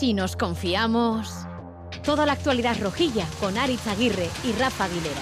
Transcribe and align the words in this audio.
Si 0.00 0.14
nos 0.14 0.34
confiamos. 0.34 1.30
Toda 2.02 2.24
la 2.24 2.32
actualidad 2.32 2.74
rojilla 2.80 3.26
con 3.38 3.58
Aritz 3.58 3.86
Aguirre 3.86 4.30
y 4.44 4.52
Rafa 4.52 4.86
Aguilera. 4.86 5.20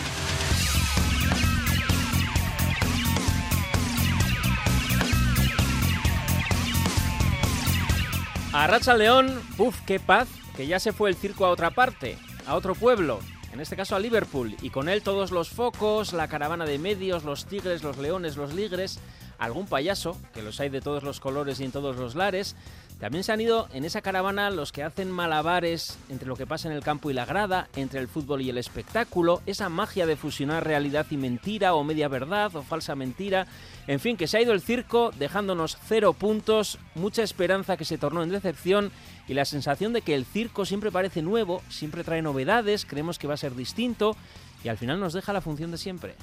A 8.52 8.68
Racha 8.68 8.94
León, 8.96 9.42
¡puf, 9.56 9.80
qué 9.80 9.98
paz! 9.98 10.28
Que 10.56 10.68
ya 10.68 10.78
se 10.78 10.92
fue 10.92 11.10
el 11.10 11.16
circo 11.16 11.44
a 11.44 11.50
otra 11.50 11.72
parte, 11.72 12.16
a 12.46 12.54
otro 12.54 12.76
pueblo, 12.76 13.18
en 13.52 13.58
este 13.58 13.74
caso 13.74 13.96
a 13.96 13.98
Liverpool, 13.98 14.54
y 14.62 14.70
con 14.70 14.88
él 14.88 15.02
todos 15.02 15.32
los 15.32 15.48
focos, 15.48 16.12
la 16.12 16.28
caravana 16.28 16.66
de 16.66 16.78
medios, 16.78 17.24
los 17.24 17.46
tigres, 17.46 17.82
los 17.82 17.98
leones, 17.98 18.36
los 18.36 18.54
ligres, 18.54 19.00
algún 19.38 19.66
payaso, 19.66 20.16
que 20.34 20.42
los 20.42 20.60
hay 20.60 20.68
de 20.68 20.80
todos 20.80 21.02
los 21.02 21.18
colores 21.18 21.58
y 21.58 21.64
en 21.64 21.72
todos 21.72 21.96
los 21.96 22.14
lares, 22.14 22.54
también 22.98 23.22
se 23.22 23.30
han 23.30 23.40
ido 23.40 23.68
en 23.72 23.84
esa 23.84 24.02
caravana 24.02 24.50
los 24.50 24.72
que 24.72 24.82
hacen 24.82 25.10
malabares 25.10 25.96
entre 26.08 26.26
lo 26.26 26.34
que 26.34 26.46
pasa 26.46 26.68
en 26.68 26.74
el 26.74 26.82
campo 26.82 27.10
y 27.10 27.14
la 27.14 27.26
grada, 27.26 27.68
entre 27.76 28.00
el 28.00 28.08
fútbol 28.08 28.42
y 28.42 28.50
el 28.50 28.58
espectáculo, 28.58 29.40
esa 29.46 29.68
magia 29.68 30.04
de 30.04 30.16
fusionar 30.16 30.64
realidad 30.64 31.06
y 31.10 31.16
mentira, 31.16 31.74
o 31.74 31.84
media 31.84 32.08
verdad, 32.08 32.54
o 32.56 32.62
falsa 32.62 32.96
mentira. 32.96 33.46
En 33.86 34.00
fin, 34.00 34.16
que 34.16 34.26
se 34.26 34.36
ha 34.36 34.42
ido 34.42 34.52
el 34.52 34.60
circo 34.60 35.12
dejándonos 35.16 35.78
cero 35.86 36.12
puntos, 36.12 36.78
mucha 36.96 37.22
esperanza 37.22 37.76
que 37.76 37.84
se 37.84 37.98
tornó 37.98 38.24
en 38.24 38.30
decepción 38.30 38.90
y 39.28 39.34
la 39.34 39.44
sensación 39.44 39.92
de 39.92 40.02
que 40.02 40.16
el 40.16 40.24
circo 40.24 40.64
siempre 40.64 40.90
parece 40.90 41.22
nuevo, 41.22 41.62
siempre 41.68 42.02
trae 42.02 42.20
novedades, 42.20 42.84
creemos 42.84 43.20
que 43.20 43.28
va 43.28 43.34
a 43.34 43.38
ser 43.38 43.54
distinto 43.54 44.16
y 44.64 44.68
al 44.68 44.76
final 44.76 44.98
nos 44.98 45.12
deja 45.12 45.32
la 45.32 45.40
función 45.40 45.70
de 45.70 45.78
siempre 45.78 46.16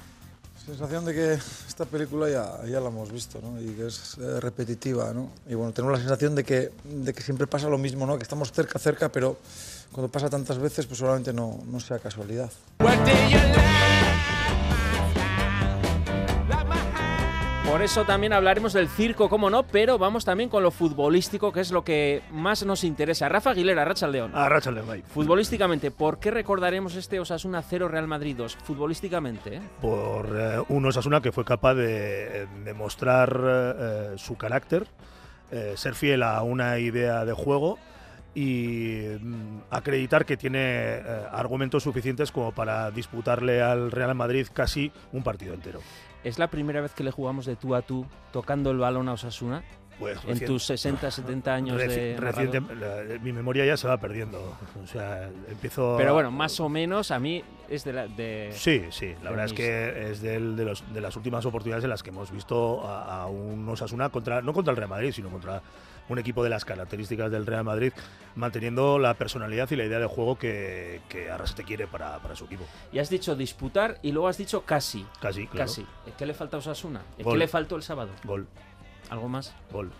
sensación 0.66 1.04
de 1.04 1.14
que 1.14 1.32
esta 1.68 1.84
película 1.84 2.28
ya, 2.28 2.66
ya 2.66 2.80
la 2.80 2.88
hemos 2.88 3.12
visto 3.12 3.40
¿no? 3.40 3.60
y 3.60 3.66
que 3.74 3.86
es 3.86 4.16
eh, 4.18 4.40
repetitiva. 4.40 5.12
¿no? 5.14 5.30
Y 5.48 5.54
bueno, 5.54 5.72
tenemos 5.72 5.92
la 5.96 6.00
sensación 6.00 6.34
de 6.34 6.42
que, 6.42 6.72
de 6.84 7.14
que 7.14 7.22
siempre 7.22 7.46
pasa 7.46 7.68
lo 7.68 7.78
mismo, 7.78 8.04
¿no? 8.04 8.16
que 8.16 8.24
estamos 8.24 8.50
cerca, 8.50 8.78
cerca, 8.78 9.10
pero 9.10 9.38
cuando 9.92 10.10
pasa 10.10 10.28
tantas 10.28 10.58
veces, 10.58 10.86
pues 10.86 10.98
seguramente 10.98 11.32
no, 11.32 11.60
no 11.70 11.78
sea 11.78 11.98
casualidad. 12.00 12.50
Por 17.76 17.84
eso 17.84 18.06
también 18.06 18.32
hablaremos 18.32 18.72
del 18.72 18.88
circo, 18.88 19.28
cómo 19.28 19.50
no, 19.50 19.62
pero 19.62 19.98
vamos 19.98 20.24
también 20.24 20.48
con 20.48 20.62
lo 20.62 20.70
futbolístico, 20.70 21.52
que 21.52 21.60
es 21.60 21.70
lo 21.70 21.84
que 21.84 22.22
más 22.30 22.64
nos 22.64 22.84
interesa. 22.84 23.28
Rafa 23.28 23.50
Aguilera, 23.50 23.84
Racha 23.84 24.08
León. 24.08 24.30
Ah, 24.34 24.48
Racha 24.48 24.70
León, 24.70 25.02
Futbolísticamente, 25.06 25.90
¿por 25.90 26.18
qué 26.18 26.30
recordaremos 26.30 26.94
este 26.96 27.20
Osasuna 27.20 27.60
0 27.60 27.88
Real 27.88 28.06
Madrid 28.06 28.34
2? 28.34 28.56
Futbolísticamente. 28.64 29.56
¿eh? 29.56 29.60
Por 29.82 30.34
eh, 30.40 30.64
un 30.70 30.86
Osasuna 30.86 31.20
que 31.20 31.32
fue 31.32 31.44
capaz 31.44 31.74
de 31.74 32.46
demostrar 32.64 33.38
eh, 33.44 34.14
su 34.16 34.38
carácter, 34.38 34.86
ser 35.74 35.94
fiel 35.94 36.22
a 36.22 36.40
una 36.40 36.78
idea 36.78 37.26
de 37.26 37.34
juego 37.34 37.78
y 38.36 39.16
mm, 39.18 39.62
acreditar 39.70 40.26
que 40.26 40.36
tiene 40.36 41.00
argumentos 41.32 41.82
suficientes 41.82 42.30
como 42.30 42.52
para 42.52 42.90
disputarle 42.90 43.62
al 43.62 43.90
Real 43.90 44.14
Madrid 44.14 44.46
casi 44.52 44.92
un 45.12 45.22
partido 45.22 45.54
entero. 45.54 45.80
¿Es 46.22 46.38
la 46.38 46.48
primera 46.48 46.82
vez 46.82 46.92
que 46.92 47.02
le 47.02 47.10
jugamos 47.10 47.46
de 47.46 47.56
tú 47.56 47.74
a 47.74 47.80
tú 47.80 48.04
tocando 48.32 48.70
el 48.70 48.78
balón 48.78 49.08
a 49.08 49.14
Osasuna? 49.14 49.64
Pues 49.98 50.18
en 50.26 50.44
tus 50.44 50.66
60, 50.66 51.10
70 51.10 51.54
años 51.54 51.78
de 51.78 52.18
reciente, 52.18 52.60
mi 53.22 53.32
memoria 53.32 53.64
ya 53.64 53.78
se 53.78 53.88
va 53.88 53.96
perdiendo. 53.96 54.54
O 54.84 54.86
sea, 54.86 55.30
empiezo. 55.48 55.94
Pero 55.96 56.12
bueno, 56.12 56.30
más 56.30 56.60
o 56.60 56.68
menos 56.68 57.10
a 57.10 57.18
mí 57.18 57.42
es 57.70 57.84
de 57.84 57.92
la. 57.94 58.06
De, 58.06 58.50
sí, 58.52 58.82
sí. 58.90 59.14
La 59.22 59.30
verdad 59.30 59.46
es 59.46 59.54
que 59.54 60.10
es 60.10 60.20
de, 60.20 60.38
los, 60.38 60.84
de 60.92 61.00
las 61.00 61.16
últimas 61.16 61.46
oportunidades 61.46 61.84
en 61.84 61.88
las 61.88 62.02
que 62.02 62.10
hemos 62.10 62.30
visto 62.30 62.86
a, 62.86 63.22
a 63.22 63.26
un 63.28 63.66
Osasuna 63.66 64.10
contra 64.10 64.42
no 64.42 64.52
contra 64.52 64.72
el 64.72 64.76
Real 64.76 64.90
Madrid, 64.90 65.12
sino 65.12 65.30
contra 65.30 65.62
un 66.08 66.18
equipo 66.18 66.44
de 66.44 66.50
las 66.50 66.64
características 66.64 67.30
del 67.30 67.46
Real 67.46 67.64
Madrid, 67.64 67.92
manteniendo 68.34 68.98
la 68.98 69.14
personalidad 69.14 69.70
y 69.70 69.76
la 69.76 69.84
idea 69.84 69.98
de 69.98 70.06
juego 70.06 70.38
que, 70.38 71.00
que 71.08 71.30
Arrasate 71.30 71.64
quiere 71.64 71.86
para, 71.86 72.18
para, 72.18 72.36
su 72.36 72.44
equipo. 72.44 72.64
Y 72.92 72.98
has 72.98 73.10
dicho 73.10 73.34
disputar 73.34 73.98
y 74.02 74.12
luego 74.12 74.28
has 74.28 74.38
dicho 74.38 74.64
casi. 74.64 75.06
Casi, 75.20 75.46
claro. 75.46 75.66
Casi. 75.66 75.86
¿Qué 76.16 76.26
le 76.26 76.34
falta 76.34 76.56
a 76.56 76.60
Osasuna? 76.60 77.02
¿Qué 77.16 77.36
le 77.36 77.48
faltó 77.48 77.76
el 77.76 77.82
sábado? 77.82 78.10
Gol. 78.24 78.46
¿Algo 79.10 79.28
más? 79.28 79.54
Gol. 79.72 79.90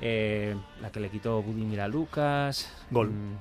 Eh, 0.00 0.56
la 0.80 0.90
que 0.90 1.00
le 1.00 1.10
quitó 1.10 1.42
Budimir 1.42 1.80
a 1.80 1.88
Lucas. 1.88 2.72
Gol. 2.90 3.10
Mm, 3.10 3.36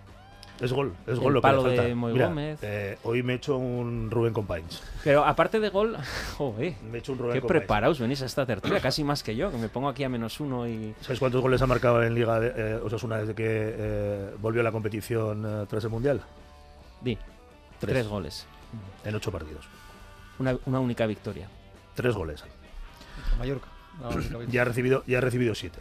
es 0.62 0.72
gol, 0.72 0.94
es 1.08 1.18
gol 1.18 1.34
lo 1.34 1.42
palo 1.42 1.64
que 1.64 1.70
le 1.70 1.76
falta. 1.76 1.90
de 1.90 1.96
Moy 1.96 2.18
Gómez. 2.18 2.60
Eh, 2.62 2.98
hoy 3.04 3.24
me 3.24 3.34
he 3.34 3.36
hecho 3.38 3.58
un 3.58 4.12
Rubén 4.12 4.32
Compains. 4.32 4.82
Pero 5.04 5.26
aparte 5.26 5.60
de 5.60 5.70
gol, 5.70 5.98
joder, 6.38 6.76
me 6.90 6.98
he 6.98 7.00
hecho 7.00 7.14
un 7.14 7.18
Rubén 7.18 7.42
qué 7.42 7.48
preparados 7.48 8.00
venís 8.00 8.22
a 8.22 8.26
esta 8.26 8.46
tertulia, 8.46 8.80
casi 8.80 9.04
más 9.04 9.24
que 9.24 9.36
yo, 9.36 9.52
que 9.52 9.58
me 9.58 9.70
pongo 9.70 9.90
aquí 9.90 10.04
a 10.04 10.10
menos 10.10 10.40
uno 10.40 10.68
y... 10.68 10.94
¿Sabes 11.02 11.20
cuántos 11.20 11.42
goles 11.42 11.62
ha 11.64 11.68
marcado 11.68 12.04
en 12.04 12.14
Liga 12.14 12.40
de, 12.40 12.54
eh, 12.56 12.76
Osasuna 12.76 13.18
desde 13.18 13.34
que 13.34 13.46
eh, 13.48 14.30
volvió 14.40 14.62
a 14.62 14.64
la 14.64 14.72
competición 14.72 15.44
eh, 15.46 15.66
tras 15.68 15.84
el 15.84 15.90
Mundial? 15.90 16.22
Di, 17.02 17.16
tres, 17.80 17.94
tres 17.94 18.08
goles. 18.08 18.46
En 19.04 19.16
ocho 19.16 19.32
partidos. 19.32 19.68
Una, 20.38 20.56
una 20.66 20.80
única 20.80 21.08
victoria. 21.08 21.50
Tres 21.96 22.16
goles. 22.16 22.44
Mallorca. 23.40 23.68
ya, 24.50 24.62
ha 24.62 24.66
recibido, 24.66 25.04
ya 25.08 25.18
ha 25.18 25.22
recibido 25.22 25.56
siete. 25.56 25.80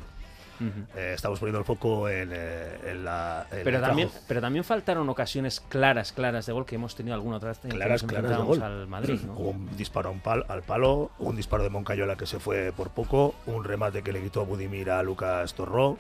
Uh 0.61 0.65
-huh. 0.65 0.87
eh, 0.97 1.13
estamos 1.15 1.39
poniendo 1.39 1.59
el 1.59 1.65
foco 1.65 2.09
en, 2.09 2.31
eh, 2.33 2.79
en 2.87 3.05
la. 3.05 3.47
En 3.51 3.65
pero, 3.65 3.79
el 3.79 3.83
también, 3.83 4.09
trabajo. 4.09 4.25
pero 4.29 4.41
también 4.41 4.65
faltaron 4.65 5.09
ocasiones 5.09 5.61
claras, 5.61 6.13
claras 6.13 6.47
de 6.47 6.53
gol 6.53 6.67
que 6.67 6.75
hemos 6.75 6.95
tenido 6.95 7.15
alguna 7.15 7.37
otra 7.37 7.49
vez. 7.51 7.59
Claras, 7.61 8.03
claras 8.03 8.31
de 8.31 8.37
gol. 8.37 8.63
Al 8.63 8.87
Madrid, 8.87 9.21
¿no? 9.27 9.35
Un 9.35 9.77
disparo 9.77 10.11
un 10.11 10.21
pal, 10.21 10.45
al 10.49 10.63
palo, 10.63 11.11
un 11.19 11.35
disparo 11.37 11.63
de 11.63 11.71
Moncayola 11.71 12.17
que 12.17 12.27
se 12.27 12.39
fue 12.39 12.73
por 12.77 12.91
poco, 12.91 13.35
un 13.47 13.65
remate 13.65 14.03
que 14.03 14.13
le 14.13 14.23
quitó 14.23 14.45
Budimir 14.45 14.91
a 14.91 15.03
Lucas 15.03 15.55
Torró. 15.55 15.99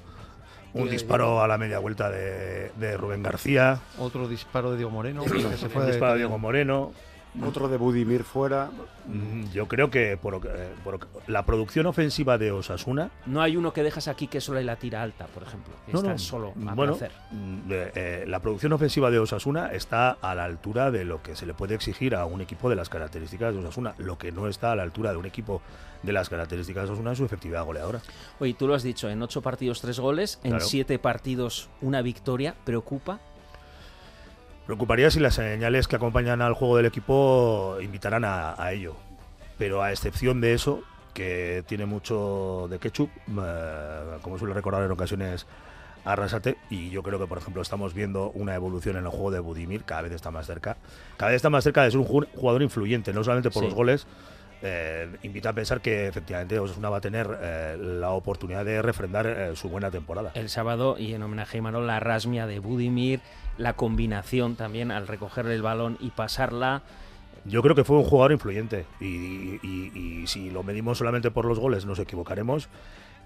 Un 0.73 0.87
Y- 0.87 0.91
disparo 0.91 1.43
a 1.43 1.49
la 1.49 1.59
media 1.59 1.81
vuelta 1.81 2.11
de, 2.11 2.71
de 2.77 2.97
Rubén 2.97 3.25
García. 3.25 3.81
Otro 3.99 4.29
disparo 4.29 4.71
de 4.71 4.77
Diego 4.77 4.91
Moreno. 4.93 5.25
que 5.25 5.57
se 5.57 5.69
fue 5.69 5.83
Un 5.83 5.89
disparo 5.89 6.13
de. 6.13 6.19
Diego 6.19 6.39
Moreno. 6.39 6.93
Otro 7.47 7.69
de 7.69 7.77
Budimir 7.77 8.25
fuera. 8.25 8.71
Mm, 9.07 9.51
Yo 9.53 9.67
creo 9.69 9.91
que 9.91 10.17
por, 10.17 10.35
eh, 10.47 10.69
por 10.85 10.99
la 11.27 11.45
producción 11.47 11.87
ofensiva 11.87 12.39
de 12.39 12.53
Osasuna 12.53 13.11
No 13.27 13.41
hay 13.41 13.57
uno 13.57 13.73
que 13.73 13.83
dejas 13.83 14.09
aquí 14.09 14.27
que 14.27 14.41
solo 14.41 14.59
hay 14.59 14.65
la 14.65 14.77
tira 14.77 15.03
alta, 15.03 15.27
por 15.27 15.43
ejemplo. 15.45 15.73
Que 15.87 15.93
No, 15.93 15.99
está 16.01 16.13
no. 16.13 16.19
solo 16.19 16.49
a 16.67 16.75
bueno, 16.75 16.97
placer. 16.97 17.13
mm, 17.31 17.59
eh, 17.71 17.93
eh, 17.95 18.25
la 18.27 18.41
producción 18.41 18.73
ofensiva 18.73 19.11
de 19.11 19.19
Osasuna 19.21 19.73
está 19.73 20.11
a 20.11 20.35
la 20.35 20.45
altura 20.45 20.91
de 20.91 21.05
lo 21.05 21.23
que 21.23 21.37
se 21.37 21.47
le 21.47 21.55
puede 21.55 21.75
exigir 21.75 22.15
a 22.15 22.25
un 22.27 22.41
equipo 22.41 22.69
de 22.69 22.77
las 22.77 22.89
características 22.89 23.55
de 23.55 23.61
Osasuna. 23.61 23.95
Lo 23.99 24.19
que 24.19 24.33
no 24.33 24.49
está 24.49 24.73
a 24.73 24.77
la 24.77 24.83
altura 24.83 25.13
de 25.13 25.17
un 25.17 25.27
equipo 25.27 25.63
de 26.03 26.13
las 26.13 26.29
características 26.29 26.85
de 26.87 26.91
Osasuna 26.93 27.13
es 27.13 27.19
su 27.19 27.25
efectividad 27.25 27.65
goleadora. 27.65 28.01
Oye, 28.39 28.55
tú 28.55 28.67
lo 28.67 28.75
has 28.75 28.83
dicho, 28.83 29.09
en 29.09 29.23
ocho 29.23 29.41
partidos 29.43 29.81
tres 29.81 30.01
goles, 30.01 30.39
en 30.45 30.51
Claro. 30.53 30.65
siete 30.65 30.99
partidos 30.99 31.69
una 31.81 32.03
victoria. 32.03 32.55
¿Preocupa? 32.65 33.21
Preocuparía 34.71 35.11
si 35.11 35.19
las 35.19 35.35
señales 35.35 35.89
que 35.89 35.97
acompañan 35.97 36.41
al 36.43 36.55
juego 36.55 36.77
del 36.77 36.87
equipo 36.87 37.79
invitaran 37.83 38.25
a, 38.25 38.55
a 38.57 38.73
ello. 38.73 38.95
Pero 39.59 39.83
a 39.83 39.91
excepción 39.91 40.41
de 40.41 40.55
eso, 40.55 40.85
que 41.13 41.65
tiene 41.67 41.87
mucho 41.87 42.69
de 42.71 42.79
ketchup, 42.79 43.11
eh, 43.43 44.19
como 44.23 44.39
suele 44.39 44.55
recordar 44.55 44.85
en 44.85 44.93
ocasiones 44.93 45.45
Arrasate, 46.05 46.57
y 46.71 46.89
yo 46.91 47.03
creo 47.03 47.19
que, 47.19 47.27
por 47.27 47.39
ejemplo, 47.39 47.61
estamos 47.63 47.95
viendo 47.95 48.31
una 48.31 48.55
evolución 48.55 48.97
en 48.97 49.03
el 49.07 49.11
juego 49.11 49.33
de 49.33 49.41
Budimir, 49.41 49.83
cada 49.83 50.03
vez 50.03 50.13
está 50.13 50.31
más 50.31 50.47
cerca. 50.47 50.77
Cada 51.17 51.31
vez 51.33 51.37
está 51.37 51.51
más 51.51 51.65
cerca 51.65 51.83
de 51.83 51.91
ser 51.91 51.99
un 51.99 52.07
ju- 52.07 52.29
jugador 52.37 52.63
influyente, 52.63 53.13
no 53.13 53.25
solamente 53.25 53.51
por 53.51 53.65
Sí. 53.65 53.67
los 53.71 53.75
goles, 53.75 54.07
eh, 54.63 55.09
invita 55.23 55.51
a 55.51 55.53
pensar 55.53 55.81
que 55.81 56.07
efectivamente 56.07 56.59
Osasuna 56.59 56.89
va 56.91 56.99
a 56.99 57.01
tener 57.01 57.39
eh, 57.41 57.77
la 57.79 58.11
oportunidad 58.11 58.65
de 58.65 58.83
refrendar 58.83 59.27
eh, 59.27 59.57
su 59.57 59.69
buena 59.69 59.91
temporada. 59.91 60.33
El 60.35 60.49
sábado, 60.49 60.97
y 60.99 61.15
en 61.15 61.23
homenaje 61.23 61.57
a 61.57 61.59
Imanol, 61.59 61.87
la 61.87 62.01
rasmia 62.01 62.47
de 62.47 62.59
Budimir, 62.59 63.21
la 63.59 63.75
combinación 63.75 64.57
también 64.57 64.91
al 64.91 65.07
recogerle 65.07 65.55
el 65.55 65.63
balón 65.63 65.97
y 66.01 66.11
pasarla. 66.11 66.83
Yo 67.47 67.63
creo 67.63 67.75
que 67.75 67.85
fue 67.85 67.97
un 67.97 68.05
jugador 68.05 68.33
influyente 68.33 68.85
y, 69.01 69.07
y- 69.07 69.61
y- 69.63 70.21
y 70.23 70.27
si 70.27 70.51
lo 70.51 70.63
medimos 70.63 70.99
solamente 70.99 71.31
por 71.31 71.47
los 71.47 71.59
goles 71.59 71.87
nos 71.87 71.99
equivocaremos 71.99 72.69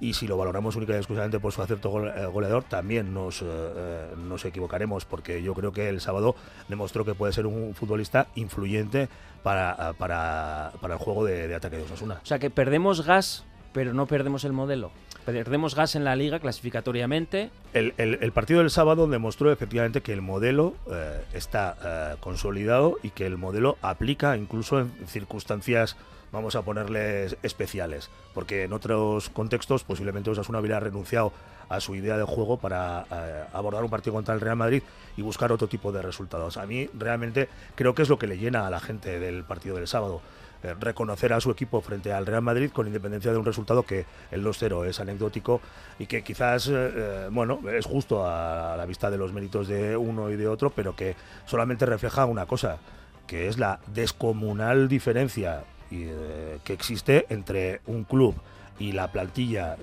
y 0.00 0.14
si 0.14 0.26
lo 0.26 0.37
valoramos 0.37 0.76
única 0.76 0.93
y 0.93 0.96
exclusivamente 0.96 1.38
por 1.41 1.52
su 1.52 1.62
acierto 1.62 2.05
eh, 2.06 2.26
goleador 2.26 2.64
también 2.64 3.14
nos, 3.14 3.43
eh, 3.43 3.44
eh, 3.46 4.06
nos 4.17 4.44
equivocaremos 4.44 5.05
porque 5.05 5.43
yo 5.43 5.55
creo 5.55 5.73
que 5.73 5.88
el 5.88 6.00
sábado 6.00 6.35
demostró 6.69 7.05
que 7.05 7.14
puede 7.14 7.32
ser 7.32 7.46
un 7.46 7.75
futbolista 7.75 8.26
influyente 8.35 9.08
para, 9.43 9.93
para, 9.99 10.73
para 10.81 10.94
el 10.94 11.00
juego 11.00 11.25
de, 11.25 11.49
de 11.49 11.55
ataque 11.55 11.76
de 11.76 11.82
Osasuna. 11.85 12.20
O 12.23 12.26
sea 12.26 12.38
que 12.38 12.50
perdemos 12.50 13.06
gas, 13.06 13.44
pero 13.73 13.94
no 13.94 14.06
perdemos 14.06 14.44
el 14.44 14.52
modelo. 14.52 14.91
Perdemos 15.25 15.75
gas 15.75 15.94
en 15.96 16.05
la 16.05 16.17
liga 16.17 16.38
clasificatoriamente. 16.38 17.50
El, 17.73 17.94
el- 17.96 18.19
el 18.20 18.32
partido 18.32 18.61
del 18.61 18.70
sábado 18.70 19.06
demostró 19.06 19.50
efectivamente 19.50 20.02
que 20.02 20.12
el 20.12 20.20
modelo 20.20 20.75
eh, 20.91 21.23
está 21.32 21.76
eh, 21.82 22.17
consolidado 22.20 22.99
y 23.02 23.08
que 23.11 23.25
el 23.26 23.38
modelo 23.38 23.79
aplica 23.81 24.37
incluso 24.37 24.81
en 24.81 24.93
circunstancias, 25.06 25.96
vamos 26.34 26.56
a 26.56 26.62
ponerles 26.62 27.36
especiales, 27.42 28.10
porque 28.34 28.64
en 28.64 28.72
otros 28.72 29.31
contextos 29.31 29.84
posiblemente 29.84 30.31
Osasuna 30.31 30.58
hubiera 30.58 30.81
renunciado 30.81 31.32
a 31.69 31.81
su 31.81 31.94
idea 31.94 32.19
de 32.19 32.25
juego 32.25 32.58
para 32.58 33.06
eh, 33.10 33.44
abordar 33.52 33.84
un 33.84 33.90
partido 33.90 34.14
contra 34.14 34.34
el 34.34 34.40
Real 34.40 34.56
Madrid 34.56 34.82
y 35.16 35.22
buscar 35.22 35.52
otro 35.52 35.69
tipo 35.69 35.92
de 35.92 36.02
resultados. 36.02 36.56
A 36.56 36.66
mí 36.66 36.90
realmente 36.92 37.48
creo 37.75 37.94
que 37.94 38.02
es 38.02 38.08
lo 38.08 38.19
que 38.19 38.26
le 38.26 38.36
llena 38.36 38.66
a 38.66 38.70
la 38.70 38.81
gente 38.81 39.19
del 39.19 39.44
partido 39.44 39.76
del 39.76 39.86
sábado. 39.86 40.20
eh, 40.62 40.75
reconocer 40.81 41.32
a 41.32 41.40
su 41.40 41.50
equipo 41.50 41.81
frente 41.81 42.12
al 42.12 42.26
Real 42.26 42.42
Madrid 42.42 42.70
con 42.70 42.86
independencia 42.86 43.31
de 43.31 43.38
un 43.38 43.44
resultado 43.44 43.82
que 43.82 44.06
el 44.31 44.42
2-0 44.42 44.86
es 44.86 44.98
anecdótico 44.98 45.60
y 45.98 46.06
que 46.06 46.22
quizás, 46.22 46.69
eh, 46.72 47.28
bueno, 47.31 47.60
es 47.70 47.86
justo 47.86 48.26
a, 48.26 48.75
la 48.76 48.86
vista 48.86 49.10
de 49.10 49.19
los 49.19 49.32
méritos 49.32 49.69
de 49.69 49.96
uno 49.96 50.31
y 50.31 50.36
de 50.36 50.48
otro, 50.48 50.70
pero 50.70 50.96
que 50.96 51.16
solamente 51.46 51.86
refleja 51.86 52.25
una 52.25 52.46
cosa, 52.46 52.78
que 53.26 53.48
es 53.48 53.58
la 53.58 53.78
descomunal 53.86 54.88
diferencia 54.88 55.64
que 55.90 56.72
existe 56.72 57.26
entre 57.28 57.81
un 57.86 58.04
club 58.04 58.34
y 58.78 58.92
la 58.92 59.12
plantilla 59.12 59.76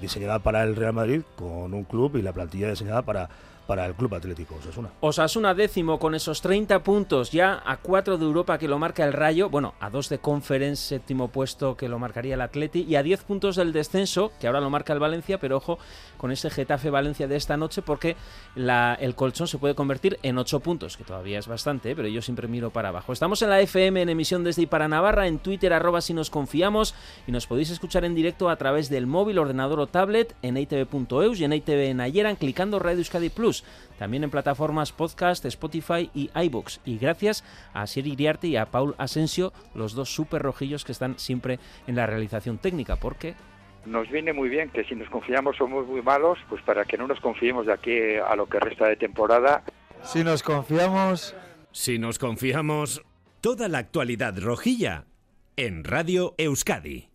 diseñada 0.00 0.38
para 0.38 0.62
el 0.62 0.76
Real 0.76 0.92
Madrid 0.92 1.22
con 1.36 1.74
un 1.74 1.84
club 1.84 2.16
y 2.16 2.22
la 2.22 2.32
plantilla 2.32 2.70
diseñada 2.70 3.02
para 3.02 3.28
para 3.66 3.86
el 3.86 3.94
Club 3.94 4.14
Atlético 4.14 4.56
Osasuna. 4.56 4.90
Osasuna 5.00 5.54
décimo 5.54 5.98
con 5.98 6.14
esos 6.14 6.40
30 6.42 6.82
puntos 6.82 7.30
ya 7.30 7.62
a 7.64 7.78
4 7.78 8.18
de 8.18 8.24
Europa 8.24 8.58
que 8.58 8.68
lo 8.68 8.78
marca 8.78 9.04
el 9.04 9.12
Rayo, 9.12 9.48
bueno, 9.48 9.74
a 9.80 9.90
2 9.90 10.08
de 10.08 10.18
Conference 10.18 10.82
séptimo 10.82 11.28
puesto 11.28 11.76
que 11.76 11.88
lo 11.88 11.98
marcaría 11.98 12.34
el 12.34 12.40
Atleti 12.40 12.82
y 12.82 12.96
a 12.96 13.02
10 13.02 13.22
puntos 13.24 13.56
del 13.56 13.72
descenso 13.72 14.32
que 14.40 14.46
ahora 14.46 14.60
lo 14.60 14.70
marca 14.70 14.92
el 14.92 14.98
Valencia, 14.98 15.38
pero 15.38 15.56
ojo 15.56 15.78
con 16.24 16.32
ese 16.32 16.48
Getafe 16.48 16.88
Valencia 16.88 17.28
de 17.28 17.36
esta 17.36 17.58
noche 17.58 17.82
porque 17.82 18.16
el 18.56 19.14
colchón 19.14 19.46
se 19.46 19.58
puede 19.58 19.74
convertir 19.74 20.18
en 20.22 20.38
8 20.38 20.60
puntos, 20.60 20.96
que 20.96 21.04
todavía 21.04 21.38
es 21.38 21.46
bastante, 21.46 21.90
¿eh? 21.90 21.94
pero 21.94 22.08
yo 22.08 22.22
siempre 22.22 22.48
miro 22.48 22.70
para 22.70 22.88
abajo. 22.88 23.12
Estamos 23.12 23.42
en 23.42 23.50
la 23.50 23.60
FM 23.60 24.00
en 24.00 24.08
emisión 24.08 24.42
desde 24.42 24.62
y 24.62 24.66
para 24.66 24.88
Navarra, 24.88 25.26
en 25.26 25.38
Twitter 25.38 25.74
arroba 25.74 26.00
si 26.00 26.14
nos 26.14 26.30
confiamos 26.30 26.94
y 27.26 27.32
nos 27.32 27.46
podéis 27.46 27.68
escuchar 27.68 28.06
en 28.06 28.14
directo 28.14 28.48
a 28.48 28.56
través 28.56 28.88
del 28.88 29.06
móvil, 29.06 29.38
ordenador 29.38 29.80
o 29.80 29.86
tablet 29.86 30.34
en 30.40 30.56
itv.eus 30.56 31.40
y 31.40 31.44
en 31.44 31.52
ITV 31.52 31.90
en 31.90 32.00
Ayeran 32.00 32.36
clicando 32.36 32.78
Radio 32.78 33.00
Euskadi 33.00 33.28
Plus 33.28 33.62
también 33.98 34.24
en 34.24 34.30
plataformas 34.30 34.92
podcast, 34.92 35.44
Spotify 35.44 36.10
y 36.14 36.30
iBooks. 36.34 36.80
Y 36.86 36.96
gracias 36.96 37.44
a 37.74 37.86
Siri 37.86 38.12
Iriarte 38.12 38.48
y 38.48 38.56
a 38.56 38.64
Paul 38.64 38.94
Asensio, 38.96 39.52
los 39.74 39.92
dos 39.92 40.14
super 40.14 40.40
rojillos 40.40 40.86
que 40.86 40.92
están 40.92 41.18
siempre 41.18 41.58
en 41.86 41.96
la 41.96 42.06
realización 42.06 42.56
técnica, 42.56 42.96
porque 42.96 43.34
nos 43.86 44.08
viene 44.10 44.32
muy 44.32 44.48
bien 44.48 44.70
que 44.70 44.84
si 44.84 44.94
nos 44.94 45.08
confiamos 45.08 45.56
somos 45.56 45.86
muy 45.86 46.02
malos, 46.02 46.38
pues 46.48 46.62
para 46.62 46.84
que 46.84 46.96
no 46.96 47.06
nos 47.06 47.20
confiemos 47.20 47.66
de 47.66 47.72
aquí 47.72 48.16
a 48.16 48.34
lo 48.36 48.46
que 48.46 48.60
resta 48.60 48.86
de 48.86 48.96
temporada. 48.96 49.62
Si 50.02 50.24
nos 50.24 50.42
confiamos... 50.42 51.34
Si 51.72 51.98
nos 51.98 52.20
confiamos, 52.20 53.02
toda 53.40 53.66
la 53.68 53.78
actualidad 53.78 54.38
rojilla 54.38 55.06
en 55.56 55.82
Radio 55.82 56.34
Euskadi. 56.38 57.08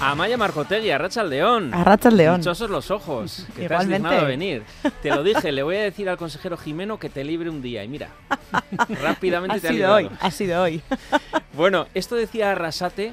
Amaya 0.00 0.36
Marcotegui, 0.36 0.90
Arracha 0.90 1.22
al 1.22 1.30
León. 1.30 1.74
Arracha 1.74 2.08
al 2.08 2.16
León. 2.16 2.40
Dichosos 2.40 2.70
los 2.70 2.90
ojos, 2.90 3.46
que 3.56 3.64
Igualmente. 3.64 4.08
te 4.08 4.14
has 4.14 4.26
venir. 4.26 4.62
Te 5.02 5.10
lo 5.10 5.22
dije, 5.24 5.50
le 5.50 5.62
voy 5.62 5.76
a 5.76 5.82
decir 5.82 6.08
al 6.08 6.16
consejero 6.16 6.56
Jimeno 6.56 6.98
que 6.98 7.08
te 7.10 7.24
libre 7.24 7.50
un 7.50 7.60
día. 7.60 7.82
Y 7.82 7.88
mira, 7.88 8.10
rápidamente 9.02 9.56
ha 9.56 9.60
te 9.60 9.68
ha 9.68 9.72
sido 9.72 9.92
hoy, 9.92 10.10
ha 10.20 10.30
sido 10.30 10.62
hoy. 10.62 10.82
Bueno, 11.54 11.86
esto 11.94 12.14
decía 12.14 12.52
Arrasate, 12.52 13.12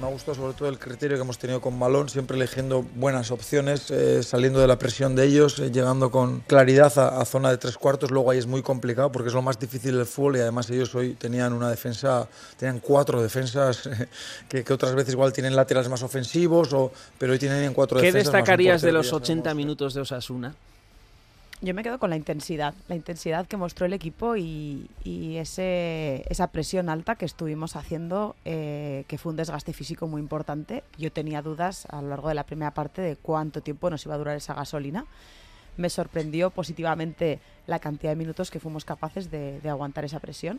Me 0.00 0.06
ha 0.06 0.10
gustado 0.10 0.34
sobre 0.34 0.54
todo 0.54 0.68
el 0.70 0.78
criterio 0.78 1.18
que 1.18 1.22
hemos 1.22 1.38
tenido 1.38 1.60
con 1.60 1.78
Malón, 1.78 2.08
siempre 2.08 2.36
eligiendo 2.36 2.82
buenas 2.94 3.30
opciones, 3.30 3.90
eh, 3.90 4.22
saliendo 4.22 4.58
de 4.58 4.66
la 4.66 4.78
presión 4.78 5.14
de 5.14 5.26
ellos, 5.26 5.58
eh, 5.58 5.70
llegando 5.70 6.10
con 6.10 6.40
claridad 6.40 6.98
a, 6.98 7.20
a 7.20 7.24
zona 7.26 7.50
de 7.50 7.58
tres 7.58 7.76
cuartos. 7.76 8.10
Luego 8.10 8.30
ahí 8.30 8.38
es 8.38 8.46
muy 8.46 8.62
complicado 8.62 9.12
porque 9.12 9.28
es 9.28 9.34
lo 9.34 9.42
más 9.42 9.58
difícil 9.58 9.96
del 9.96 10.06
fútbol 10.06 10.36
y 10.36 10.40
además 10.40 10.70
ellos 10.70 10.94
hoy 10.94 11.12
tenían 11.14 11.52
una 11.52 11.68
defensa, 11.68 12.26
tenían 12.56 12.80
cuatro 12.80 13.22
defensas 13.22 13.88
que, 14.48 14.64
que 14.64 14.72
otras 14.72 14.94
veces 14.94 15.12
igual 15.12 15.32
tienen 15.32 15.54
laterales 15.54 15.90
más 15.90 16.02
ofensivos, 16.02 16.72
o, 16.72 16.90
pero 17.18 17.34
hoy 17.34 17.38
tienen 17.38 17.74
cuatro 17.74 18.00
¿qué 18.00 18.06
defensas. 18.06 18.28
un 18.28 18.32
destacarías 18.32 18.80
de 18.80 18.92
los 18.92 19.06
que 19.06 19.10
ya 19.10 19.16
80 19.16 19.42
sabemos. 19.42 19.56
minutos 19.56 19.94
de 19.94 20.00
Osasuna? 20.00 20.54
Yo 21.64 21.74
me 21.74 21.84
quedo 21.84 22.00
con 22.00 22.10
la 22.10 22.16
intensidad, 22.16 22.74
la 22.88 22.96
intensidad 22.96 23.46
que 23.46 23.56
mostró 23.56 23.86
el 23.86 23.92
equipo 23.92 24.36
y, 24.36 24.90
y 25.04 25.36
ese, 25.36 26.24
esa 26.28 26.48
presión 26.48 26.88
alta 26.88 27.14
que 27.14 27.24
estuvimos 27.24 27.76
haciendo, 27.76 28.34
eh, 28.44 29.04
que 29.06 29.16
fue 29.16 29.30
un 29.30 29.36
desgaste 29.36 29.72
físico 29.72 30.08
muy 30.08 30.20
importante. 30.20 30.82
Yo 30.98 31.12
tenía 31.12 31.40
dudas 31.40 31.86
a 31.88 32.02
lo 32.02 32.08
largo 32.08 32.28
de 32.30 32.34
la 32.34 32.42
primera 32.42 32.74
parte 32.74 33.00
de 33.00 33.14
cuánto 33.14 33.60
tiempo 33.60 33.90
nos 33.90 34.04
iba 34.04 34.16
a 34.16 34.18
durar 34.18 34.36
esa 34.36 34.54
gasolina. 34.54 35.06
Me 35.76 35.88
sorprendió 35.88 36.50
positivamente 36.50 37.38
la 37.68 37.78
cantidad 37.78 38.10
de 38.10 38.16
minutos 38.16 38.50
que 38.50 38.58
fuimos 38.58 38.84
capaces 38.84 39.30
de, 39.30 39.60
de 39.60 39.68
aguantar 39.68 40.04
esa 40.04 40.18
presión. 40.18 40.58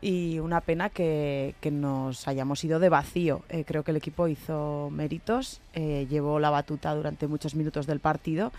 Y 0.00 0.38
una 0.38 0.62
pena 0.62 0.88
que, 0.88 1.56
que 1.60 1.70
nos 1.70 2.26
hayamos 2.26 2.64
ido 2.64 2.80
de 2.80 2.88
vacío. 2.88 3.42
Eh, 3.50 3.64
creo 3.66 3.84
que 3.84 3.90
el 3.90 3.98
equipo 3.98 4.26
hizo 4.28 4.88
méritos, 4.90 5.60
eh, 5.74 6.06
llevó 6.08 6.40
la 6.40 6.48
batuta 6.48 6.94
durante 6.94 7.26
muchos 7.26 7.54
minutos 7.54 7.86
del 7.86 8.00
partido 8.00 8.50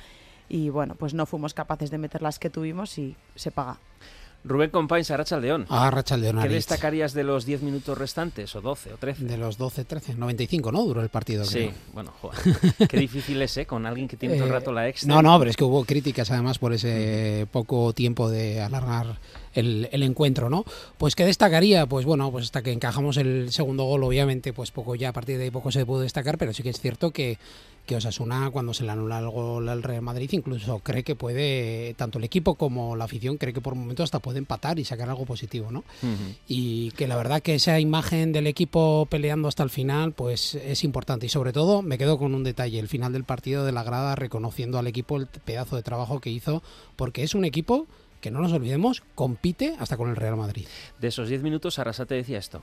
y 0.50 0.70
bueno, 0.70 0.96
pues 0.96 1.14
no 1.14 1.26
fuimos 1.26 1.54
capaces 1.54 1.90
de 1.92 1.98
meter 1.98 2.22
las 2.22 2.40
que 2.40 2.50
tuvimos 2.50 2.98
y 2.98 3.16
se 3.36 3.52
paga. 3.52 3.80
Rubén 4.46 4.72
Compains, 4.72 5.10
Arracha 5.10 5.36
al 5.38 5.42
León. 5.42 5.66
Ah, 5.70 5.90
Racha 5.90 6.18
León. 6.18 6.38
¿Qué 6.42 6.50
destacarías 6.50 7.14
de 7.14 7.24
los 7.24 7.46
10 7.46 7.62
minutos 7.62 7.98
restantes, 7.98 8.54
o 8.58 8.62
12, 8.62 8.92
o 8.94 8.98
13? 8.98 9.24
De 9.24 9.38
los 9.38 9.58
12, 9.58 9.86
13, 9.86 10.16
95, 10.16 10.70
¿no? 10.70 10.84
Duró 10.84 11.02
el 11.02 11.08
partido. 11.08 11.46
Sí, 11.46 11.60
creo. 11.60 11.72
bueno, 11.94 12.12
joder. 12.22 12.40
Qué 12.90 12.98
difícil 12.98 13.42
es, 13.42 13.56
¿eh? 13.56 13.66
Con 13.66 13.86
alguien 13.86 14.10
que 14.10 14.18
tiene 14.18 14.36
todo 14.36 14.44
el 14.48 14.50
Eh, 14.52 14.54
rato 14.54 14.74
la 14.74 14.90
extra. 14.90 15.08
No, 15.16 15.22
no, 15.22 15.40
pero 15.40 15.50
es 15.50 15.56
que 15.56 15.64
hubo 15.64 15.86
críticas 15.86 16.30
además 16.30 16.60
por 16.60 16.74
ese 16.74 17.48
poco 17.52 17.94
tiempo 17.94 18.30
de 18.30 18.62
alargar 18.62 19.18
el, 19.54 19.90
el 19.92 20.04
encuentro, 20.04 20.50
¿no? 20.50 20.66
Pues 20.98 21.16
¿qué 21.16 21.26
destacaría? 21.26 21.86
Pues 21.86 22.06
bueno, 22.06 22.32
pues 22.32 22.46
hasta 22.46 22.62
que 22.62 22.72
encajamos 22.72 23.18
el 23.18 23.52
segundo 23.52 23.84
gol, 23.86 24.04
obviamente, 24.04 24.54
pues 24.54 24.72
poco 24.72 24.96
ya 24.96 25.10
a 25.10 25.14
partir 25.14 25.38
de 25.38 25.46
ahí 25.46 25.52
poco 25.52 25.72
se 25.72 25.86
pudo 25.86 26.02
destacar, 26.02 26.38
pero 26.38 26.54
sí 26.54 26.64
que 26.64 26.70
es 26.70 26.80
cierto 26.80 27.12
que, 27.12 27.38
que 27.86 27.96
Osasuna, 27.98 28.50
cuando 28.52 28.74
se 28.74 28.84
le 28.84 28.92
anula 28.92 29.20
el 29.20 29.30
gol 29.30 29.68
al 29.68 29.84
Real 29.84 30.02
Madrid, 30.02 30.30
incluso 30.32 30.80
cree 30.80 31.04
que 31.04 31.16
puede, 31.16 31.94
tanto 31.96 32.18
el 32.18 32.24
equipo 32.24 32.56
como 32.56 32.96
la 32.96 33.06
afición, 33.06 33.38
cree 33.38 33.54
que 33.54 33.62
por 33.62 33.76
momentos 33.76 34.06
hasta 34.06 34.20
puede 34.20 34.40
empatar 34.40 34.80
y 34.80 34.86
sacar 34.86 35.10
algo 35.10 35.26
positivo, 35.26 35.72
¿no? 35.72 35.84
Y 36.48 36.92
que 36.92 37.08
la 37.08 37.18
verdad 37.18 37.42
que 37.42 37.56
esa 37.56 37.80
imagen 37.80 38.32
del 38.32 38.48
equipo 38.48 39.08
peleando 39.10 39.48
hasta 39.48 39.64
el 39.64 39.70
final 39.70 40.14
pues 40.14 40.56
es 40.56 40.84
importante 40.84 41.26
y 41.26 41.30
sobre 41.30 41.52
todo 41.52 41.82
me 41.82 41.98
quedo 41.98 42.18
con 42.18 42.34
un 42.36 42.44
detalle 42.44 42.80
el 42.80 42.88
final 42.88 43.14
del 43.14 43.24
partido 43.24 43.66
de 43.66 43.72
la 43.72 43.84
grada 43.84 44.16
reconociendo 44.16 44.78
al 44.78 44.88
equipo 44.88 45.18
el 45.18 45.28
pedazo 45.28 45.76
de 45.76 45.84
trabajo 45.84 46.20
que 46.20 46.30
hizo 46.30 46.64
porque 46.96 47.24
es 47.24 47.36
un 47.36 47.46
equipo 47.46 47.88
que 48.24 48.32
no 48.32 48.40
nos 48.40 48.54
olvidemos 48.54 49.04
compite 49.16 49.76
hasta 49.80 49.98
con 49.98 50.10
el 50.10 50.16
Real 50.16 50.38
Madrid 50.38 50.66
De 50.98 51.10
esos 51.10 51.28
10 51.28 51.44
minutos, 51.44 51.78
Arrasate 51.78 52.16
decía 52.16 52.40
esto. 52.40 52.62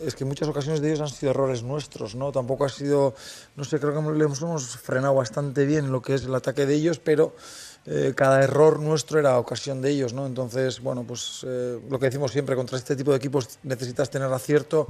Es 0.00 0.16
que 0.16 0.24
en 0.24 0.28
muchas 0.28 0.48
ocasiones 0.48 0.80
de 0.80 0.88
ellos 0.88 1.00
han 1.00 1.08
sido 1.08 1.30
errores 1.30 1.62
nuestros, 1.62 2.16
¿no? 2.16 2.32
Tampoco 2.32 2.64
ha 2.64 2.70
sido, 2.70 3.14
no 3.54 3.64
sé, 3.64 3.78
creo 3.78 3.92
que 3.94 4.18
le 4.18 4.24
hemos, 4.24 4.40
hemos 4.42 4.76
frenado 4.78 5.14
bastante 5.14 5.66
bien 5.66 5.92
lo 5.92 6.00
que 6.02 6.14
es 6.14 6.24
el 6.24 6.34
ataque 6.34 6.64
de 6.64 6.74
ellos, 6.74 6.98
pero 6.98 7.36
eh, 7.86 8.14
cada 8.16 8.42
error 8.42 8.80
nuestro 8.80 9.20
era 9.20 9.38
ocasión 9.38 9.82
de 9.82 9.90
ellos, 9.90 10.14
¿no? 10.14 10.26
Entonces, 10.26 10.80
bueno, 10.80 11.04
pues 11.04 11.44
eh, 11.46 11.78
lo 11.88 11.98
que 11.98 12.06
decimos 12.06 12.32
siempre, 12.32 12.56
contra 12.56 12.78
este 12.78 12.96
tipo 12.96 13.10
de 13.10 13.18
equipos 13.18 13.58
necesitas 13.62 14.10
tener 14.10 14.32
acierto 14.32 14.88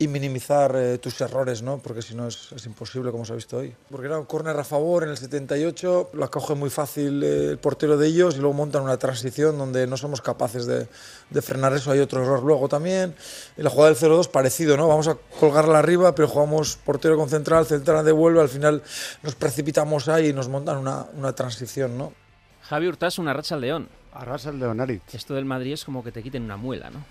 y 0.00 0.08
minimizar 0.08 0.74
eh, 0.76 0.96
tus 0.96 1.20
errores, 1.20 1.60
¿no? 1.60 1.76
Porque 1.76 2.00
si 2.00 2.14
no 2.14 2.26
es, 2.26 2.52
es 2.52 2.64
imposible, 2.64 3.12
como 3.12 3.26
se 3.26 3.34
ha 3.34 3.36
visto 3.36 3.58
hoy. 3.58 3.74
Porque 3.90 4.06
era 4.06 4.18
un 4.18 4.24
córner 4.24 4.56
a 4.56 4.64
favor 4.64 5.02
en 5.04 5.10
el 5.10 5.18
78, 5.18 6.12
la 6.14 6.28
coge 6.28 6.54
muy 6.54 6.70
fácil 6.70 7.22
eh, 7.22 7.50
el 7.50 7.58
portero 7.58 7.98
de 7.98 8.06
ellos 8.06 8.36
y 8.36 8.38
luego 8.38 8.54
montan 8.54 8.82
una 8.82 8.96
transición 8.96 9.58
donde 9.58 9.86
no 9.86 9.98
somos 9.98 10.22
capaces 10.22 10.64
de, 10.64 10.88
de 11.28 11.42
frenar 11.42 11.74
eso. 11.74 11.90
Hay 11.90 11.98
otro 11.98 12.22
error 12.22 12.42
luego 12.42 12.66
también. 12.66 13.14
En 13.58 13.62
la 13.62 13.68
jugada 13.68 13.92
del 13.92 13.98
0-2 13.98 14.30
parecido, 14.30 14.74
¿no? 14.78 14.88
Vamos 14.88 15.06
a 15.06 15.18
colgarla 15.38 15.78
arriba, 15.78 16.14
pero 16.14 16.28
jugamos 16.28 16.78
portero 16.78 17.18
con 17.18 17.28
central, 17.28 17.66
central 17.66 18.02
devuelve, 18.02 18.40
al 18.40 18.48
final 18.48 18.82
nos 19.22 19.34
precipitamos 19.34 20.08
ahí 20.08 20.28
y 20.28 20.32
nos 20.32 20.48
montan 20.48 20.78
una, 20.78 21.08
una 21.12 21.34
transición, 21.34 21.98
¿no? 21.98 22.14
Javi 22.62 22.86
Hurtas, 22.88 23.18
una 23.18 23.34
racha 23.34 23.54
al 23.54 23.60
León. 23.60 23.88
Arrasa 24.14 24.48
el 24.48 24.60
Leonarit. 24.60 25.02
Esto 25.12 25.34
del 25.34 25.44
Madrid 25.44 25.74
es 25.74 25.84
como 25.84 26.02
que 26.02 26.10
te 26.10 26.22
quiten 26.22 26.42
una 26.44 26.56
muela, 26.56 26.88
¿no? 26.88 27.04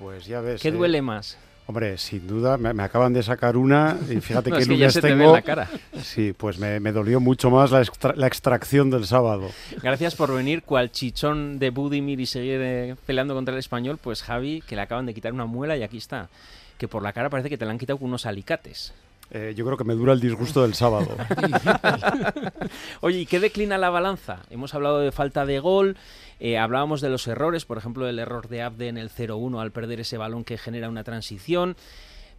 Pues 0.00 0.26
ya 0.26 0.40
ves. 0.40 0.60
¿Qué 0.60 0.68
eh, 0.68 0.72
duele 0.72 1.00
más? 1.02 1.38
Hombre, 1.68 1.98
sin 1.98 2.28
duda, 2.28 2.56
me, 2.58 2.72
me 2.72 2.84
acaban 2.84 3.12
de 3.12 3.22
sacar 3.24 3.56
una 3.56 3.96
y 4.08 4.20
fíjate 4.20 4.50
No, 4.50 4.56
que 4.56 4.76
ya 4.78 4.88
se 4.90 5.00
te 5.00 5.08
ve 5.08 5.12
en 5.14 5.18
tengo. 5.18 5.32
la 5.34 5.42
cara. 5.42 5.68
Sí, 6.00 6.32
pues 6.36 6.58
me, 6.58 6.78
me 6.78 6.92
dolió 6.92 7.18
mucho 7.18 7.50
más 7.50 7.72
la, 7.72 7.80
extra- 7.82 8.14
la 8.14 8.28
extracción 8.28 8.88
del 8.90 9.04
sábado. 9.04 9.48
Gracias 9.82 10.14
por 10.14 10.32
venir, 10.32 10.62
cual 10.62 10.92
chichón 10.92 11.58
de 11.58 11.70
Budimir 11.70 12.20
y 12.20 12.26
seguir 12.26 12.60
eh, 12.62 12.94
peleando 13.04 13.34
contra 13.34 13.52
el 13.52 13.58
español. 13.58 13.98
Pues 14.00 14.22
Javi, 14.22 14.62
que 14.66 14.76
le 14.76 14.82
acaban 14.82 15.06
de 15.06 15.14
quitar 15.14 15.32
una 15.32 15.46
muela 15.46 15.76
y 15.76 15.82
aquí 15.82 15.96
está. 15.98 16.28
Que 16.78 16.86
por 16.86 17.02
la 17.02 17.12
cara 17.12 17.30
parece 17.30 17.48
que 17.48 17.58
te 17.58 17.64
la 17.64 17.72
han 17.72 17.78
quitado 17.78 17.98
con 17.98 18.08
unos 18.08 18.26
alicates. 18.26 18.94
Eh, 19.32 19.54
yo 19.56 19.64
creo 19.64 19.76
que 19.76 19.82
me 19.82 19.94
dura 19.94 20.12
el 20.12 20.20
disgusto 20.20 20.62
del 20.62 20.74
sábado. 20.74 21.16
Oye, 23.00 23.20
¿y 23.20 23.26
qué 23.26 23.40
declina 23.40 23.78
la 23.78 23.90
balanza? 23.90 24.38
Hemos 24.50 24.74
hablado 24.74 25.00
de 25.00 25.10
falta 25.12 25.44
de 25.46 25.58
gol, 25.58 25.96
eh, 26.38 26.58
hablábamos 26.58 27.00
de 27.00 27.08
los 27.08 27.26
errores, 27.26 27.64
por 27.64 27.78
ejemplo, 27.78 28.08
el 28.08 28.18
error 28.18 28.48
de 28.48 28.62
Abde 28.62 28.88
en 28.88 28.98
el 28.98 29.10
0-1 29.10 29.60
al 29.60 29.72
perder 29.72 30.00
ese 30.00 30.18
balón 30.18 30.44
que 30.44 30.58
genera 30.58 30.88
una 30.88 31.04
transición. 31.04 31.76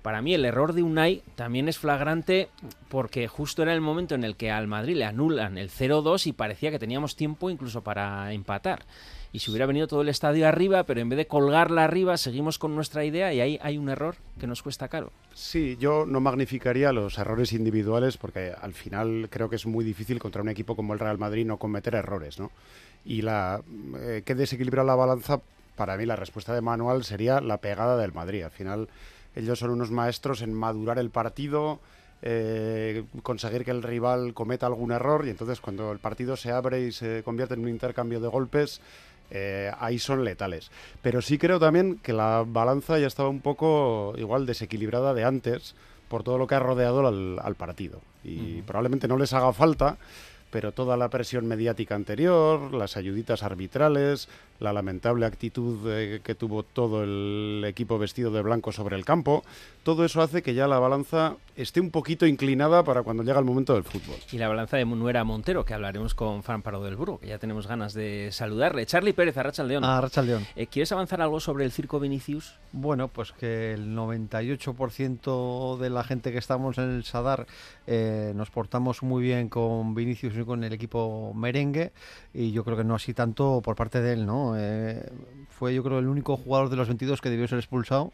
Para 0.01 0.21
mí 0.21 0.33
el 0.33 0.45
error 0.45 0.73
de 0.73 0.83
Unai 0.83 1.23
también 1.35 1.67
es 1.67 1.79
flagrante 1.79 2.49
porque 2.87 3.27
justo 3.27 3.63
era 3.63 3.73
el 3.73 3.81
momento 3.81 4.15
en 4.15 4.23
el 4.23 4.35
que 4.35 4.51
al 4.51 4.67
Madrid 4.67 4.95
le 4.95 5.05
anulan 5.05 5.57
el 5.57 5.69
0-2 5.69 6.27
y 6.27 6.33
parecía 6.33 6.71
que 6.71 6.79
teníamos 6.79 7.15
tiempo 7.15 7.49
incluso 7.49 7.81
para 7.81 8.31
empatar. 8.31 8.85
Y 9.37 9.39
si 9.39 9.51
hubiera 9.51 9.67
venido 9.67 9.85
todo 9.85 10.01
el 10.01 10.09
estadio 10.09 10.47
arriba, 10.47 10.83
pero 10.85 10.99
en 10.99 11.09
vez 11.09 11.17
de 11.17 11.27
colgarla 11.27 11.83
arriba, 11.83 12.17
seguimos 12.17 12.57
con 12.57 12.73
nuestra 12.73 13.05
idea 13.05 13.31
y 13.35 13.39
ahí 13.39 13.59
hay 13.61 13.77
un 13.77 13.87
error 13.87 14.15
que 14.39 14.47
nos 14.47 14.63
cuesta 14.63 14.87
caro. 14.87 15.11
Sí, 15.35 15.77
yo 15.79 16.07
no 16.07 16.19
magnificaría 16.19 16.91
los 16.91 17.19
errores 17.19 17.53
individuales 17.53 18.17
porque 18.17 18.51
al 18.59 18.73
final 18.73 19.27
creo 19.29 19.47
que 19.47 19.57
es 19.57 19.67
muy 19.67 19.85
difícil 19.85 20.17
contra 20.17 20.41
un 20.41 20.49
equipo 20.49 20.75
como 20.75 20.93
el 20.93 20.99
Real 20.99 21.19
Madrid 21.19 21.45
no 21.45 21.57
cometer 21.59 21.93
errores, 21.93 22.39
¿no? 22.39 22.49
Y 23.05 23.21
la 23.21 23.61
eh, 23.99 24.23
que 24.25 24.33
desequilibra 24.33 24.83
la 24.83 24.95
balanza, 24.95 25.39
para 25.75 25.97
mí 25.97 26.07
la 26.07 26.15
respuesta 26.15 26.55
de 26.55 26.61
Manuel 26.61 27.03
sería 27.03 27.39
la 27.39 27.57
pegada 27.57 27.95
del 27.95 28.13
Madrid. 28.13 28.41
Al 28.41 28.49
final 28.49 28.89
ellos 29.35 29.59
son 29.59 29.69
unos 29.69 29.91
maestros 29.91 30.41
en 30.41 30.51
madurar 30.51 30.97
el 30.97 31.11
partido, 31.11 31.79
eh, 32.23 33.03
conseguir 33.21 33.63
que 33.63 33.69
el 33.69 33.83
rival 33.83 34.33
cometa 34.33 34.65
algún 34.65 34.91
error 34.91 35.27
y 35.27 35.29
entonces 35.29 35.61
cuando 35.61 35.91
el 35.91 35.99
partido 35.99 36.35
se 36.35 36.51
abre 36.51 36.87
y 36.87 36.91
se 36.91 37.21
convierte 37.21 37.53
en 37.53 37.59
un 37.59 37.69
intercambio 37.69 38.19
de 38.19 38.27
golpes, 38.27 38.81
eh, 39.31 39.71
ahí 39.79 39.99
son 39.99 40.23
letales. 40.23 40.71
Pero 41.01 41.21
sí 41.21 41.37
creo 41.37 41.59
también 41.59 41.99
que 42.01 42.13
la 42.13 42.43
balanza 42.47 42.99
ya 42.99 43.07
estaba 43.07 43.29
un 43.29 43.41
poco 43.41 44.13
igual 44.17 44.45
desequilibrada 44.45 45.13
de 45.13 45.23
antes 45.23 45.75
por 46.07 46.23
todo 46.23 46.37
lo 46.37 46.47
que 46.47 46.55
ha 46.55 46.59
rodeado 46.59 47.05
al, 47.05 47.39
al 47.41 47.55
partido. 47.55 48.01
Y 48.23 48.61
probablemente 48.61 49.07
no 49.07 49.17
les 49.17 49.33
haga 49.33 49.51
falta, 49.53 49.97
pero 50.49 50.71
toda 50.71 50.95
la 50.97 51.09
presión 51.09 51.45
mediática 51.45 51.95
anterior, 51.95 52.73
las 52.73 52.95
ayuditas 52.95 53.43
arbitrales, 53.43 54.29
la 54.59 54.73
lamentable 54.73 55.25
actitud 55.25 55.79
eh, 55.87 56.21
que 56.23 56.35
tuvo 56.35 56.63
todo 56.63 57.03
el 57.03 57.63
equipo 57.67 57.99
vestido 57.99 58.31
de 58.31 58.41
blanco 58.41 58.71
sobre 58.71 58.95
el 58.95 59.05
campo, 59.05 59.43
todo 59.87 60.03
eso 60.03 60.21
hace 60.21 60.41
que 60.41 60.53
ya 60.53 60.67
la 60.67 60.79
balanza 60.79 61.37
esté 61.55 61.79
un 61.79 61.91
poquito 61.91 62.25
inclinada 62.27 62.83
para 62.83 63.03
cuando 63.03 63.23
llega 63.23 63.39
el 63.39 63.45
momento 63.45 63.73
del 63.73 63.85
fútbol. 63.85 64.17
Y 64.33 64.37
la 64.37 64.49
balanza 64.49 64.75
de 64.75 64.83
Nuera 64.83 65.23
Montero, 65.23 65.63
que 65.63 65.73
hablaremos 65.73 66.13
con 66.13 66.43
Fran 66.43 66.61
Pardo 66.61 66.83
del 66.83 66.97
Burgo, 66.97 67.21
que 67.21 67.27
ya 67.27 67.37
tenemos 67.37 67.67
ganas 67.67 67.93
de 67.93 68.27
saludarle. 68.33 68.85
Charlie 68.85 69.13
Pérez, 69.13 69.37
Arracha 69.37 69.63
León. 69.63 69.85
Arracha 69.85 70.21
León. 70.23 70.45
Eh, 70.57 70.67
¿Quieres 70.67 70.91
avanzar 70.91 71.21
algo 71.21 71.39
sobre 71.39 71.63
el 71.63 71.71
circo 71.71 72.01
Vinicius? 72.01 72.55
Bueno, 72.73 73.07
pues 73.07 73.31
que 73.31 73.71
el 73.71 73.95
98% 73.95 75.77
de 75.77 75.89
la 75.89 76.03
gente 76.03 76.33
que 76.33 76.37
estamos 76.37 76.77
en 76.79 76.89
el 76.91 77.05
Sadar 77.05 77.47
eh, 77.87 78.33
nos 78.35 78.49
portamos 78.49 79.03
muy 79.03 79.23
bien 79.23 79.47
con 79.47 79.95
Vinicius 79.95 80.33
y 80.35 80.43
con 80.43 80.65
el 80.65 80.73
equipo 80.73 81.31
merengue 81.33 81.93
y 82.33 82.51
yo 82.51 82.65
creo 82.65 82.75
que 82.75 82.83
no 82.83 82.95
así 82.95 83.13
tanto 83.13 83.61
por 83.63 83.77
parte 83.77 84.01
de 84.01 84.11
él, 84.11 84.25
¿no? 84.25 84.55
Eh, 84.57 85.09
fue 85.49 85.73
yo 85.73 85.81
creo 85.81 85.99
el 85.99 86.09
único 86.09 86.35
jugador 86.35 86.69
de 86.69 86.75
los 86.75 86.89
22 86.89 87.21
que 87.21 87.29
debió 87.29 87.47
ser 87.47 87.59
expulsado. 87.59 88.11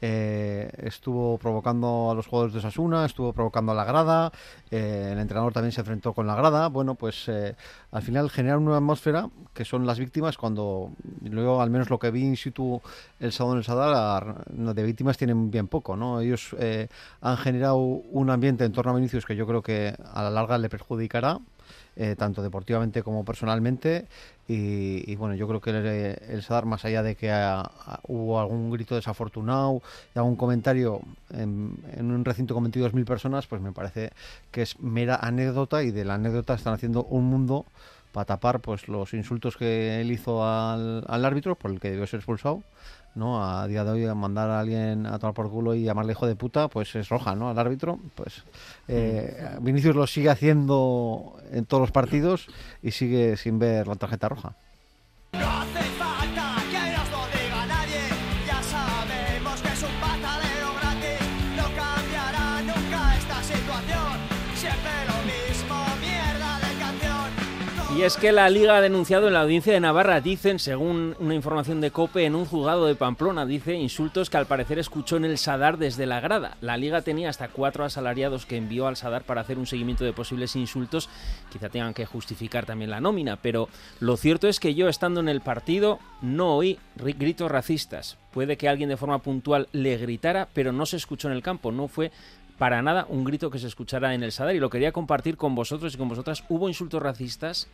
Eh, 0.00 0.70
estuvo 0.78 1.38
provocando 1.38 2.10
a 2.10 2.14
los 2.14 2.26
jugadores 2.26 2.54
de 2.54 2.60
Sasuna, 2.60 3.04
estuvo 3.04 3.32
provocando 3.32 3.72
a 3.72 3.74
la 3.74 3.84
grada, 3.84 4.32
eh, 4.70 5.10
el 5.12 5.18
entrenador 5.18 5.52
también 5.52 5.72
se 5.72 5.80
enfrentó 5.80 6.12
con 6.12 6.26
la 6.26 6.34
grada. 6.34 6.68
Bueno, 6.68 6.94
pues 6.94 7.28
eh, 7.28 7.54
al 7.90 8.02
final 8.02 8.30
genera 8.30 8.58
una 8.58 8.76
atmósfera 8.76 9.28
que 9.52 9.64
son 9.64 9.86
las 9.86 9.98
víctimas 9.98 10.36
cuando 10.36 10.92
luego 11.22 11.60
al 11.60 11.70
menos 11.70 11.90
lo 11.90 11.98
que 11.98 12.10
vi 12.10 12.24
in 12.24 12.36
situ 12.36 12.80
el 13.18 13.32
sábado 13.32 13.54
en 13.54 13.58
el 13.58 13.64
Sadar 13.64 14.44
de 14.46 14.82
víctimas 14.82 15.18
tienen 15.18 15.50
bien 15.50 15.68
poco, 15.68 15.96
¿no? 15.96 16.20
Ellos 16.20 16.54
eh, 16.58 16.88
han 17.20 17.36
generado 17.36 17.76
un 17.76 18.30
ambiente 18.30 18.64
en 18.64 18.72
torno 18.72 18.92
a 18.92 18.94
Vinicius 18.94 19.26
que 19.26 19.36
yo 19.36 19.46
creo 19.46 19.62
que 19.62 19.94
a 20.12 20.22
la 20.22 20.30
larga 20.30 20.58
le 20.58 20.68
perjudicará 20.68 21.40
eh, 22.02 22.16
tanto 22.16 22.40
deportivamente 22.40 23.02
como 23.02 23.26
personalmente. 23.26 24.06
Y, 24.48 25.14
bueno, 25.16 25.34
yo 25.34 25.46
creo 25.46 25.60
que 25.60 25.68
el, 25.68 25.86
el 26.34 26.42
Sadar, 26.42 26.64
más 26.64 26.86
allá 26.86 27.02
de 27.02 27.14
que 27.14 27.30
a, 27.30 27.70
hubo 28.08 28.40
algún 28.40 28.70
grito 28.70 28.94
desafortunado 28.94 29.82
y 30.14 30.18
algún 30.18 30.34
comentario 30.34 31.02
en, 31.28 31.76
en 31.92 32.10
un 32.10 32.24
recinto 32.24 32.54
con 32.54 32.64
22.000 32.64 33.04
personas, 33.04 33.46
pues 33.46 33.60
me 33.60 33.72
parece 33.72 34.12
que 34.50 34.62
es 34.62 34.80
mera 34.80 35.16
anécdota 35.16 35.82
y 35.82 35.90
de 35.90 36.06
la 36.06 36.14
anécdota 36.14 36.54
están 36.54 36.72
haciendo 36.72 37.04
un 37.04 37.26
mundo 37.26 37.66
para 38.12 38.24
tapar 38.24 38.60
pues 38.60 38.88
los 38.88 39.14
insultos 39.14 39.56
que 39.56 40.00
él 40.00 40.10
hizo 40.10 40.44
al, 40.44 41.04
al 41.06 41.24
árbitro 41.24 41.56
por 41.56 41.70
el 41.70 41.80
que 41.80 41.90
debió 41.90 42.06
ser 42.06 42.20
expulsado 42.20 42.62
¿no? 43.14 43.44
A 43.44 43.66
día 43.66 43.84
de 43.84 43.90
hoy 43.90 44.06
a 44.06 44.14
mandar 44.14 44.50
a 44.50 44.60
alguien 44.60 45.06
a 45.06 45.18
tomar 45.18 45.34
por 45.34 45.50
culo 45.50 45.74
y 45.74 45.82
llamarle 45.82 46.12
hijo 46.12 46.26
de 46.26 46.36
puta, 46.36 46.68
pues 46.68 46.94
es 46.94 47.08
roja, 47.08 47.34
¿no? 47.34 47.50
Al 47.50 47.58
árbitro, 47.58 47.98
pues 48.14 48.44
eh, 48.88 49.56
Vinicius 49.60 49.96
lo 49.96 50.06
sigue 50.06 50.30
haciendo 50.30 51.36
en 51.50 51.64
todos 51.66 51.80
los 51.80 51.90
partidos 51.90 52.46
y 52.82 52.92
sigue 52.92 53.36
sin 53.36 53.58
ver 53.58 53.88
la 53.88 53.96
tarjeta 53.96 54.28
roja. 54.28 54.54
Y 68.00 68.02
es 68.04 68.16
que 68.16 68.32
la 68.32 68.48
Liga 68.48 68.78
ha 68.78 68.80
denunciado 68.80 69.26
en 69.28 69.34
la 69.34 69.42
audiencia 69.42 69.74
de 69.74 69.80
Navarra, 69.80 70.22
dicen, 70.22 70.58
según 70.58 71.14
una 71.18 71.34
información 71.34 71.82
de 71.82 71.90
COPE, 71.90 72.24
en 72.24 72.34
un 72.34 72.46
juzgado 72.46 72.86
de 72.86 72.94
Pamplona, 72.94 73.44
dice, 73.44 73.74
insultos 73.74 74.30
que 74.30 74.38
al 74.38 74.46
parecer 74.46 74.78
escuchó 74.78 75.18
en 75.18 75.26
el 75.26 75.36
Sadar 75.36 75.76
desde 75.76 76.06
la 76.06 76.18
grada. 76.18 76.56
La 76.62 76.78
Liga 76.78 77.02
tenía 77.02 77.28
hasta 77.28 77.48
cuatro 77.48 77.84
asalariados 77.84 78.46
que 78.46 78.56
envió 78.56 78.86
al 78.86 78.96
Sadar 78.96 79.24
para 79.24 79.42
hacer 79.42 79.58
un 79.58 79.66
seguimiento 79.66 80.02
de 80.02 80.14
posibles 80.14 80.56
insultos. 80.56 81.10
Quizá 81.52 81.68
tengan 81.68 81.92
que 81.92 82.06
justificar 82.06 82.64
también 82.64 82.90
la 82.90 83.02
nómina, 83.02 83.36
pero 83.36 83.68
lo 83.98 84.16
cierto 84.16 84.48
es 84.48 84.60
que 84.60 84.74
yo, 84.74 84.88
estando 84.88 85.20
en 85.20 85.28
el 85.28 85.42
partido, 85.42 85.98
no 86.22 86.56
oí 86.56 86.78
gritos 86.96 87.50
racistas. 87.50 88.16
Puede 88.32 88.56
que 88.56 88.70
alguien 88.70 88.88
de 88.88 88.96
forma 88.96 89.18
puntual 89.18 89.68
le 89.72 89.98
gritara, 89.98 90.48
pero 90.54 90.72
no 90.72 90.86
se 90.86 90.96
escuchó 90.96 91.28
en 91.28 91.34
el 91.34 91.42
campo, 91.42 91.70
no 91.70 91.86
fue 91.86 92.12
para 92.60 92.82
nada 92.82 93.06
un 93.08 93.24
grito 93.24 93.48
que 93.50 93.58
se 93.58 93.68
escuchara 93.68 94.12
en 94.12 94.22
el 94.22 94.32
Sadar 94.32 94.54
y 94.54 94.60
lo 94.60 94.68
quería 94.68 94.92
compartir 94.92 95.38
con 95.38 95.54
vosotros 95.54 95.94
y 95.94 95.96
con 95.96 96.10
vosotras. 96.10 96.44
¿Hubo 96.50 96.68
insultos 96.68 97.02
racistas? 97.02 97.68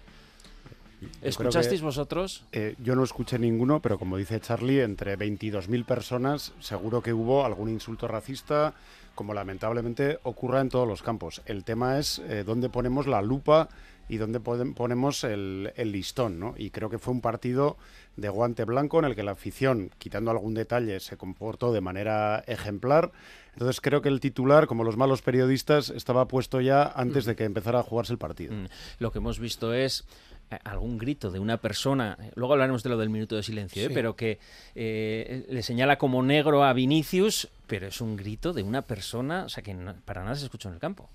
¿Escuchasteis 1.22 1.80
que, 1.80 1.84
vosotros? 1.84 2.44
Eh, 2.52 2.76
yo 2.78 2.94
no 2.94 3.02
escuché 3.02 3.36
ninguno, 3.36 3.80
pero 3.80 3.98
como 3.98 4.16
dice 4.16 4.38
Charlie, 4.38 4.82
entre 4.82 5.18
22.000 5.18 5.84
personas 5.84 6.52
seguro 6.60 7.02
que 7.02 7.12
hubo 7.12 7.44
algún 7.44 7.68
insulto 7.68 8.06
racista, 8.06 8.74
como 9.16 9.34
lamentablemente 9.34 10.20
ocurra 10.22 10.60
en 10.60 10.68
todos 10.68 10.86
los 10.86 11.02
campos. 11.02 11.42
El 11.46 11.64
tema 11.64 11.98
es 11.98 12.20
eh, 12.20 12.44
dónde 12.46 12.68
ponemos 12.68 13.08
la 13.08 13.22
lupa 13.22 13.68
y 14.08 14.18
dónde 14.18 14.40
ponemos 14.40 15.24
el, 15.24 15.72
el, 15.76 15.92
listón, 15.92 16.38
¿no? 16.38 16.54
Y 16.56 16.70
creo 16.70 16.90
que 16.90 16.98
fue 16.98 17.12
un 17.12 17.20
partido 17.20 17.76
de 18.16 18.28
guante 18.28 18.64
blanco 18.64 18.98
en 18.98 19.04
el 19.04 19.14
que 19.14 19.22
la 19.22 19.32
afición, 19.32 19.90
quitando 19.98 20.30
algún 20.30 20.54
detalle, 20.54 21.00
se 21.00 21.16
comportó 21.16 21.72
de 21.72 21.80
manera 21.80 22.42
ejemplar. 22.46 23.12
Entonces 23.52 23.80
creo 23.80 24.02
que 24.02 24.08
el 24.08 24.20
titular, 24.20 24.66
como 24.66 24.84
los 24.84 24.96
malos 24.96 25.22
periodistas, 25.22 25.90
estaba 25.90 26.28
puesto 26.28 26.60
ya 26.60 26.84
antes 26.94 27.24
de 27.24 27.36
que 27.36 27.44
empezara 27.44 27.80
a 27.80 27.82
jugarse 27.82 28.12
el 28.12 28.18
partido. 28.18 28.54
Mm. 28.54 28.66
Lo 28.98 29.10
que 29.10 29.18
hemos 29.18 29.38
visto 29.38 29.72
es 29.72 30.04
eh, 30.50 30.58
algún 30.64 30.98
grito 30.98 31.30
de 31.30 31.38
una 31.38 31.56
persona, 31.56 32.16
luego 32.34 32.52
hablaremos 32.52 32.82
de 32.82 32.90
lo 32.90 32.98
del 32.98 33.10
minuto 33.10 33.34
de 33.34 33.42
silencio, 33.42 33.82
¿eh? 33.82 33.90
pero 33.92 34.14
que 34.14 34.38
eh, 34.74 35.44
le 35.48 35.62
señala 35.62 35.98
como 35.98 36.22
negro 36.22 36.62
a 36.62 36.72
Vinicius, 36.72 37.48
pero 37.66 37.88
es 37.88 38.00
un 38.00 38.16
grito 38.16 38.52
de 38.52 38.62
una 38.62 38.82
persona, 38.82 39.44
o 39.44 39.48
sea 39.48 39.64
que 39.64 39.74
no, 39.74 39.94
para 40.04 40.22
nada 40.22 40.36
se 40.36 40.44
escuchó 40.44 40.68
en 40.68 40.74
el 40.74 40.80
campo. 40.80 41.10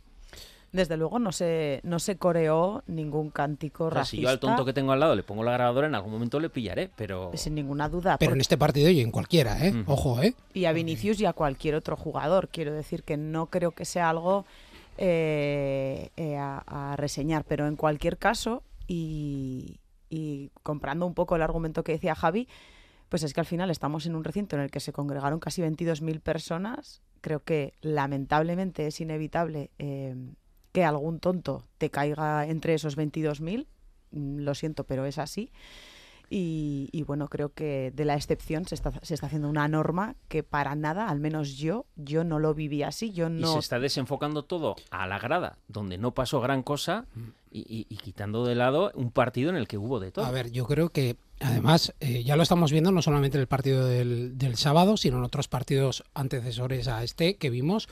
Desde 0.72 0.96
luego 0.96 1.20
no 1.20 1.32
se, 1.32 1.82
no 1.84 2.00
se 2.00 2.18
coreó 2.18 2.84
ningún 2.88 3.30
cántico 3.30 3.86
o 3.86 3.90
sea, 3.90 4.00
racista. 4.00 4.16
Si 4.18 4.22
yo 4.24 4.30
al 4.30 4.40
tonto 4.40 4.64
que 4.64 4.72
tengo 4.72 4.94
al 4.94 5.02
lado 5.02 5.16
le 5.16 5.24
pongo 5.24 5.44
la 5.44 5.52
grabadora, 5.52 5.88
en 5.88 5.96
algún 5.96 6.14
momento 6.14 6.40
le 6.40 6.50
pillaré, 6.50 6.90
pero... 6.96 7.32
Sin 7.34 7.56
ninguna 7.56 7.90
duda. 7.90 8.18
Pero 8.18 8.34
en 8.34 8.42
este 8.42 8.58
partido 8.58 8.90
y 8.90 9.02
en 9.02 9.12
cualquiera, 9.12 9.66
¿eh? 9.66 9.84
Ojo, 9.86 10.22
¿eh? 10.22 10.34
Y 10.54 10.66
a 10.66 10.72
Vinicius 10.72 11.20
y 11.20 11.26
a 11.26 11.34
cualquier 11.34 11.76
otro 11.76 11.98
jugador. 11.98 12.48
Quiero 12.48 12.74
decir 12.74 13.04
que 13.04 13.18
no 13.18 13.48
creo 13.48 13.72
que 13.72 13.84
sea 13.84 14.10
algo 14.10 14.46
eh, 14.98 16.10
eh, 16.16 16.38
a, 16.38 16.92
a 16.94 16.96
reseñar, 16.96 17.44
pero 17.44 17.68
en 17.68 17.76
cualquier 17.76 18.18
caso, 18.18 18.64
y, 18.88 19.80
y 20.10 20.52
comprando 20.64 21.06
un 21.06 21.14
poco 21.14 21.36
el 21.36 21.42
argumento 21.42 21.84
que 21.84 21.94
decía 21.94 22.16
Javi, 22.16 22.48
pues 23.10 23.24
es 23.24 23.34
que 23.34 23.42
al 23.42 23.46
final 23.46 23.70
estamos 23.72 24.06
en 24.06 24.16
un 24.16 24.24
recinto 24.24 24.56
en 24.56 24.62
el 24.62 24.72
que 24.72 24.80
se 24.80 24.94
congregaron 24.94 25.40
casi 25.40 25.62
22.000 25.62 26.22
personas. 26.22 27.02
Creo 27.20 27.44
que 27.44 27.74
lamentablemente 27.82 28.88
es 28.88 29.02
inevitable 29.02 29.70
eh, 29.80 30.16
que 30.72 30.84
algún 30.84 31.20
tonto 31.20 31.64
te 31.78 31.90
caiga 31.90 32.48
entre 32.48 32.74
esos 32.74 32.98
22.000. 32.98 33.68
Lo 34.12 34.56
siento, 34.56 34.84
pero 34.84 35.06
es 35.06 35.18
así. 35.18 35.52
Y, 36.34 36.88
y, 36.94 37.04
bueno, 37.04 37.28
creo 37.28 37.54
que 37.54 37.92
de 37.94 38.06
la 38.06 38.16
excepción 38.16 38.66
se 38.66 38.74
está, 38.74 38.94
se 39.02 39.14
está 39.14 39.28
haciendo 39.28 39.50
una 39.50 39.68
norma 39.68 40.16
que 40.30 40.44
para 40.44 40.76
nada, 40.76 41.10
al 41.10 41.20
menos 41.20 41.58
yo, 41.58 41.86
yo 41.98 42.24
no 42.24 42.40
lo 42.40 42.54
viví 42.54 42.84
así. 42.84 43.12
Yo 43.12 43.30
no... 43.30 43.50
Y 43.50 43.54
se 43.54 43.60
está 43.60 43.80
desenfocando 43.80 44.46
todo 44.46 44.78
a 44.92 45.08
la 45.08 45.20
grada, 45.20 45.58
donde 45.68 45.98
no 45.98 46.14
pasó 46.14 46.40
gran 46.40 46.64
cosa, 46.64 47.06
y, 47.52 47.60
y, 47.60 47.86
y 47.90 47.98
quitando 47.98 48.46
de 48.46 48.56
lado 48.56 48.94
un 48.96 49.12
partido 49.12 49.50
en 49.50 49.58
el 49.58 49.68
que 49.68 49.78
hubo 49.78 50.00
de 50.00 50.14
todo. 50.14 50.24
A 50.24 50.32
ver, 50.32 50.52
yo 50.52 50.66
creo 50.68 50.88
que 50.88 51.18
además 51.42 51.94
eh, 52.00 52.24
ya 52.24 52.38
lo 52.38 52.44
estamos 52.44 52.72
viendo 52.72 52.94
no 52.94 53.02
solamente 53.02 53.38
en 53.38 53.42
el 53.42 53.48
partido 53.48 53.86
del, 53.86 54.38
del 54.38 54.56
sábado, 54.56 54.96
sino 54.96 55.18
en 55.18 55.26
otros 55.26 55.50
partidos 55.50 56.06
antecesores 56.14 56.88
a 56.88 57.04
este 57.04 57.36
que 57.36 57.50
vimos. 57.50 57.90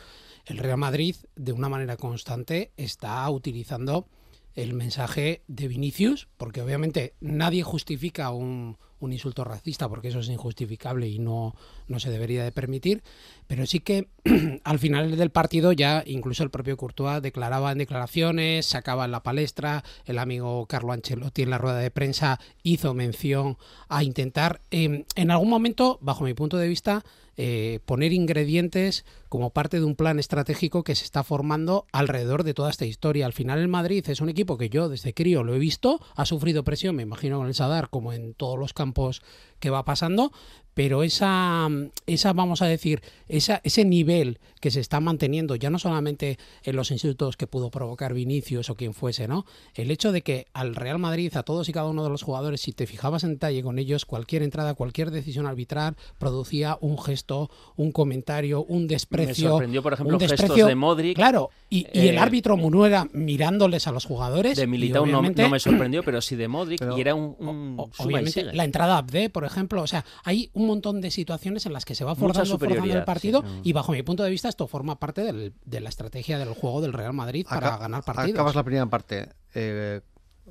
El 0.50 0.58
Real 0.58 0.80
Madrid, 0.80 1.16
de 1.36 1.54
una 1.54 1.70
manera 1.70 1.96
constante, 1.96 2.72
está 2.76 3.30
utilizando 3.30 4.08
el 4.56 4.74
mensaje 4.74 5.44
de 5.48 5.68
Vinicius, 5.68 6.28
porque 6.38 6.64
obviamente 6.64 7.14
nadie 7.22 7.62
justifica 7.62 8.32
un, 8.32 8.78
un 9.00 9.14
insulto 9.14 9.44
racista, 9.44 9.88
porque 9.88 10.08
eso 10.08 10.20
es 10.20 10.30
injustificable 10.30 11.08
y 11.08 11.20
no, 11.20 11.56
no 11.88 12.00
se 12.00 12.10
debería 12.10 12.44
de 12.44 12.52
permitir, 12.52 13.04
pero 13.46 13.68
sí 13.68 13.80
que 13.80 14.10
al 14.64 14.80
final 14.80 15.16
del 15.16 15.30
partido 15.30 15.72
ya 15.72 16.04
incluso 16.06 16.44
el 16.44 16.50
propio 16.50 16.78
Courtois 16.78 17.22
declaraba 17.22 17.72
en 17.72 17.78
declaraciones, 17.78 18.66
sacaba 18.66 19.06
en 19.06 19.12
la 19.12 19.22
palestra, 19.22 19.84
el 20.06 20.18
amigo 20.18 20.66
Carlo 20.66 20.94
Ancelotti 20.94 21.44
en 21.44 21.52
la 21.52 21.60
rueda 21.60 21.78
de 21.78 21.92
prensa 21.92 22.40
hizo 22.64 22.96
mención 22.96 23.58
a 23.88 24.04
intentar, 24.04 24.62
eh, 24.72 25.06
en 25.16 25.32
algún 25.32 25.50
momento, 25.50 26.00
bajo 26.02 26.24
mi 26.24 26.34
punto 26.34 26.58
de 26.58 26.68
vista, 26.68 27.04
eh, 27.42 27.80
poner 27.86 28.12
ingredientes 28.12 29.06
como 29.30 29.52
parte 29.52 29.80
de 29.80 29.86
un 29.86 29.96
plan 29.96 30.20
estratégico 30.20 30.84
que 30.84 30.94
se 30.94 31.06
está 31.06 31.24
formando 31.24 31.86
alrededor 31.94 32.44
de 32.44 32.54
toda 32.54 32.70
esta 32.70 32.86
historia. 32.86 33.26
Al 33.26 33.32
final 33.32 33.60
el 33.60 33.70
Madrid 33.70 34.04
es 34.10 34.20
un 34.20 34.28
equipo 34.28 34.58
que 34.58 34.70
yo 34.70 34.90
desde 34.90 35.14
crío 35.14 35.42
lo 35.46 35.56
he 35.56 35.60
visto, 35.60 36.02
ha 36.18 36.26
sufrido 36.26 36.66
presión, 36.66 36.98
me 36.98 37.04
imagino 37.04 37.38
con 37.38 37.48
el 37.48 37.54
Sadar, 37.54 37.90
como 37.90 38.12
en 38.12 38.34
todos 38.34 38.60
los 38.60 38.74
campos 38.74 39.22
que 39.62 39.70
va 39.70 39.86
pasando, 39.86 40.34
pero 40.74 41.04
esa, 41.04 41.68
esa 42.06 42.34
vamos 42.34 42.62
a 42.62 42.66
decir, 42.68 43.02
esa, 43.28 43.60
ese 43.64 43.84
nivel 43.86 44.40
que 44.62 44.72
se 44.72 44.80
está 44.80 45.00
manteniendo, 45.00 45.56
ya 45.56 45.70
no 45.70 45.80
solamente 45.80 46.38
en 46.64 46.76
los 46.76 46.92
insultos 46.92 47.38
que 47.38 47.48
pudo 47.48 47.70
provocar 47.70 48.14
Vinicius 48.14 48.70
o 48.70 48.76
quien 48.76 48.94
fuese, 48.94 49.28
¿no? 49.28 49.46
El 49.74 49.90
hecho 49.92 50.12
de 50.12 50.22
que 50.22 50.48
al 50.54 50.76
Real 50.76 51.00
Madrid, 51.00 51.36
a 51.38 51.44
todos 51.44 51.70
y 51.70 51.74
cada 51.74 51.88
uno 51.88 52.04
de 52.04 52.10
los 52.10 52.24
jugadores, 52.24 52.62
si 52.62 52.72
te 52.74 52.86
fijabas 52.88 53.24
en 53.24 53.32
detalle 53.34 53.62
con 53.64 53.80
ellos, 53.80 54.06
cualquier 54.06 54.44
entrada, 54.44 54.74
cualquier 54.74 55.12
decisión 55.12 55.46
arbitral 55.48 55.96
producía 56.18 56.78
un 56.82 56.98
gesto, 56.98 57.50
un 57.78 57.92
comentario, 57.92 58.64
un 58.64 58.88
desprecio. 58.88 59.46
Me 59.46 59.52
sorprendió, 59.52 59.82
por 59.84 59.94
ejemplo, 59.94 60.16
un 60.16 60.20
gestos 60.20 60.40
desprecio, 60.40 60.68
de 60.68 60.76
Modric. 60.76 61.16
Claro, 61.16 61.50
y, 61.70 61.88
y 61.94 62.08
el 62.10 62.16
eh, 62.16 62.20
árbitro 62.20 62.58
Munuera 62.58 63.08
mirándoles 63.14 63.88
a 63.88 63.92
los 63.92 64.06
jugadores. 64.06 64.58
De 64.58 64.68
Militao 64.68 65.06
no, 65.06 65.22
no 65.22 65.50
me 65.50 65.60
sorprendió, 65.60 66.04
pero 66.04 66.22
sí 66.22 66.36
de 66.36 66.48
Modric, 66.48 66.80
Pero, 66.80 66.98
y 66.98 67.02
era 67.02 67.16
un, 67.16 67.76
o- 67.78 67.90
obviamente 67.98 68.44
la 68.44 68.66
entrada 68.66 68.98
Abde, 68.98 69.30
por 69.30 69.46
ejemplo, 69.46 69.82
o 69.82 69.88
sea, 69.88 70.04
hay 70.26 70.50
un 70.54 70.69
montón 70.70 71.02
de 71.02 71.12
situaciones 71.12 71.66
en 71.66 71.74
las 71.74 71.86
que 71.86 71.96
se 71.96 72.04
va 72.06 72.16
forzando, 72.16 72.58
forzando 72.58 72.94
el 72.94 73.04
partido 73.04 73.42
sí. 73.42 73.62
Y 73.64 73.74
bajo 73.74 73.92
mi 73.92 74.04
punto 74.04 74.24
de 74.24 74.30
vista 74.30 74.50
esto 74.50 74.68
forma 74.68 75.00
parte 75.00 75.24
del- 75.24 75.54
de 75.66 75.80
la 75.82 75.90
estrategia 75.90 76.38
del 76.40 76.54
juego 76.54 76.82
del 76.82 76.94
Real 76.94 77.14
Madrid 77.14 77.46
para 77.50 77.78
ganar 77.78 78.04
partidos. 78.04 78.32
Acabas 78.32 78.56
la 78.56 78.64
primera 78.64 78.86
parte 78.86 79.30
eh, 79.56 80.02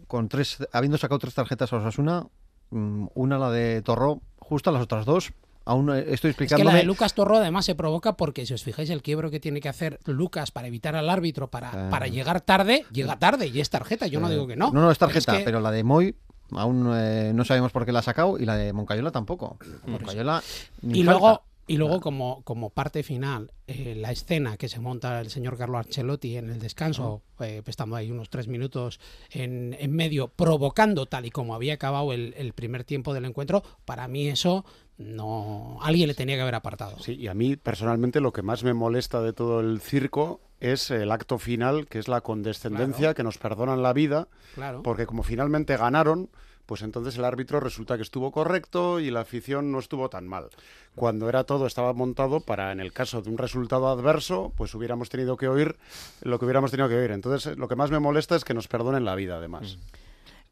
con 0.06 0.28
tres, 0.28 0.58
habiendo 0.72 0.98
sacado 0.98 1.18
tres 1.18 1.34
tarjetas 1.34 1.72
a 1.72 1.76
Osasuna, 1.76 2.26
mm, 2.70 3.06
una 3.14 3.38
la 3.38 3.50
de 3.50 3.82
Torró, 3.82 4.20
justo 4.38 4.70
las 4.70 4.82
otras 4.82 5.04
dos. 5.06 5.32
Aún 5.64 5.90
eh, 5.90 5.98
estoy 5.98 6.12
Es 6.12 6.20
que 6.20 6.28
explicándome. 6.28 6.72
la 6.72 6.78
de 6.78 6.84
Lucas 6.84 7.12
Torro 7.12 7.36
además 7.36 7.66
se 7.66 7.74
provoca 7.74 8.16
porque, 8.16 8.46
si 8.46 8.54
os 8.54 8.62
fijáis, 8.62 8.88
el 8.88 9.02
quiebro 9.02 9.30
que 9.30 9.38
tiene 9.38 9.60
que 9.60 9.68
hacer 9.68 10.00
Lucas 10.06 10.50
para 10.50 10.66
evitar 10.68 10.96
al 10.96 11.10
árbitro, 11.10 11.48
para, 11.50 11.88
Eh. 11.88 11.90
para 11.90 12.06
llegar 12.06 12.40
tarde, 12.40 12.86
llega 12.90 13.18
tarde 13.18 13.48
y 13.48 13.60
es 13.60 13.68
tarjeta. 13.68 14.06
Yo 14.06 14.18
no 14.18 14.28
Eh, 14.28 14.32
digo 14.32 14.46
que 14.46 14.56
no. 14.56 14.70
No, 14.72 14.80
no, 14.80 14.90
es 14.90 14.96
Pero 14.98 15.08
tarjeta, 15.10 15.36
que- 15.38 15.44
pero 15.44 15.60
la 15.60 15.70
de 15.70 15.84
Moy 15.84 16.14
aún 16.52 16.90
eh, 16.94 17.32
no 17.34 17.44
sabemos 17.44 17.72
por 17.72 17.84
qué 17.84 17.92
la 17.92 17.98
ha 18.00 18.02
sacado 18.02 18.38
y 18.38 18.44
la 18.44 18.56
de 18.56 18.72
Moncayola 18.72 19.10
tampoco. 19.10 19.58
Moncayola 19.86 20.42
ni 20.82 21.00
Y 21.00 21.04
falta. 21.04 21.20
luego, 21.20 21.42
y 21.68 21.76
luego 21.76 22.00
como, 22.00 22.42
como 22.42 22.70
parte 22.70 23.02
final, 23.02 23.52
eh, 23.66 23.94
la 23.96 24.10
escena 24.10 24.56
que 24.56 24.68
se 24.68 24.80
monta 24.80 25.20
el 25.20 25.30
señor 25.30 25.56
Carlo 25.56 25.78
Ancelotti 25.78 26.36
en 26.36 26.50
el 26.50 26.58
descanso, 26.58 27.22
eh, 27.40 27.62
estando 27.66 27.94
ahí 27.94 28.10
unos 28.10 28.30
tres 28.30 28.48
minutos 28.48 28.98
en, 29.30 29.76
en 29.78 29.92
medio, 29.92 30.28
provocando 30.28 31.06
tal 31.06 31.26
y 31.26 31.30
como 31.30 31.54
había 31.54 31.74
acabado 31.74 32.12
el, 32.12 32.34
el 32.36 32.52
primer 32.54 32.82
tiempo 32.84 33.14
del 33.14 33.26
encuentro, 33.26 33.62
para 33.84 34.08
mí 34.08 34.28
eso 34.28 34.64
no 34.96 35.78
alguien 35.82 36.08
le 36.08 36.14
tenía 36.14 36.36
que 36.36 36.42
haber 36.42 36.54
apartado. 36.56 36.98
Sí, 36.98 37.14
y 37.14 37.28
a 37.28 37.34
mí 37.34 37.56
personalmente 37.56 38.20
lo 38.20 38.32
que 38.32 38.42
más 38.42 38.64
me 38.64 38.74
molesta 38.74 39.22
de 39.22 39.32
todo 39.32 39.60
el 39.60 39.80
circo 39.80 40.40
es 40.60 40.90
el 40.90 41.12
acto 41.12 41.38
final, 41.38 41.86
que 41.86 41.98
es 42.00 42.08
la 42.08 42.20
condescendencia, 42.20 42.98
Claro. 42.98 43.14
que 43.14 43.22
nos 43.22 43.38
perdonan 43.38 43.82
la 43.82 43.92
vida, 43.92 44.26
Claro. 44.54 44.82
porque 44.82 45.06
como 45.06 45.22
finalmente 45.22 45.76
ganaron, 45.76 46.30
pues 46.68 46.82
entonces 46.82 47.16
el 47.16 47.24
árbitro 47.24 47.60
resulta 47.60 47.96
que 47.96 48.02
estuvo 48.02 48.30
correcto 48.30 49.00
y 49.00 49.10
la 49.10 49.20
afición 49.20 49.72
no 49.72 49.78
estuvo 49.78 50.10
tan 50.10 50.28
mal. 50.28 50.50
Cuando 50.94 51.30
era 51.30 51.44
todo 51.44 51.66
estaba 51.66 51.94
montado 51.94 52.40
para, 52.40 52.72
en 52.72 52.80
el 52.80 52.92
caso 52.92 53.22
de 53.22 53.30
un 53.30 53.38
resultado 53.38 53.88
adverso, 53.88 54.52
pues 54.54 54.74
hubiéramos 54.74 55.08
tenido 55.08 55.38
que 55.38 55.48
oír 55.48 55.76
lo 56.20 56.38
que 56.38 56.44
hubiéramos 56.44 56.70
tenido 56.70 56.90
que 56.90 56.96
oír. 56.96 57.10
Entonces, 57.10 57.56
lo 57.56 57.68
que 57.68 57.76
más 57.76 57.90
me 57.90 58.00
molesta 58.00 58.36
es 58.36 58.44
que 58.44 58.52
nos 58.52 58.68
perdonen 58.68 59.06
la 59.06 59.14
vida, 59.14 59.38
además. 59.38 59.78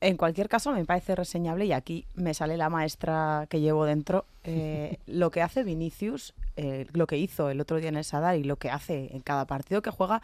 En 0.01 0.17
cualquier 0.17 0.49
caso, 0.49 0.73
me 0.73 0.87
parece 0.87 1.15
reseñable 1.15 1.67
y 1.67 1.73
aquí 1.73 2.07
me 2.15 2.33
sale 2.33 2.57
la 2.57 2.71
maestra 2.71 3.47
que 3.51 3.61
llevo 3.61 3.85
dentro. 3.85 4.25
eh, 4.45 4.97
lo 5.07 5.31
que 5.31 5.43
hace 5.43 5.65
Vinicius, 5.65 6.33
eh, 6.57 6.87
lo 6.95 7.07
que 7.07 7.19
hizo 7.19 7.51
el 7.51 7.61
otro 7.61 7.77
día 7.77 7.91
en 7.91 7.97
el 7.97 8.05
Sadar 8.05 8.39
y 8.39 8.45
lo 8.45 8.57
que 8.57 8.71
hace 8.71 9.15
en 9.15 9.21
cada 9.21 9.47
partido 9.47 9.83
que 9.83 9.91
juega 9.91 10.23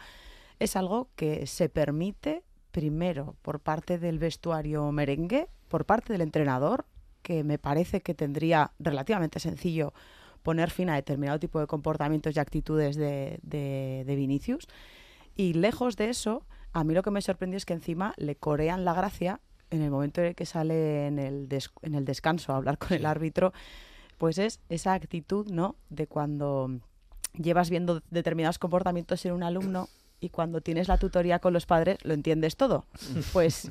es 0.57 0.75
algo 0.75 1.09
que 1.15 1.45
se 1.45 1.69
permite 1.69 2.41
primero 2.73 3.35
por 3.43 3.59
parte 3.59 3.99
del 3.99 4.17
vestuario 4.19 4.91
merengue, 4.91 5.47
por 5.73 5.85
parte 5.85 6.13
del 6.13 6.21
entrenador, 6.21 6.85
que 7.23 7.43
me 7.43 7.57
parece 7.57 8.01
que 8.01 8.13
tendría 8.13 8.73
relativamente 8.77 9.39
sencillo 9.39 9.91
poner 10.43 10.69
fin 10.69 10.87
a 10.91 10.95
determinado 10.95 11.39
tipo 11.39 11.59
de 11.59 11.65
comportamientos 11.65 12.35
y 12.35 12.39
actitudes 12.39 12.95
de, 12.95 13.39
de- 13.41 14.03
de 14.05 14.15
Vinicius. 14.15 14.67
Y 15.35 15.53
lejos 15.53 15.95
de 15.95 16.11
eso, 16.11 16.45
a 16.73 16.83
mí 16.83 16.93
lo 16.93 17.01
que 17.01 17.09
me 17.09 17.23
sorprendió 17.23 17.57
es 17.57 17.65
que 17.65 17.73
encima 17.73 18.13
le 18.17 18.35
corean 18.35 18.85
la 18.85 18.93
gracia 18.93 19.39
en 19.71 19.81
el 19.81 19.89
momento 19.89 20.21
en 20.21 20.27
el 20.27 20.35
que 20.35 20.45
sale 20.45 21.07
en 21.07 21.17
el, 21.17 21.49
des- 21.49 21.71
en 21.81 21.95
el 21.95 22.05
descanso 22.05 22.53
a 22.53 22.57
hablar 22.57 22.77
con 22.77 22.93
el 22.93 23.07
árbitro, 23.07 23.51
pues 24.19 24.37
es 24.37 24.59
esa 24.69 24.93
actitud, 24.93 25.47
¿no? 25.49 25.75
De 25.89 26.05
cuando 26.05 26.69
llevas 27.35 27.71
viendo 27.71 28.03
determinados 28.11 28.59
comportamientos 28.59 29.25
en 29.25 29.31
un 29.33 29.41
alumno 29.41 29.89
y 30.23 30.29
cuando 30.29 30.61
tienes 30.61 30.87
la 30.87 30.97
tutoría 30.97 31.39
con 31.39 31.51
los 31.51 31.65
padres 31.65 31.97
lo 32.03 32.13
entiendes 32.13 32.55
todo. 32.55 32.85
Pues 33.33 33.69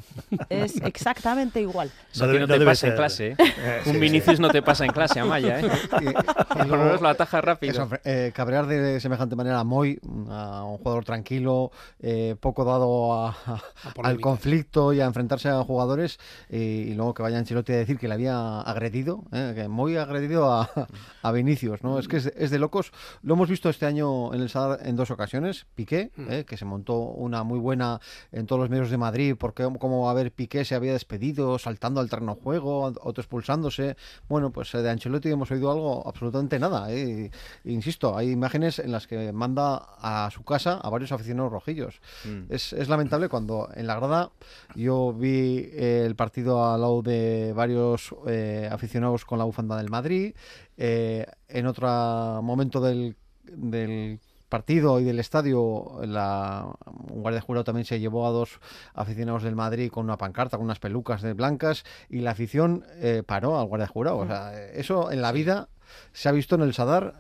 es 0.51 0.77
exactamente 0.83 1.61
igual. 1.63 1.91
Eso 2.13 2.27
no, 2.27 2.47
te 2.47 2.65
pasa 2.65 2.89
en 2.89 2.95
clase, 2.95 3.29
¿eh? 3.31 3.37
Un 3.87 3.99
Vinicius 3.99 4.39
no 4.39 4.51
te 4.51 4.61
pasa 4.61 4.85
en 4.85 4.93
clase, 4.93 5.19
Amaya, 5.19 5.61
¿eh? 5.61 5.65
Por 6.49 6.67
lo 6.67 6.77
menos 6.77 7.01
lo 7.01 7.09
ataja 7.09 7.41
rápido. 7.41 7.73
Eso, 7.73 7.89
eh, 8.05 8.33
cabrear 8.35 8.67
de 8.67 9.01
semejante 9.01 9.35
manera 9.35 9.61
a 9.61 9.65
Moy, 9.65 9.99
a 10.29 10.65
un 10.65 10.77
jugador 10.77 11.05
tranquilo, 11.07 11.71
eh, 12.01 12.37
poco 12.39 12.65
dado 12.67 13.15
a- 13.15 13.31
a- 13.31 13.63
al 14.03 14.21
conflicto 14.21 14.93
y 14.93 15.01
a 15.01 15.07
enfrentarse 15.07 15.49
a 15.49 15.63
jugadores, 15.65 16.19
eh, 16.51 16.87
y 16.89 16.95
luego 16.95 17.15
que 17.15 17.23
vaya 17.23 17.39
Ancelotti 17.39 17.73
a 17.73 17.77
decir 17.77 17.99
que 17.99 18.09
le 18.09 18.15
había 18.15 18.61
agredido, 18.61 19.25
eh, 19.33 19.53
que 19.55 19.69
Moy 19.69 19.97
ha 19.97 20.03
agredido 20.03 20.53
a, 20.53 20.71
a 21.23 21.33
Vinicius, 21.33 21.83
¿no? 21.83 21.99
Es 21.99 22.09
que 22.09 22.19
es, 22.19 22.27
es 22.27 22.51
de 22.51 22.59
locos. 22.59 22.93
Lo 23.23 23.35
hemos 23.35 23.49
visto 23.49 23.71
este 23.71 23.87
año 23.87 24.35
en 24.35 24.43
el 24.43 24.51
Sadar 24.51 24.81
en 24.87 24.97
dos 24.97 25.11
ocasiones, 25.11 25.65
Piqué, 25.75 26.11
eh, 26.43 26.45
que 26.45 26.57
se 26.57 26.65
montó 26.65 26.99
una 26.99 27.43
muy 27.45 27.59
buena 27.59 28.01
en 28.31 28.47
todos 28.47 28.61
los 28.61 28.71
medios 28.71 28.91
de 28.91 28.99
Madrid, 28.99 29.35
porque 29.39 29.69
como 29.79 30.11
a 30.11 30.15
ver, 30.15 30.33
Piqué 30.33 30.65
se 30.65 30.75
había 30.75 30.93
despedido, 30.93 31.59
saltando 31.59 32.01
al 32.01 32.09
terreno 32.11 32.35
juego, 32.35 32.87
autoexpulsándose. 32.87 33.97
Bueno, 34.29 34.51
pues 34.51 34.75
eh, 34.75 34.83
de 34.83 34.91
Ancelotti 34.91 35.31
hemos 35.31 35.51
oído 35.51 35.71
algo 35.71 36.07
absolutamente 36.07 36.59
nada. 36.59 36.93
eh. 36.93 37.31
Insisto, 37.65 38.17
hay 38.17 38.31
imágenes 38.31 38.79
en 38.79 38.93
las 38.93 39.07
que 39.07 39.33
manda 39.33 39.77
a 39.99 40.31
su 40.31 40.45
casa 40.45 40.79
a 40.83 40.91
varios 40.91 41.13
aficionados 41.13 41.53
rojillos. 41.53 42.01
Mm. 42.25 42.53
Es, 42.53 42.73
es 42.73 42.89
lamentable 42.89 43.29
cuando 43.29 43.69
en 43.75 43.87
la 43.87 43.97
grada 43.97 44.31
yo 44.75 45.13
vi 45.13 45.71
eh, 45.73 46.05
el 46.07 46.15
partido 46.17 46.65
al 46.65 46.81
lado 46.81 47.03
de 47.03 47.53
varios 47.55 48.15
eh, 48.27 48.69
aficionados 48.71 49.25
con 49.25 49.39
la 49.39 49.45
bufanda 49.45 49.77
del 49.77 49.91
Madrid. 49.91 50.35
eh, 50.77 51.27
en 51.49 51.67
otro 51.67 51.87
momento 52.43 52.81
del, 52.81 53.17
del 53.45 54.19
partido 54.53 55.01
y 55.01 55.05
del 55.05 55.19
estadio, 55.19 56.01
la, 56.05 56.67
un 57.11 57.23
guardia 57.23 57.41
jurado 57.41 57.65
también 57.65 57.87
se 57.87 57.99
llevó 57.99 58.27
a 58.27 58.31
dos 58.31 58.61
aficionados 58.93 59.43
del 59.43 59.57
Madrid 59.57 59.91
con 59.91 60.05
una 60.05 60.19
pancarta, 60.19 60.59
con 60.59 60.67
unas 60.67 60.79
pelucas 60.79 61.23
de 61.23 61.33
blancas, 61.33 61.85
y 62.11 62.21
la 62.21 62.33
afición 62.33 62.85
eh, 62.97 63.23
paró 63.27 63.59
al 63.59 63.67
guardia 63.67 63.87
jurado. 63.87 64.19
O 64.19 64.27
sea, 64.27 64.53
eso 64.75 65.11
en 65.11 65.23
la 65.23 65.33
vida 65.33 65.69
se 66.13 66.29
ha 66.29 66.33
visto 66.33 66.55
en 66.57 66.61
el 66.63 66.75
Sadar. 66.75 67.15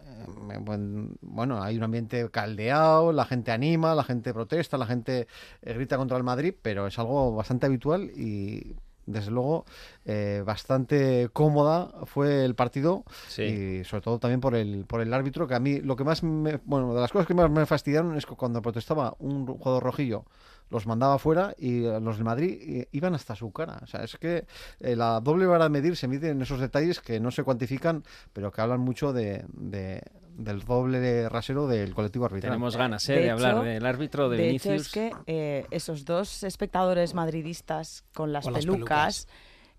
eh, 0.53 0.59
buen- 0.61 1.17
Bueno, 1.23 1.63
hay 1.63 1.77
un 1.79 1.85
ambiente 1.85 2.29
caldeado, 2.31 3.13
la 3.13 3.25
gente 3.25 3.51
anima, 3.51 3.95
la 3.95 4.05
gente 4.05 4.35
protesta, 4.35 4.77
la 4.77 4.87
gente 4.87 5.27
eh, 5.63 5.73
grita 5.75 5.97
contra 5.97 6.19
el 6.19 6.25
Madrid, 6.25 6.55
pero 6.63 6.87
es 6.87 6.99
algo 6.99 7.35
bastante 7.35 7.65
habitual 7.67 8.11
y 8.15 8.77
desde 9.07 9.31
luego 9.31 9.65
eh, 10.05 10.43
bastante 10.47 11.29
cómoda 11.33 11.91
fue 12.07 12.45
el 12.45 12.55
partido 12.55 13.05
Sí. 13.29 13.43
y 13.43 13.85
sobre 13.85 14.03
todo 14.03 14.19
también 14.19 14.41
por 14.41 14.55
el 14.55 14.85
por 14.87 15.01
el 15.01 15.13
árbitro 15.13 15.47
que 15.47 15.55
a 15.55 15.61
mí 15.61 15.81
lo 15.81 15.97
que 15.97 16.05
más 16.05 16.23
me, 16.23 16.59
bueno 16.65 16.95
de 16.95 17.01
las 17.01 17.11
cosas 17.13 17.27
que 17.27 17.35
más 17.35 17.51
me 17.51 17.67
fastidiaron 17.67 18.17
es 18.17 18.27
que 18.27 18.35
cuando 18.37 18.63
protestaba 18.63 19.15
un 19.19 19.47
jugador 19.47 19.83
rojillo 19.83 20.25
los 20.71 20.87
mandaba 20.87 21.19
fuera 21.19 21.55
y 21.59 21.85
eh, 21.85 22.01
los 22.01 22.17
del 22.17 22.25
Madrid 22.25 22.59
eh, 22.63 22.89
iban 22.93 23.15
hasta 23.15 23.35
su 23.37 23.53
cara 23.53 23.79
o 23.83 23.87
sea 23.87 24.05
es 24.05 24.17
que 24.17 24.47
eh, 24.81 24.97
la 24.97 25.21
doble 25.21 25.47
vara 25.47 25.65
de 25.65 25.71
medir 25.71 25.97
se 25.97 26.09
mide 26.09 26.31
en 26.31 26.41
esos 26.41 26.61
detalles 26.61 27.01
que 27.01 27.21
no 27.21 27.31
se 27.31 27.43
cuantifican 27.43 28.05
pero 28.33 28.51
que 28.53 28.61
hablan 28.61 28.81
mucho 28.81 29.13
de, 29.13 29.45
de- 29.53 30.03
del 30.37 30.65
doble 30.65 30.99
de 31.01 31.29
rasero 31.29 31.67
del 31.67 31.95
colectivo 31.95 32.25
arbitral 32.25 32.53
Tenemos 32.53 32.77
ganas, 32.77 33.09
¿eh? 33.09 33.15
De, 33.15 33.21
De 33.23 33.31
hablar 33.31 33.55
hecho- 33.57 33.63
del 33.65 33.87
árbitro 33.87 34.29
de, 34.29 34.37
de 34.39 34.47
Vinicius. 34.47 34.75
hecho, 34.75 34.83
es 34.83 34.89
que 34.93 35.13
eh, 35.27 35.67
esos 35.71 36.05
dos 36.05 36.43
espectadores 36.43 37.15
madridistas 37.15 38.05
con 38.15 38.33
las 38.33 38.45
Con 38.45 38.53
las 38.55 38.65
pelucas, 38.65 39.29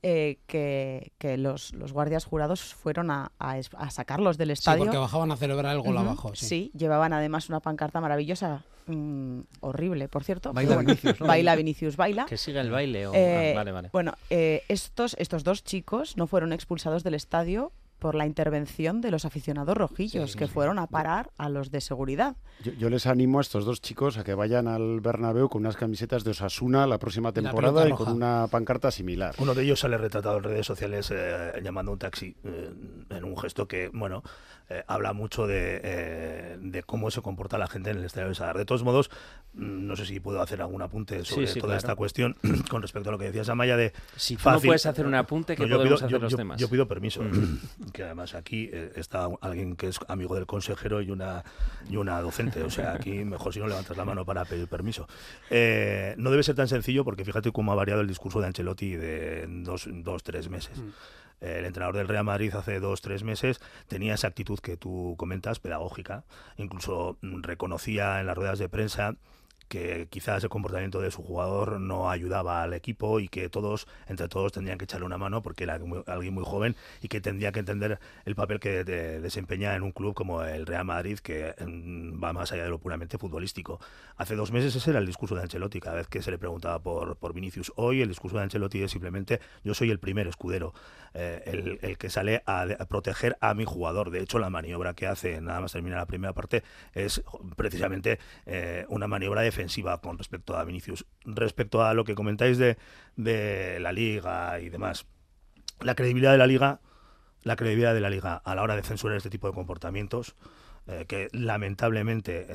eh, 0.06 0.40
que, 0.48 1.12
que 1.18 1.38
los, 1.38 1.74
los 1.74 1.94
guardias 1.94 2.26
jurados 2.26 2.74
fueron 2.74 3.10
a, 3.10 3.32
a 3.40 3.90
sacarlos 3.92 4.38
del 4.38 4.50
Sí, 4.50 4.54
estadio. 4.54 4.84
porque 4.84 4.98
bajaban 4.98 5.32
a 5.32 5.38
celebrar 5.38 5.76
el 5.76 5.82
gol 5.82 5.98
abajo. 5.98 6.36
Sí. 6.36 6.46
Sí, 6.46 6.72
llevaban 6.78 7.14
además 7.14 7.48
una 7.48 7.62
pancarta 7.62 8.02
maravillosa, 8.02 8.66
mm, 8.88 9.40
horrible, 9.62 10.10
por 10.10 10.26
cierto. 10.26 10.52
Baila 10.52 10.76
bueno, 10.76 10.88
Vinicius, 10.88 11.22
¿no? 11.22 11.28
Baila 11.28 11.56
Vinicius, 11.56 11.96
baila. 11.96 12.26
Que 12.26 12.36
siga 12.38 12.60
el 12.60 12.70
baile. 12.70 13.08
O... 13.08 13.14
Eh, 13.14 13.54
ah, 13.54 13.56
vale, 13.56 13.72
vale. 13.72 13.90
Bueno, 13.94 14.14
eh, 14.30 14.64
estos, 14.68 15.16
estos 15.20 15.46
dos 15.46 15.64
chicos 15.64 16.18
no 16.18 16.28
fueron 16.28 16.52
expulsados 16.52 17.04
del 17.06 17.14
estadio 17.14 17.72
por 18.04 18.16
la 18.16 18.26
intervención 18.28 19.00
de 19.00 19.10
los 19.12 19.24
aficionados 19.24 19.78
rojillos 19.78 20.34
Sí, 20.34 20.38
que 20.38 20.48
sí. 20.48 20.54
fueron 20.54 20.78
a 20.78 20.88
parar 20.88 21.32
a 21.38 21.48
los 21.48 21.72
de 21.72 21.80
seguridad. 21.80 22.36
Yo, 22.62 22.74
yo 22.74 22.90
les 22.90 23.08
animo 23.08 23.40
a 23.40 23.42
estos 23.42 23.64
dos 23.64 23.80
chicos 23.82 24.18
a 24.18 24.26
que 24.26 24.34
vayan 24.36 24.68
al 24.68 25.00
Bernabéu 25.00 25.48
con 25.48 25.62
unas 25.62 25.78
camisetas 25.78 26.26
de 26.26 26.32
Osasuna 26.32 26.86
la 26.86 26.98
próxima 27.00 27.32
temporada 27.32 27.88
y 27.88 27.94
con 27.94 28.10
una 28.12 28.48
pancarta 28.52 28.92
similar. 28.92 29.34
Uno 29.40 29.54
de 29.56 29.64
ellos 29.64 29.80
sale 29.80 29.98
retratado 29.98 30.38
en 30.38 30.44
redes 30.44 30.66
sociales 30.68 31.12
eh, 31.16 31.54
llamando 31.64 31.92
a 31.92 31.94
un 31.94 32.00
taxi 32.00 32.36
eh, 32.44 32.74
en 33.10 33.24
un 33.24 33.38
gesto 33.38 33.68
que, 33.70 33.90
bueno, 33.94 34.22
eh, 34.70 34.84
habla 34.88 35.14
mucho 35.14 35.46
de, 35.48 35.82
eh, 35.84 36.58
de 36.60 36.84
cómo 36.84 37.12
se 37.12 37.22
comporta 37.22 37.58
la 37.58 37.68
gente 37.68 37.90
en 37.92 37.98
el 37.98 38.06
estadio 38.06 38.30
de 38.30 38.36
Sadar. 38.36 38.58
De 38.58 38.66
todos 38.66 38.84
modos, 38.84 39.10
mm, 39.54 39.86
no 39.88 39.96
sé 39.96 40.06
si 40.06 40.20
puedo 40.20 40.42
hacer 40.42 40.62
algún 40.62 40.82
apunte 40.82 41.24
sobre 41.26 41.48
Sí, 41.48 41.54
sí, 41.56 41.60
toda 41.60 41.72
claro. 41.74 41.78
esta 41.80 41.96
cuestión 41.96 42.36
con 42.70 42.82
respecto 42.82 43.10
a 43.10 43.12
lo 43.12 43.18
que 43.20 43.26
decías, 43.26 43.50
Amaya, 43.50 43.76
de 43.78 43.94
Si 44.16 44.36
tú 44.38 44.50
no 44.50 44.60
puedes 44.62 44.86
hacer 44.86 45.06
un 45.06 45.16
apunte, 45.16 45.56
¿qué 45.56 45.64
yo 45.68 45.78
podemos 45.78 45.86
pido, 45.86 45.96
hacer 45.96 46.10
yo- 46.10 46.20
los 46.20 46.32
yo- 46.32 46.38
demás? 46.38 46.60
Yo 46.60 46.70
pido 46.70 46.88
permiso, 46.88 47.22
Mm. 47.24 47.92
que 47.94 48.04
además 48.04 48.34
aquí 48.36 48.70
eh, 48.72 48.92
está 48.96 49.28
alguien 49.42 49.76
que 49.76 49.88
es 49.88 50.00
amigo 50.08 50.36
del 50.36 50.46
consejero 50.46 51.02
y 51.02 51.12
una, 51.12 51.44
y 51.90 51.98
una 51.98 52.20
docente, 52.22 52.64
o 52.64 52.70
sea, 52.70 52.94
aquí 52.94 53.26
mejor 53.26 53.54
si 53.54 53.60
no 53.60 53.68
levantas 53.68 53.98
la 53.98 54.06
mano 54.06 54.26
para 54.26 54.46
pedir 54.46 54.68
permiso. 54.68 55.08
Eh, 55.50 56.16
no 56.18 56.32
debe 56.32 56.44
ser 56.44 56.56
tan 56.56 56.68
sencillo 56.68 57.04
porque 57.04 57.26
fíjate 57.26 57.52
cómo 57.52 57.72
ha 57.72 57.76
variado 57.76 58.02
el 58.02 58.08
discurso 58.08 58.40
de 58.40 58.48
Ancelotti 58.48 58.96
de 58.96 59.46
dos, 59.50 59.88
dos 59.92 60.24
tres 60.24 60.50
meses. 60.50 60.80
Eh, 60.80 60.84
El 61.44 61.66
entrenador 61.66 61.96
del 61.98 62.08
Real 62.08 62.24
Madrid 62.24 62.54
hace 62.56 62.80
dos, 62.80 63.02
tres 63.02 63.24
meses 63.24 63.60
tenía 63.88 64.14
esa 64.14 64.28
actitud 64.28 64.60
que 64.60 64.78
tú 64.78 65.16
comentas, 65.18 65.60
pedagógica. 65.60 66.24
Incluso 66.58 67.18
mm, 67.22 67.42
reconocía 67.42 68.20
en 68.22 68.28
las 68.28 68.36
ruedas 68.38 68.60
de 68.60 68.70
prensa 68.70 69.16
que 69.70 70.08
quizás 70.12 70.44
el 70.44 70.50
comportamiento 70.50 71.02
de 71.02 71.10
su 71.10 71.24
jugador 71.24 71.80
no 71.80 72.12
ayudaba 72.12 72.62
al 72.62 72.74
equipo 72.74 73.20
y 73.20 73.28
que 73.28 73.50
todos, 73.50 73.88
entre 74.08 74.28
todos, 74.28 74.52
tendrían 74.52 74.78
que 74.78 74.84
echarle 74.84 75.06
una 75.06 75.18
mano 75.18 75.42
porque 75.42 75.64
era 75.64 75.80
alguien 76.06 76.34
muy 76.34 76.44
joven 76.44 76.76
y 77.02 77.08
que 77.08 77.22
tendría 77.22 77.52
que 77.52 77.60
entender 77.62 77.98
el 78.26 78.36
papel 78.36 78.60
que 78.60 78.84
de- 78.84 79.20
desempeña 79.20 79.74
en 79.76 79.82
un 79.82 79.92
club 79.92 80.14
como 80.14 80.44
el 80.44 80.68
Real 80.68 80.86
Madrid, 80.86 81.18
que 81.20 81.56
mm, 81.66 82.24
va 82.24 82.34
más 82.34 82.52
allá 82.52 82.66
de 82.66 82.70
lo 82.70 82.78
puramente 82.78 83.18
futbolístico. 83.18 83.80
Hace 84.18 84.36
dos 84.36 84.52
meses 84.52 84.76
ese 84.76 84.92
era 84.92 85.00
el 85.00 85.08
discurso 85.08 85.34
de 85.34 85.42
Ancelotti, 85.42 85.80
cada 85.80 85.96
vez 85.96 86.08
que 86.08 86.22
se 86.22 86.30
le 86.30 86.38
preguntaba 86.38 86.78
por, 86.80 87.16
por 87.16 87.34
Vinicius. 87.34 87.72
Hoy 87.76 88.02
el 88.02 88.10
discurso 88.10 88.38
de 88.38 88.44
Ancelotti 88.44 88.84
es 88.84 88.92
simplemente 88.92 89.40
yo 89.64 89.74
soy 89.74 89.90
el 89.90 89.98
primer 90.00 90.28
escudero, 90.28 90.74
eh, 91.16 91.78
el, 91.82 91.98
que 91.98 92.10
sale 92.10 92.42
a, 92.46 92.66
proteger 92.90 93.38
a 93.40 93.54
mi 93.54 93.66
jugador. 93.66 94.10
De 94.10 94.20
hecho, 94.20 94.40
la 94.40 94.50
maniobra 94.50 94.96
que 94.96 95.06
hace, 95.06 95.42
nada 95.42 95.62
más 95.62 95.72
termina 95.72 95.98
la 95.98 96.08
primera 96.08 96.34
parte, 96.34 96.64
es 96.94 97.24
precisamente 97.56 98.20
eh, 98.46 98.86
una 98.90 99.08
maniobra 99.08 99.42
defensiva 99.42 100.02
con 100.02 100.18
respecto 100.18 100.58
a 100.58 100.64
Vinicius. 100.64 101.06
Respecto 101.24 101.84
a 101.84 101.94
lo 101.94 102.04
que 102.04 102.16
comentáis 102.16 102.58
de, 102.58 102.78
la 103.16 103.92
liga 103.92 104.60
y 104.60 104.70
demás, 104.70 105.06
la 105.82 105.94
credibilidad 105.94 106.32
de 106.32 106.40
la 106.40 106.48
liga, 106.48 106.80
la 107.44 107.56
credibilidad 107.56 107.94
de 107.94 108.02
la 108.02 108.10
liga 108.10 108.36
a 108.36 108.56
la 108.56 108.64
hora 108.64 108.76
de 108.76 108.82
censurar 108.82 109.18
este 109.18 109.30
tipo 109.30 109.48
de 109.48 109.54
comportamientos, 109.54 110.36
eh, 110.88 111.06
que 111.08 111.30
lamentablemente 111.32 112.48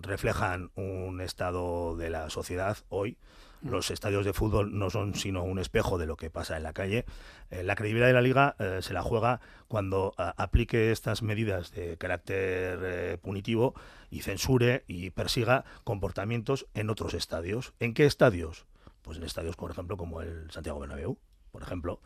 reflejan 0.00 0.70
un 0.74 1.20
estado 1.20 1.96
de 1.96 2.08
la 2.08 2.30
sociedad 2.30 2.78
hoy. 2.88 3.18
Los 3.62 3.90
estadios 3.90 4.24
de 4.24 4.32
fútbol 4.32 4.78
no 4.78 4.88
son 4.88 5.14
sino 5.14 5.44
un 5.44 5.58
espejo 5.58 5.98
de 5.98 6.06
lo 6.06 6.16
que 6.16 6.30
pasa 6.30 6.56
en 6.56 6.62
la 6.62 6.72
calle. 6.72 7.04
Eh, 7.50 7.62
la 7.62 7.74
credibilidad 7.74 8.06
de 8.06 8.14
la 8.14 8.22
liga 8.22 8.56
eh, 8.58 8.78
se 8.80 8.94
la 8.94 9.02
juega 9.02 9.40
cuando 9.68 10.14
a- 10.16 10.30
aplique 10.42 10.92
estas 10.92 11.22
medidas 11.22 11.70
de 11.72 11.98
carácter 11.98 12.78
eh, 12.82 13.18
punitivo 13.20 13.74
y 14.10 14.22
censure 14.22 14.84
y 14.88 15.10
persiga 15.10 15.64
comportamientos 15.84 16.66
en 16.72 16.88
otros 16.88 17.12
estadios. 17.12 17.74
¿En 17.80 17.92
qué 17.92 18.06
estadios? 18.06 18.64
Pues 19.02 19.18
en 19.18 19.24
estadios, 19.24 19.56
por 19.56 19.70
ejemplo, 19.70 19.96
como 19.98 20.22
el 20.22 20.50
Santiago 20.50 20.80
Bernabéu, 20.80 21.18
por 21.52 21.62
ejemplo, 21.62 22.00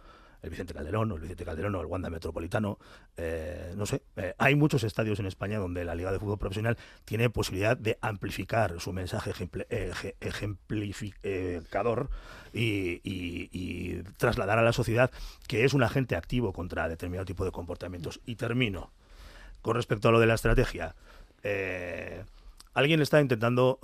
el 0.44 0.50
Vicente 0.50 0.74
Calderón 0.74 1.10
o 1.10 1.14
el 1.14 1.22
Vicente 1.22 1.44
Calderón 1.44 1.74
o 1.74 1.80
el 1.80 1.86
Wanda 1.86 2.10
Metropolitano, 2.10 2.78
eh, 3.16 3.72
no 3.76 3.86
sé, 3.86 4.02
eh, 4.16 4.34
hay 4.36 4.54
muchos 4.54 4.84
estadios 4.84 5.18
en 5.18 5.24
España 5.26 5.58
donde 5.58 5.84
la 5.86 5.94
Liga 5.94 6.12
de 6.12 6.18
Fútbol 6.18 6.38
Profesional 6.38 6.76
tiene 7.06 7.30
posibilidad 7.30 7.78
de 7.78 7.98
amplificar 8.02 8.78
su 8.78 8.92
mensaje 8.92 9.32
ejemplificador 10.20 12.10
y, 12.52 14.02
trasladar 14.18 14.58
a 14.58 14.62
la 14.62 14.72
sociedad 14.72 15.10
que 15.48 15.64
es 15.64 15.72
un 15.72 15.82
agente 15.82 16.14
activo 16.14 16.52
contra 16.52 16.88
determinado 16.88 17.24
tipo 17.24 17.44
de 17.44 17.50
comportamientos. 17.50 18.20
Y 18.26 18.36
termino 18.36 18.90
con 19.62 19.76
respecto 19.76 20.08
a 20.08 20.12
lo 20.12 20.20
de 20.20 20.26
la 20.26 20.34
estrategia. 20.34 20.94
eh, 21.42 22.22
alguien 22.74 23.00
está 23.00 23.20
intentando 23.20 23.78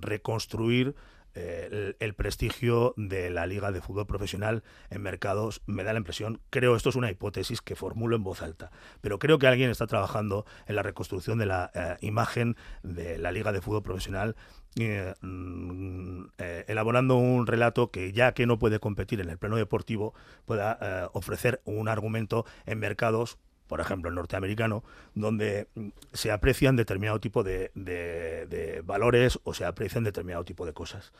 reconstruir 0.00 0.94
el, 1.36 2.14
prestigio 2.14 2.94
de 2.96 3.30
la 3.30 3.46
liga 3.46 3.72
de 3.72 3.80
fútbol 3.80 4.06
profesional 4.06 4.62
en 4.90 5.02
mercados. 5.02 5.62
Me 5.66 5.84
da 5.84 5.92
la 5.92 5.98
impresión, 5.98 6.40
creo, 6.50 6.76
esto 6.76 6.88
es 6.88 6.96
una 6.96 7.10
hipótesis 7.10 7.60
que 7.60 7.76
formulo 7.76 8.16
en 8.16 8.24
voz 8.24 8.42
alta, 8.42 8.70
pero 9.00 9.18
creo 9.18 9.38
que 9.38 9.46
alguien 9.46 9.70
está 9.70 9.86
trabajando 9.86 10.46
en 10.66 10.76
la 10.76 10.82
reconstrucción 10.82 11.38
de 11.38 11.46
la 11.46 11.70
eh, 11.74 11.96
imagen 12.00 12.56
de 12.82 13.18
la 13.18 13.32
liga 13.32 13.52
de 13.52 13.60
fútbol 13.60 13.82
profesional. 13.82 14.36
eh, 14.78 15.14
mm, 15.20 16.24
eh, 16.38 16.64
elaborando 16.68 17.16
un 17.16 17.46
relato 17.46 17.90
que 17.90 18.12
ya 18.12 18.32
que 18.32 18.46
no 18.46 18.58
puede 18.58 18.78
competir 18.78 19.20
en 19.20 19.30
el 19.30 19.38
plano 19.38 19.56
deportivo 19.56 20.14
pueda 20.44 21.10
ofrecer 21.12 21.62
un 21.64 21.88
argumento 21.88 22.44
en 22.66 22.78
mercados 22.78 23.38
por 23.66 23.80
ejemplo, 23.80 24.08
el 24.08 24.14
norteamericano, 24.14 24.84
donde 25.14 25.68
mm, 25.74 25.88
se 26.12 26.30
aprecian 26.32 26.76
determinado 26.76 27.20
tipo 27.20 27.42
de, 27.42 27.70
de- 27.74 28.46
de 28.46 28.82
valores 28.84 29.38
o 29.44 29.54
se 29.54 29.64
aprecian 29.64 30.04
determinado 30.04 30.44
tipo 30.44 30.66
de 30.66 30.72
cosas. 30.72 31.12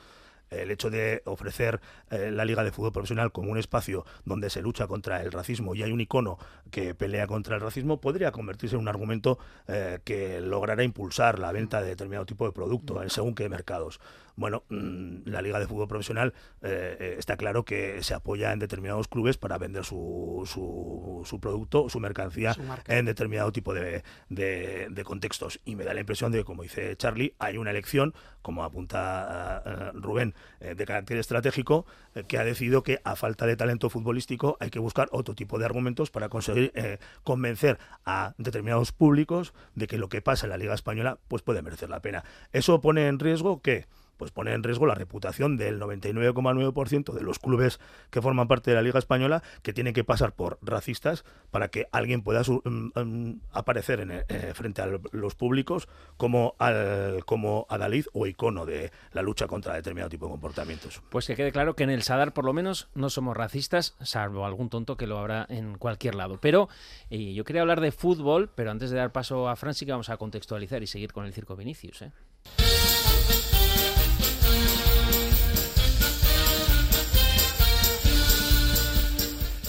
El 0.48 0.70
hecho 0.70 0.90
de 0.90 1.22
ofrecer 1.24 1.80
eh, 2.08 2.30
la 2.30 2.44
Liga 2.44 2.62
de 2.62 2.70
Fútbol 2.70 2.92
Profesional 2.92 3.32
como 3.32 3.50
un 3.50 3.58
espacio 3.58 4.04
donde 4.24 4.48
se 4.48 4.62
lucha 4.62 4.86
contra 4.86 5.20
el 5.22 5.32
racismo 5.32 5.74
y 5.74 5.82
hay 5.82 5.90
un 5.90 6.00
icono 6.00 6.38
que 6.70 6.94
pelea 6.94 7.26
contra 7.26 7.56
el 7.56 7.60
racismo 7.60 8.00
podría 8.00 8.30
convertirse 8.30 8.76
en 8.76 8.82
un 8.82 8.86
argumento 8.88 9.40
eh, 9.66 9.98
que 10.04 10.40
logrará 10.40 10.84
impulsar 10.84 11.40
la 11.40 11.50
venta 11.50 11.82
de 11.82 11.88
determinado 11.88 12.26
tipo 12.26 12.46
de 12.46 12.52
producto 12.52 13.02
en 13.02 13.10
según 13.10 13.34
qué 13.34 13.48
mercados. 13.48 13.98
Bueno, 14.36 14.64
mm, 14.68 15.22
la 15.28 15.42
Liga 15.42 15.58
de 15.58 15.66
Fútbol 15.66 15.88
Profesional 15.88 16.34
eh, 16.62 16.96
eh, 17.00 17.16
está 17.18 17.36
claro 17.36 17.64
que 17.64 18.02
se 18.02 18.14
apoya 18.14 18.52
en 18.52 18.58
determinados 18.58 19.08
clubes 19.08 19.38
para 19.38 19.56
vender 19.58 19.84
su, 19.84 20.42
su, 20.46 21.22
su 21.24 21.40
producto, 21.40 21.88
su 21.88 22.00
mercancía 22.00 22.52
Su 22.54 22.62
en 22.86 23.04
determinado 23.06 23.50
tipo 23.52 23.72
de, 23.74 24.02
de- 24.28 24.88
de 24.90 25.04
contextos. 25.04 25.60
Y 25.64 25.74
me 25.76 25.84
da 25.84 25.94
la 25.94 26.00
impresión 26.00 26.32
de 26.32 26.38
que, 26.38 26.44
como 26.44 26.62
dice 26.62 26.94
Charlie, 26.96 27.34
hay 27.38 27.56
una 27.56 27.70
elección, 27.70 28.14
como 28.42 28.62
apunta 28.62 29.62
eh, 29.64 29.90
Rubén, 29.94 30.34
de 30.60 30.84
carácter 30.86 31.16
estratégico, 31.18 31.86
que 32.28 32.38
ha 32.38 32.44
decidido 32.44 32.82
que 32.82 33.00
a 33.04 33.16
falta 33.16 33.46
de 33.46 33.56
talento 33.56 33.90
futbolístico 33.90 34.56
hay 34.60 34.70
que 34.70 34.78
buscar 34.78 35.08
otro 35.12 35.34
tipo 35.34 35.58
de 35.58 35.64
argumentos 35.64 36.10
para 36.10 36.28
conseguir 36.28 36.72
eh, 36.74 36.98
convencer 37.24 37.78
a 38.04 38.34
determinados 38.38 38.92
públicos 38.92 39.54
de 39.74 39.86
que 39.86 39.98
lo 39.98 40.08
que 40.08 40.22
pasa 40.22 40.46
en 40.46 40.50
la 40.50 40.56
Liga 40.58 40.74
Española 40.74 41.18
pues 41.28 41.42
puede 41.42 41.62
merecer 41.62 41.88
la 41.90 42.00
pena. 42.00 42.24
Eso 42.52 42.80
pone 42.80 43.08
en 43.08 43.18
riesgo 43.18 43.60
que 43.62 43.86
pues 44.16 44.30
pone 44.30 44.52
en 44.52 44.62
riesgo 44.62 44.86
la 44.86 44.94
reputación 44.94 45.56
del 45.56 45.80
99,9% 45.80 47.12
de 47.12 47.22
los 47.22 47.38
clubes 47.38 47.80
que 48.10 48.22
forman 48.22 48.48
parte 48.48 48.70
de 48.70 48.76
la 48.76 48.82
Liga 48.82 48.98
Española 48.98 49.42
que 49.62 49.72
tienen 49.72 49.94
que 49.94 50.04
pasar 50.04 50.32
por 50.34 50.58
racistas 50.62 51.24
para 51.50 51.68
que 51.68 51.86
alguien 51.92 52.22
pueda 52.22 52.42
mm, 52.42 53.00
mm, 53.00 53.40
aparecer 53.52 54.00
en, 54.00 54.10
eh, 54.10 54.24
frente 54.54 54.82
a 54.82 54.86
los 55.12 55.34
públicos 55.34 55.88
como, 56.16 56.54
al, 56.58 57.22
adalid 57.68 58.06
o 58.12 58.26
icono 58.26 58.66
de 58.66 58.90
la 59.12 59.22
lucha 59.22 59.46
contra 59.46 59.74
determinado 59.74 60.10
tipo 60.10 60.26
de 60.26 60.32
comportamientos. 60.32 61.02
Pues 61.10 61.26
que 61.26 61.36
quede 61.36 61.52
claro 61.52 61.76
que 61.76 61.84
en 61.84 61.90
el 61.90 62.02
Sadar 62.02 62.32
por 62.32 62.44
lo 62.44 62.52
menos 62.52 62.88
no 62.94 63.10
somos 63.10 63.36
racistas, 63.36 63.96
salvo 64.00 64.46
algún 64.46 64.68
tonto 64.68 64.96
que 64.96 65.06
lo 65.06 65.18
habrá 65.18 65.46
en 65.48 65.78
cualquier 65.78 66.14
lado. 66.14 66.38
Pero 66.40 66.68
eh, 67.10 67.34
yo 67.34 67.44
quería 67.44 67.62
hablar 67.62 67.80
de 67.80 67.92
fútbol, 67.92 68.50
pero 68.54 68.70
antes 68.70 68.90
de 68.90 68.96
dar 68.96 69.12
paso 69.12 69.48
a 69.48 69.56
Fran 69.56 69.74
sí 69.74 69.86
que 69.86 69.92
vamos 69.92 70.10
a 70.10 70.16
contextualizar 70.16 70.82
y 70.82 70.86
seguir 70.86 71.12
con 71.12 71.26
el 71.26 71.32
circo 71.32 71.56
Vinicius. 71.56 72.02
¿eh? 72.02 72.12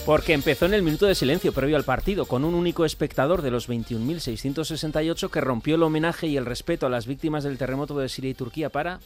Porque 0.08 0.32
empezó 0.32 0.68
en 0.68 0.74
el 0.74 0.84
minuto 0.84 1.06
de 1.06 1.16
silencio 1.16 1.52
previo 1.52 1.76
al 1.76 1.84
partido, 1.84 2.28
con 2.28 2.46
un 2.46 2.56
único 2.56 2.86
espectador 2.86 3.42
de 3.42 3.52
los 3.52 3.68
21.668 3.68 5.30
que 5.30 5.42
rompió 5.42 5.76
el 5.76 5.84
homenaje 5.84 6.28
y 6.28 6.38
el 6.38 6.46
respeto 6.46 6.86
a 6.86 6.90
las 6.90 7.08
víctimas 7.08 7.44
del 7.44 7.58
terremoto 7.58 7.98
de 7.98 8.08
Siria 8.08 8.32
y 8.32 8.34
Turquía 8.34 8.70
para 8.70 9.02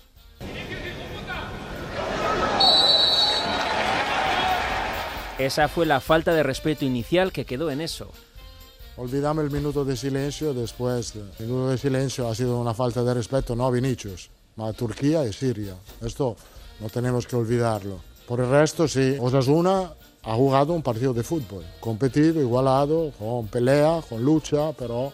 Esa 5.39 5.67
fue 5.69 5.87
la 5.87 6.01
falta 6.01 6.35
de 6.35 6.43
respeto 6.43 6.85
inicial 6.85 7.31
que 7.31 7.45
quedó 7.45 7.71
en 7.71 7.81
eso. 7.81 8.11
Olvidamos 8.95 9.43
el 9.43 9.49
minuto 9.49 9.83
de 9.83 9.97
silencio, 9.97 10.53
después 10.53 11.15
el 11.15 11.47
minuto 11.47 11.69
de 11.69 11.79
silencio 11.79 12.27
ha 12.27 12.35
sido 12.35 12.61
una 12.61 12.75
falta 12.75 13.03
de 13.03 13.15
respeto, 13.15 13.55
no 13.55 13.65
a 13.65 13.71
Vinicius, 13.71 14.29
a 14.55 14.71
Turquía 14.73 15.25
y 15.25 15.33
Siria. 15.33 15.73
Esto 15.99 16.35
no 16.79 16.89
tenemos 16.89 17.25
que 17.25 17.35
olvidarlo. 17.35 18.01
Por 18.27 18.39
el 18.39 18.51
resto, 18.51 18.87
sí, 18.87 19.17
Osasuna 19.19 19.93
ha 20.23 20.35
jugado 20.35 20.73
un 20.73 20.83
partido 20.83 21.13
de 21.13 21.23
fútbol, 21.23 21.65
competido, 21.79 22.39
igualado, 22.41 23.11
con 23.17 23.47
pelea, 23.47 24.01
con 24.07 24.23
lucha, 24.23 24.71
pero 24.73 25.11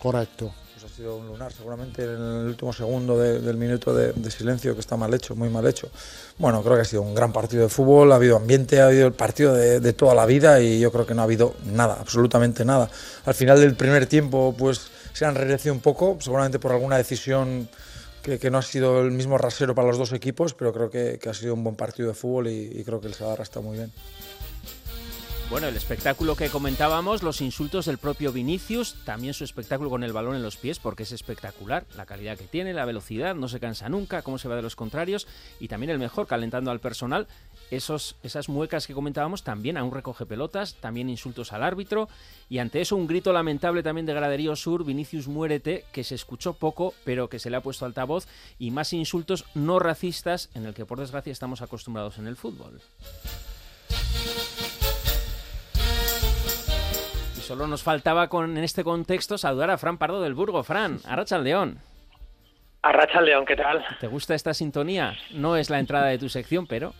correcto. 0.00 0.52
Pues 0.72 0.92
ha 0.92 0.96
sido 0.96 1.16
un 1.16 1.28
lunar, 1.28 1.52
seguramente 1.52 2.02
en 2.02 2.10
el 2.10 2.46
último 2.46 2.72
segundo 2.72 3.16
de- 3.16 3.38
del 3.40 3.56
minuto 3.56 3.94
de, 3.94 4.12
de 4.12 4.30
silencio, 4.32 4.74
que 4.74 4.80
está 4.80 4.96
mal 4.96 5.14
hecho, 5.14 5.36
muy 5.36 5.48
mal 5.48 5.64
hecho. 5.66 5.88
Bueno, 6.38 6.60
creo 6.62 6.74
que 6.74 6.82
ha 6.82 6.84
sido 6.84 7.02
un 7.02 7.14
gran 7.14 7.32
partido 7.32 7.62
de 7.62 7.68
fútbol, 7.68 8.10
ha 8.10 8.16
habido 8.16 8.36
ambiente, 8.36 8.80
ha 8.80 8.86
habido 8.86 9.06
el 9.06 9.12
partido 9.12 9.54
de, 9.54 9.78
de 9.78 9.92
toda 9.92 10.14
la 10.14 10.26
vida 10.26 10.60
y 10.60 10.80
yo 10.80 10.90
creo 10.90 11.06
que 11.06 11.14
no 11.14 11.20
ha 11.20 11.24
habido 11.24 11.54
nada, 11.66 11.98
absolutamente 12.00 12.64
nada. 12.64 12.90
Al 13.24 13.34
final 13.34 13.60
del 13.60 13.76
primer 13.76 14.06
tiempo, 14.06 14.54
pues 14.58 14.88
se 15.12 15.24
han 15.24 15.36
enrarecido 15.36 15.72
un 15.72 15.80
poco, 15.80 16.16
seguramente 16.20 16.58
por 16.58 16.72
alguna 16.72 16.96
decisión 16.96 17.68
que, 18.22 18.38
que 18.40 18.50
no 18.50 18.58
ha 18.58 18.62
sido 18.62 19.02
el 19.02 19.12
mismo 19.12 19.38
rasero 19.38 19.74
para 19.76 19.86
los 19.88 19.98
dos 19.98 20.12
equipos, 20.12 20.54
pero 20.54 20.72
creo 20.72 20.90
que, 20.90 21.18
que 21.20 21.28
ha 21.28 21.34
sido 21.34 21.54
un 21.54 21.62
buen 21.62 21.76
partido 21.76 22.08
de 22.08 22.14
fútbol 22.14 22.48
y, 22.48 22.72
y 22.74 22.82
creo 22.82 23.00
que 23.00 23.06
el 23.08 23.14
Sadarra 23.14 23.42
está 23.44 23.60
muy 23.60 23.76
bien. 23.76 23.92
Bueno, 25.52 25.68
el 25.68 25.76
espectáculo 25.76 26.34
que 26.34 26.48
comentábamos, 26.48 27.22
los 27.22 27.42
insultos 27.42 27.84
del 27.84 27.98
propio 27.98 28.32
Vinicius, 28.32 28.96
también 29.04 29.34
su 29.34 29.44
espectáculo 29.44 29.90
con 29.90 30.02
el 30.02 30.14
balón 30.14 30.34
en 30.34 30.42
los 30.42 30.56
pies, 30.56 30.78
porque 30.78 31.02
es 31.02 31.12
espectacular, 31.12 31.84
la 31.94 32.06
calidad 32.06 32.38
que 32.38 32.46
tiene, 32.46 32.72
la 32.72 32.86
velocidad, 32.86 33.34
no 33.34 33.48
se 33.48 33.60
cansa 33.60 33.90
nunca, 33.90 34.22
cómo 34.22 34.38
se 34.38 34.48
va 34.48 34.56
de 34.56 34.62
los 34.62 34.76
contrarios, 34.76 35.28
y 35.60 35.68
también 35.68 35.90
el 35.90 35.98
mejor, 35.98 36.26
calentando 36.26 36.70
al 36.70 36.80
personal, 36.80 37.28
esos, 37.70 38.16
esas 38.22 38.48
muecas 38.48 38.86
que 38.86 38.94
comentábamos, 38.94 39.44
también 39.44 39.76
a 39.76 39.84
un 39.84 39.92
recoge 39.92 40.24
pelotas, 40.24 40.76
también 40.76 41.10
insultos 41.10 41.52
al 41.52 41.64
árbitro, 41.64 42.08
y 42.48 42.56
ante 42.56 42.80
eso 42.80 42.96
un 42.96 43.06
grito 43.06 43.30
lamentable 43.34 43.82
también 43.82 44.06
de 44.06 44.14
Graderío 44.14 44.56
Sur, 44.56 44.86
Vinicius 44.86 45.28
muérete, 45.28 45.84
que 45.92 46.02
se 46.02 46.14
escuchó 46.14 46.54
poco, 46.54 46.94
pero 47.04 47.28
que 47.28 47.38
se 47.38 47.50
le 47.50 47.58
ha 47.58 47.62
puesto 47.62 47.84
altavoz, 47.84 48.26
y 48.58 48.70
más 48.70 48.94
insultos 48.94 49.44
no 49.54 49.78
racistas, 49.78 50.48
en 50.54 50.64
el 50.64 50.72
que 50.72 50.86
por 50.86 50.98
desgracia 50.98 51.30
estamos 51.30 51.60
acostumbrados 51.60 52.16
en 52.16 52.26
el 52.26 52.36
fútbol. 52.36 52.80
Solo 57.52 57.66
nos 57.66 57.82
faltaba 57.82 58.28
con, 58.28 58.56
en 58.56 58.64
este 58.64 58.82
contexto 58.82 59.36
saludar 59.36 59.68
a 59.68 59.76
Fran 59.76 59.98
Pardo 59.98 60.22
del 60.22 60.32
Burgo. 60.32 60.62
Fran, 60.62 60.98
Arracha 61.06 61.36
al 61.36 61.44
León. 61.44 61.78
Arracha 62.80 63.18
al 63.18 63.26
León, 63.26 63.44
¿qué 63.44 63.56
tal? 63.56 63.84
¿Te 64.00 64.06
gusta 64.06 64.34
esta 64.34 64.54
sintonía? 64.54 65.18
No 65.32 65.58
es 65.58 65.68
la 65.68 65.78
entrada 65.78 66.06
de 66.06 66.16
tu 66.16 66.30
sección, 66.30 66.66
pero... 66.66 66.94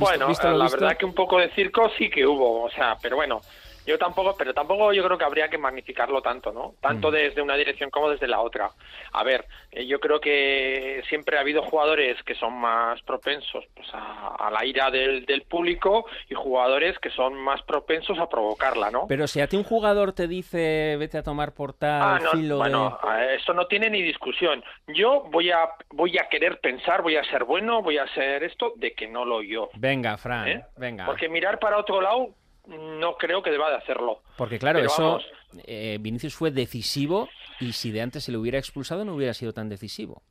Bueno, 0.00 0.26
visto 0.26 0.50
lo 0.50 0.58
la 0.58 0.64
visto? 0.64 0.80
verdad 0.80 0.96
que 0.98 1.04
un 1.04 1.14
poco 1.14 1.38
de 1.38 1.48
circo 1.50 1.88
sí 1.96 2.10
que 2.10 2.26
hubo, 2.26 2.64
o 2.64 2.70
sea, 2.70 2.96
pero 3.00 3.14
bueno, 3.14 3.40
yo 3.86 3.98
tampoco, 3.98 4.36
pero 4.36 4.52
tampoco 4.54 4.92
yo 4.92 5.02
creo 5.04 5.18
que 5.18 5.24
habría 5.24 5.48
que 5.48 5.58
magnificarlo 5.58 6.22
tanto, 6.22 6.52
¿no? 6.52 6.74
Tanto 6.80 7.08
Mm. 7.10 7.14
desde 7.14 7.42
una 7.42 7.56
dirección 7.56 7.90
como 7.90 8.10
desde 8.10 8.28
la 8.28 8.40
otra. 8.40 8.70
A 9.12 9.24
ver, 9.24 9.46
eh, 9.72 9.86
yo 9.86 9.98
creo 10.00 10.20
que 10.20 11.02
siempre 11.08 11.36
ha 11.36 11.40
habido 11.40 11.62
jugadores 11.62 12.22
que 12.24 12.34
son 12.34 12.54
más 12.54 13.00
propensos 13.02 13.64
pues, 13.74 13.88
a, 13.92 14.34
a 14.38 14.50
la 14.50 14.64
ira 14.64 14.90
del, 14.90 15.24
del 15.26 15.42
público 15.42 16.06
y 16.28 16.34
jugadores 16.34 16.98
que 16.98 17.10
son 17.10 17.34
más 17.34 17.62
propensos 17.62 18.18
a 18.18 18.28
provocarla, 18.28 18.90
¿no? 18.90 19.06
Pero 19.08 19.26
si 19.26 19.40
a 19.40 19.46
ti 19.48 19.56
un 19.56 19.64
jugador 19.64 20.12
te 20.12 20.28
dice 20.28 20.96
vete 20.98 21.18
a 21.18 21.22
tomar 21.22 21.52
por 21.54 21.72
tal 21.72 22.02
Ah, 22.02 22.18
no, 22.22 22.30
filo 22.32 22.58
bueno, 22.58 22.98
eh, 23.18 23.36
eso 23.40 23.52
no 23.54 23.66
tiene 23.66 23.90
ni 23.90 24.02
discusión. 24.02 24.62
Yo 24.88 25.24
voy 25.30 25.50
a 25.50 25.68
voy 25.90 26.16
a 26.18 26.28
querer 26.28 26.60
pensar, 26.60 27.02
voy 27.02 27.16
a 27.16 27.24
ser 27.24 27.44
bueno, 27.44 27.82
voy 27.82 27.98
a 27.98 28.06
ser 28.14 28.44
esto 28.44 28.72
de 28.76 28.92
que 28.92 29.08
no 29.08 29.24
lo 29.24 29.42
yo. 29.42 29.70
Venga, 29.74 30.16
Fran, 30.16 30.48
¿Eh? 30.48 30.64
venga. 30.76 31.06
Porque 31.06 31.28
mirar 31.28 31.58
para 31.58 31.78
otro 31.78 32.00
lado 32.00 32.28
no 32.66 33.16
creo 33.16 33.42
que 33.42 33.50
deba 33.50 33.70
de 33.70 33.76
hacerlo. 33.76 34.22
Porque 34.36 34.58
claro, 34.58 34.78
Pero 34.78 34.90
eso... 34.90 35.02
vamos, 35.02 35.26
eh, 35.64 35.98
Vinicius 36.00 36.34
fue 36.34 36.50
decisivo 36.50 37.28
y 37.58 37.72
si 37.72 37.90
de 37.90 38.00
antes 38.02 38.24
se 38.24 38.32
le 38.32 38.38
hubiera 38.38 38.58
expulsado 38.58 39.04
no 39.04 39.14
hubiera 39.14 39.34
sido 39.34 39.52
tan 39.52 39.68
decisivo. 39.68 40.22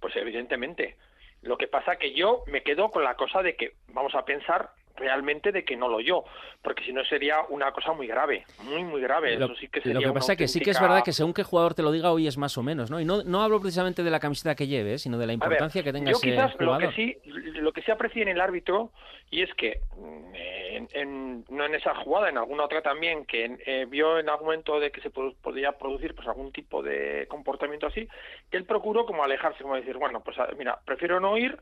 pues 0.00 0.14
evidentemente. 0.16 0.96
Lo 1.42 1.56
que 1.56 1.68
pasa 1.68 1.96
que 1.96 2.12
yo 2.12 2.42
me 2.46 2.62
quedo 2.62 2.90
con 2.90 3.02
la 3.02 3.14
cosa 3.14 3.42
de 3.42 3.56
que 3.56 3.72
vamos 3.88 4.14
a 4.14 4.24
pensar 4.26 4.70
realmente 4.96 5.52
de 5.52 5.64
que 5.64 5.76
no 5.76 5.88
lo 5.88 6.00
yo, 6.00 6.24
porque 6.62 6.84
si 6.84 6.92
no 6.92 7.04
sería 7.04 7.40
una 7.48 7.72
cosa 7.72 7.92
muy 7.92 8.06
grave, 8.06 8.46
muy 8.58 8.84
muy 8.84 9.00
grave. 9.00 9.36
Lo, 9.38 9.46
Eso 9.46 9.54
sí 9.56 9.68
que 9.68 9.80
sería 9.80 9.94
lo 10.00 10.00
que 10.00 10.12
pasa 10.12 10.36
que 10.36 10.48
sí 10.48 10.60
que 10.60 10.70
es 10.70 10.80
verdad 10.80 11.02
que 11.04 11.12
según 11.12 11.32
qué 11.34 11.42
jugador 11.42 11.74
te 11.74 11.82
lo 11.82 11.90
diga 11.92 12.12
hoy 12.12 12.26
es 12.26 12.36
más 12.36 12.56
o 12.58 12.62
menos, 12.62 12.90
¿no? 12.90 13.00
Y 13.00 13.04
no, 13.04 13.22
no 13.22 13.42
hablo 13.42 13.60
precisamente 13.60 14.02
de 14.02 14.10
la 14.10 14.20
camiseta 14.20 14.54
que 14.54 14.66
lleve, 14.66 14.98
sino 14.98 15.18
de 15.18 15.26
la 15.26 15.30
ver, 15.32 15.34
importancia 15.34 15.82
que 15.82 15.92
tenga 15.92 16.10
yo 16.10 16.16
ese 16.18 16.30
quizás 16.30 16.54
lo 16.58 16.78
que 16.78 16.92
sí 16.92 17.16
lo 17.60 17.72
que 17.72 17.82
sí 17.82 17.90
aprecié 17.90 18.22
en 18.22 18.28
el 18.28 18.40
árbitro 18.40 18.90
y 19.30 19.42
es 19.42 19.52
que 19.54 19.80
mm, 19.96 20.34
en- 20.34 20.88
en- 20.92 21.44
no 21.50 21.64
en 21.64 21.74
esa 21.74 21.94
jugada 21.94 22.28
en 22.28 22.38
alguna 22.38 22.64
otra 22.64 22.82
también 22.82 23.24
que 23.26 23.58
eh, 23.66 23.86
vio 23.88 24.18
en 24.18 24.28
algún 24.28 24.46
momento 24.46 24.80
de 24.80 24.90
que 24.90 25.00
se 25.00 25.10
podía 25.10 25.72
producir 25.72 26.14
pues 26.14 26.26
algún 26.26 26.52
tipo 26.52 26.82
de 26.82 27.26
comportamiento 27.28 27.86
así 27.86 28.08
que 28.50 28.56
él 28.56 28.64
procuró 28.64 29.06
como 29.06 29.22
alejarse 29.22 29.62
como 29.62 29.76
decir 29.76 29.96
bueno 29.98 30.22
pues 30.22 30.36
mira 30.58 30.78
prefiero 30.84 31.20
no 31.20 31.36
ir 31.36 31.58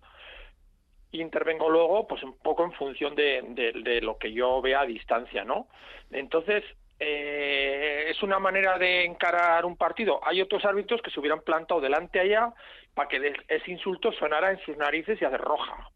intervengo 1.12 1.68
luego 1.70 2.06
pues 2.06 2.22
un 2.22 2.36
poco 2.38 2.64
en 2.64 2.72
función 2.72 3.14
de, 3.14 3.42
de- 3.48 4.00
lo 4.02 4.18
que 4.18 4.32
yo 4.32 4.60
vea 4.60 4.80
a 4.82 4.86
distancia 4.86 5.44
no 5.44 5.68
entonces 6.10 6.64
eh, 7.00 8.06
es 8.08 8.22
una 8.22 8.38
manera 8.40 8.76
de 8.76 9.04
encarar 9.04 9.64
un 9.64 9.76
partido. 9.76 10.20
Hay 10.24 10.40
otros 10.42 10.64
árbitros 10.64 11.00
que 11.00 11.10
se 11.10 11.20
hubieran 11.20 11.42
plantado 11.42 11.80
delante 11.80 12.18
allá 12.18 12.52
para 12.94 13.08
que 13.08 13.32
ese 13.46 13.70
insulto 13.70 14.10
sonara 14.12 14.50
en 14.50 14.58
sus 14.60 14.76
narices 14.76 15.20
y 15.20 15.24
hacer 15.24 15.40
roja 15.40 15.88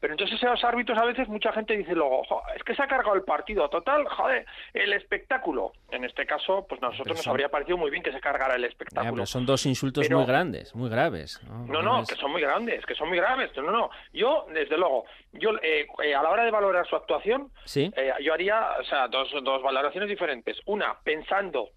pero 0.00 0.14
entonces 0.14 0.40
esos 0.42 0.62
árbitros 0.64 0.96
a 0.98 1.04
veces 1.04 1.26
mucha 1.28 1.52
gente 1.52 1.76
dice 1.76 1.92
luego, 1.94 2.22
"Jo, 2.24 2.42
es 2.54 2.62
que 2.62 2.74
se 2.74 2.82
ha 2.82 2.86
cargado 2.86 3.14
el 3.16 3.22
partido, 3.22 3.68
total, 3.68 4.06
joder, 4.08 4.46
el 4.74 4.92
espectáculo. 4.92 5.72
En 5.90 6.04
este 6.04 6.24
caso, 6.26 6.66
pues 6.68 6.82
a 6.82 6.86
nosotros 6.86 7.16
nos 7.16 7.24
son- 7.24 7.30
habría 7.32 7.48
parecido 7.48 7.76
muy 7.76 7.90
bien 7.90 8.02
que 8.02 8.12
se 8.12 8.20
cargara 8.20 8.54
el 8.54 8.62
Ya, 8.62 8.68
espectáculo. 8.68 9.12
pero 9.14 9.26
son 9.26 9.44
dos 9.46 9.66
insultos 9.66 10.06
Pero- 10.06 10.18
muy 10.18 10.26
grandes, 10.26 10.74
muy 10.74 10.88
graves. 10.88 11.40
No, 11.44 11.66
No, 11.66 11.82
no, 11.82 12.02
es- 12.02 12.08
que 12.08 12.16
son 12.16 12.30
muy 12.30 12.40
grandes, 12.42 12.84
que 12.86 12.94
son 12.94 13.08
muy 13.08 13.18
graves. 13.18 13.50
No, 13.56 13.70
no. 13.70 13.90
Yo, 14.12 14.46
desde 14.52 14.76
luego, 14.78 15.04
yo 15.32 15.50
eh, 15.62 15.86
eh, 16.04 16.14
a 16.14 16.22
la 16.22 16.30
hora 16.30 16.44
de 16.44 16.50
valorar 16.50 16.86
su 16.86 16.94
actuación, 16.96 17.50
Sí. 17.64 17.90
eh, 17.96 18.12
yo 18.22 18.32
haría, 18.34 18.72
o 18.80 18.84
sea, 18.84 19.08
dos, 19.08 19.28
dos 19.42 19.62
valoraciones 19.62 20.08
diferentes. 20.08 20.58
Una, 20.66 20.98
pensando 21.02 21.70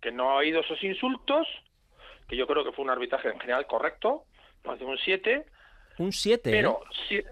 que 0.00 0.10
no 0.12 0.30
ha 0.30 0.34
oído 0.36 0.60
esos 0.60 0.82
insultos, 0.82 1.46
que 2.28 2.36
yo 2.36 2.46
creo 2.46 2.64
que 2.64 2.72
fue 2.72 2.84
un 2.84 2.90
arbitraje 2.90 3.28
en 3.30 3.40
general 3.40 3.66
correcto, 3.66 4.24
no 4.64 4.72
hace 4.72 4.84
un 4.84 4.98
7, 4.98 5.46
Un 5.98 6.12
7, 6.12 6.50
pero 6.50 6.80
sí, 7.08 7.16
eh, 7.16 7.24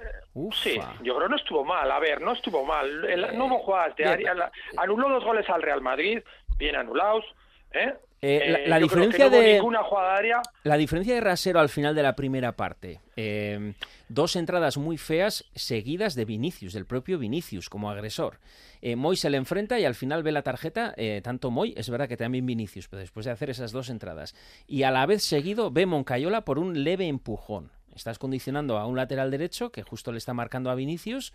sí, 0.62 0.79
yo 1.02 1.14
creo 1.16 1.29
que 1.29 1.31
no 1.31 1.37
estuvo 1.37 1.64
mal. 1.64 1.90
A 1.90 1.98
ver, 1.98 2.20
no 2.20 2.33
estuvo 2.33 2.64
mal. 2.64 3.05
El- 3.05 3.37
no 3.38 3.46
hubo 3.46 3.59
jugadas 3.59 3.94
de 3.96 4.05
área. 4.07 4.35
la- 4.35 4.50
anuló 4.76 5.09
dos 5.09 5.24
goles 5.24 5.48
al 5.48 5.62
Real 5.62 5.81
Madrid, 5.81 6.20
bien 6.59 6.76
anulados. 6.76 7.24
¿eh? 7.72 7.94
Eh, 8.22 8.50
la- 8.50 8.59
Eh, 8.61 8.68
la 8.68 8.79
diferencia 8.79 9.24
no 9.26 9.31
de- 9.37 9.52
ninguna 9.55 9.83
jugada 9.83 10.12
de 10.14 10.18
área. 10.18 10.42
La 10.64 10.76
diferencia 10.79 11.14
de 11.14 11.20
Rasero 11.20 11.61
al 11.61 11.68
final 11.68 11.94
de 11.94 12.02
la 12.02 12.16
primera 12.16 12.52
parte. 12.52 13.00
eh, 13.18 13.72
dos 14.09 14.37
entradas 14.37 14.76
muy 14.76 14.98
feas 14.98 15.44
seguidas 15.55 16.14
de 16.14 16.24
Vinicius, 16.26 16.72
del 16.74 16.85
propio 16.87 17.18
Vinicius 17.18 17.68
como 17.70 17.90
agresor. 17.90 18.38
Eh, 18.83 18.94
Moy 18.94 19.16
se 19.16 19.31
le 19.31 19.37
enfrenta 19.38 19.79
y 19.81 19.85
al 19.87 19.94
final 19.94 20.22
ve 20.22 20.33
la 20.33 20.42
tarjeta, 20.42 20.92
eh, 20.98 21.20
tanto 21.24 21.50
Moy, 21.50 21.72
es 21.79 21.88
verdad 21.90 22.09
que 22.09 22.16
también 22.18 22.44
Vinicius, 22.46 22.88
pero 22.88 23.00
después 23.00 23.24
de 23.26 23.33
hacer 23.33 23.48
esas 23.50 23.72
dos 23.72 23.88
entradas. 23.88 24.35
Y 24.66 24.83
a 24.85 24.90
la 24.90 25.07
vez 25.07 25.22
seguido 25.24 25.70
ve 25.70 25.87
Moncayola 25.87 26.42
por 26.42 26.59
un 26.59 26.85
leve 26.85 27.07
empujón. 27.09 27.70
Estás 27.97 28.19
condicionando 28.19 28.79
a 28.79 28.87
un 28.87 28.97
lateral 28.97 29.31
derecho 29.31 29.71
que 29.71 29.83
justo 29.83 30.13
le 30.13 30.19
está 30.19 30.35
marcando 30.35 30.71
a 30.71 30.75
Vinicius 30.75 31.33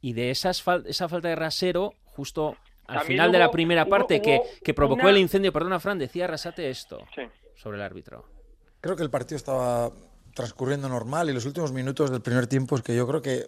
y 0.00 0.12
de 0.12 0.30
esas 0.30 0.62
fal- 0.64 0.84
esa 0.86 1.08
falta 1.08 1.28
de 1.28 1.36
Rasero 1.36 1.94
justo 2.04 2.56
al 2.88 2.98
También 2.98 3.06
final 3.06 3.32
de 3.32 3.38
la 3.38 3.50
primera 3.50 3.84
hubo- 3.84 3.90
parte 3.90 4.20
que, 4.20 4.40
hubo 4.42 4.48
que 4.64 4.74
provocó 4.74 5.02
una- 5.02 5.10
el 5.10 5.18
incendio, 5.18 5.52
perdona 5.52 5.78
Fran, 5.80 5.98
decía 5.98 6.26
Rasate 6.26 6.68
esto 6.68 6.98
Sí. 7.14 7.22
sobre 7.54 7.76
el 7.78 7.82
árbitro. 7.84 8.24
Creo 8.80 8.96
que 8.96 9.04
el 9.04 9.10
partido 9.10 9.36
estaba 9.36 9.92
transcurriendo 10.34 10.88
normal 10.88 11.30
y 11.30 11.32
los 11.32 11.46
últimos 11.46 11.72
minutos 11.72 12.10
del 12.10 12.20
primer 12.20 12.48
tiempo 12.48 12.74
es 12.76 12.82
que 12.82 12.96
yo 12.96 13.06
creo 13.06 13.22
que 13.22 13.46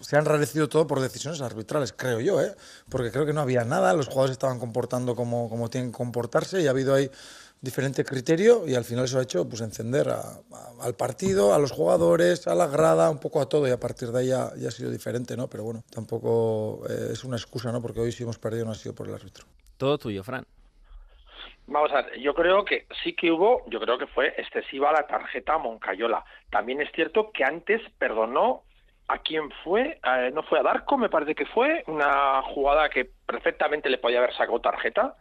se 0.00 0.16
ha 0.16 0.20
enrarecido 0.20 0.68
todo 0.68 0.86
por 0.86 1.00
decisiones 1.00 1.40
arbitrales, 1.40 1.92
creo 1.92 2.20
yo, 2.20 2.40
¿eh? 2.40 2.54
porque 2.88 3.10
creo 3.10 3.24
que 3.26 3.32
no 3.32 3.40
había 3.40 3.64
nada, 3.64 3.92
los 3.94 4.06
jugadores 4.06 4.32
estaban 4.32 4.58
comportando 4.58 5.14
como, 5.16 5.48
como 5.48 5.70
tienen 5.70 5.90
que 5.90 5.96
comportarse 5.96 6.60
y 6.60 6.66
ha 6.66 6.70
habido 6.70 6.94
ahí 6.94 7.10
diferente 7.60 8.04
criterio 8.04 8.66
y 8.66 8.74
al 8.74 8.84
final 8.84 9.04
eso 9.06 9.18
ha 9.18 9.22
hecho 9.22 9.48
pues 9.48 9.60
encender 9.60 10.08
a- 10.08 10.20
a- 10.20 10.84
al 10.84 10.94
partido, 10.94 11.54
a 11.54 11.58
los 11.58 11.72
jugadores, 11.72 12.46
a 12.46 12.54
la 12.54 12.66
grada, 12.66 13.10
un 13.10 13.18
poco 13.18 13.40
a 13.40 13.48
todo 13.48 13.66
y 13.66 13.70
a 13.70 13.80
partir 13.80 14.08
de 14.08 14.20
ahí 14.20 14.28
ya, 14.28 14.50
ya 14.56 14.68
ha 14.68 14.70
sido 14.70 14.90
diferente, 14.90 15.36
¿no? 15.36 15.48
Pero 15.48 15.64
bueno, 15.64 15.82
tampoco 15.90 16.82
eh, 16.88 17.08
es 17.12 17.24
una 17.24 17.36
excusa, 17.36 17.72
¿no? 17.72 17.80
Porque 17.82 18.00
hoy 18.00 18.12
sí 18.12 18.22
hemos 18.22 18.38
perdido 18.38 18.64
no 18.64 18.72
ha 18.72 18.74
sido 18.74 18.94
por 18.94 19.08
el 19.08 19.14
árbitro. 19.14 19.46
Todo 19.76 19.98
tuyo, 19.98 20.22
Fran. 20.22 20.44
Vamos 21.68 21.90
a 21.92 22.02
ver, 22.02 22.20
yo 22.20 22.32
creo 22.34 22.64
que 22.64 22.86
sí 23.02 23.14
que 23.14 23.32
hubo, 23.32 23.68
yo 23.68 23.80
creo 23.80 23.98
que 23.98 24.06
fue 24.06 24.28
excesiva 24.36 24.92
la 24.92 25.06
tarjeta 25.06 25.54
a 25.54 25.58
Moncayola. 25.58 26.24
También 26.50 26.80
es 26.80 26.90
cierto 26.92 27.32
que 27.32 27.42
antes 27.42 27.80
perdonó 27.98 28.62
a 29.08 29.18
quien 29.18 29.50
fue, 29.64 29.98
eh, 30.04 30.30
no 30.32 30.42
fue 30.44 30.60
a 30.60 30.62
Darko, 30.62 30.96
me 30.96 31.08
parece 31.08 31.34
que 31.34 31.46
fue, 31.46 31.82
una 31.88 32.40
jugada 32.42 32.88
que 32.88 33.10
perfectamente 33.26 33.88
le 33.90 33.98
podía 33.98 34.18
haber 34.18 34.32
sacado 34.36 34.60
tarjeta. 34.60 35.16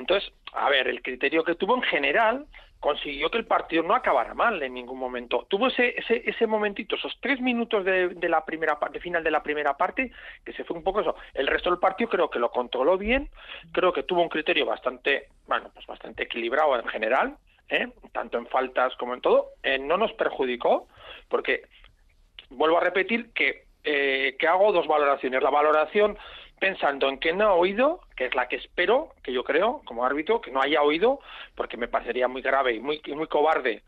Entonces, 0.00 0.32
a 0.52 0.68
ver, 0.68 0.88
el 0.88 1.02
criterio 1.02 1.44
que 1.44 1.54
tuvo 1.54 1.76
en 1.76 1.82
general 1.82 2.46
consiguió 2.80 3.30
que 3.30 3.38
el 3.38 3.46
partido 3.46 3.82
no 3.82 3.94
acabara 3.94 4.32
mal 4.34 4.62
en 4.62 4.72
ningún 4.74 4.98
momento. 4.98 5.46
Tuvo 5.48 5.68
ese, 5.68 5.94
ese, 5.98 6.22
ese 6.24 6.46
momentito, 6.46 6.96
esos 6.96 7.16
tres 7.20 7.40
minutos 7.40 7.84
de, 7.84 8.08
de 8.08 8.28
la 8.28 8.44
primera 8.44 8.78
parte, 8.78 9.00
final 9.00 9.22
de 9.22 9.30
la 9.30 9.42
primera 9.42 9.76
parte, 9.76 10.10
que 10.44 10.52
se 10.54 10.64
fue 10.64 10.76
un 10.76 10.82
poco 10.82 11.02
eso. 11.02 11.14
El 11.34 11.46
resto 11.46 11.70
del 11.70 11.78
partido 11.78 12.08
creo 12.08 12.30
que 12.30 12.38
lo 12.38 12.50
controló 12.50 12.96
bien, 12.96 13.28
creo 13.72 13.92
que 13.92 14.02
tuvo 14.02 14.22
un 14.22 14.30
criterio 14.30 14.64
bastante, 14.64 15.28
bueno, 15.46 15.70
pues 15.74 15.86
bastante 15.86 16.22
equilibrado 16.22 16.78
en 16.80 16.88
general, 16.88 17.36
¿eh? 17.68 17.86
tanto 18.12 18.38
en 18.38 18.46
faltas 18.46 18.96
como 18.96 19.12
en 19.12 19.20
todo. 19.20 19.50
Eh, 19.62 19.78
no 19.78 19.98
nos 19.98 20.12
perjudicó, 20.14 20.88
porque 21.28 21.62
vuelvo 22.48 22.78
a 22.78 22.84
repetir 22.84 23.30
que 23.34 23.68
eh, 23.82 24.36
que 24.38 24.46
hago 24.46 24.72
dos 24.72 24.86
valoraciones. 24.86 25.42
La 25.42 25.50
valoración 25.50 26.18
pensando 26.60 27.08
en 27.08 27.18
que 27.18 27.32
no 27.32 27.44
ha 27.48 27.54
oído, 27.54 28.00
que 28.16 28.26
es 28.26 28.34
la 28.36 28.46
que 28.46 28.56
espero, 28.56 29.08
que 29.24 29.32
yo 29.32 29.42
creo, 29.42 29.80
como 29.84 30.04
árbitro, 30.04 30.40
que 30.40 30.52
no 30.52 30.60
haya 30.62 30.82
oído, 30.82 31.18
porque 31.56 31.76
me 31.76 31.88
parecería 31.88 32.28
muy 32.28 32.42
grave 32.42 32.74
y 32.74 32.80
muy, 32.80 33.00
y 33.04 33.12
muy 33.14 33.26
cobarde 33.26 33.82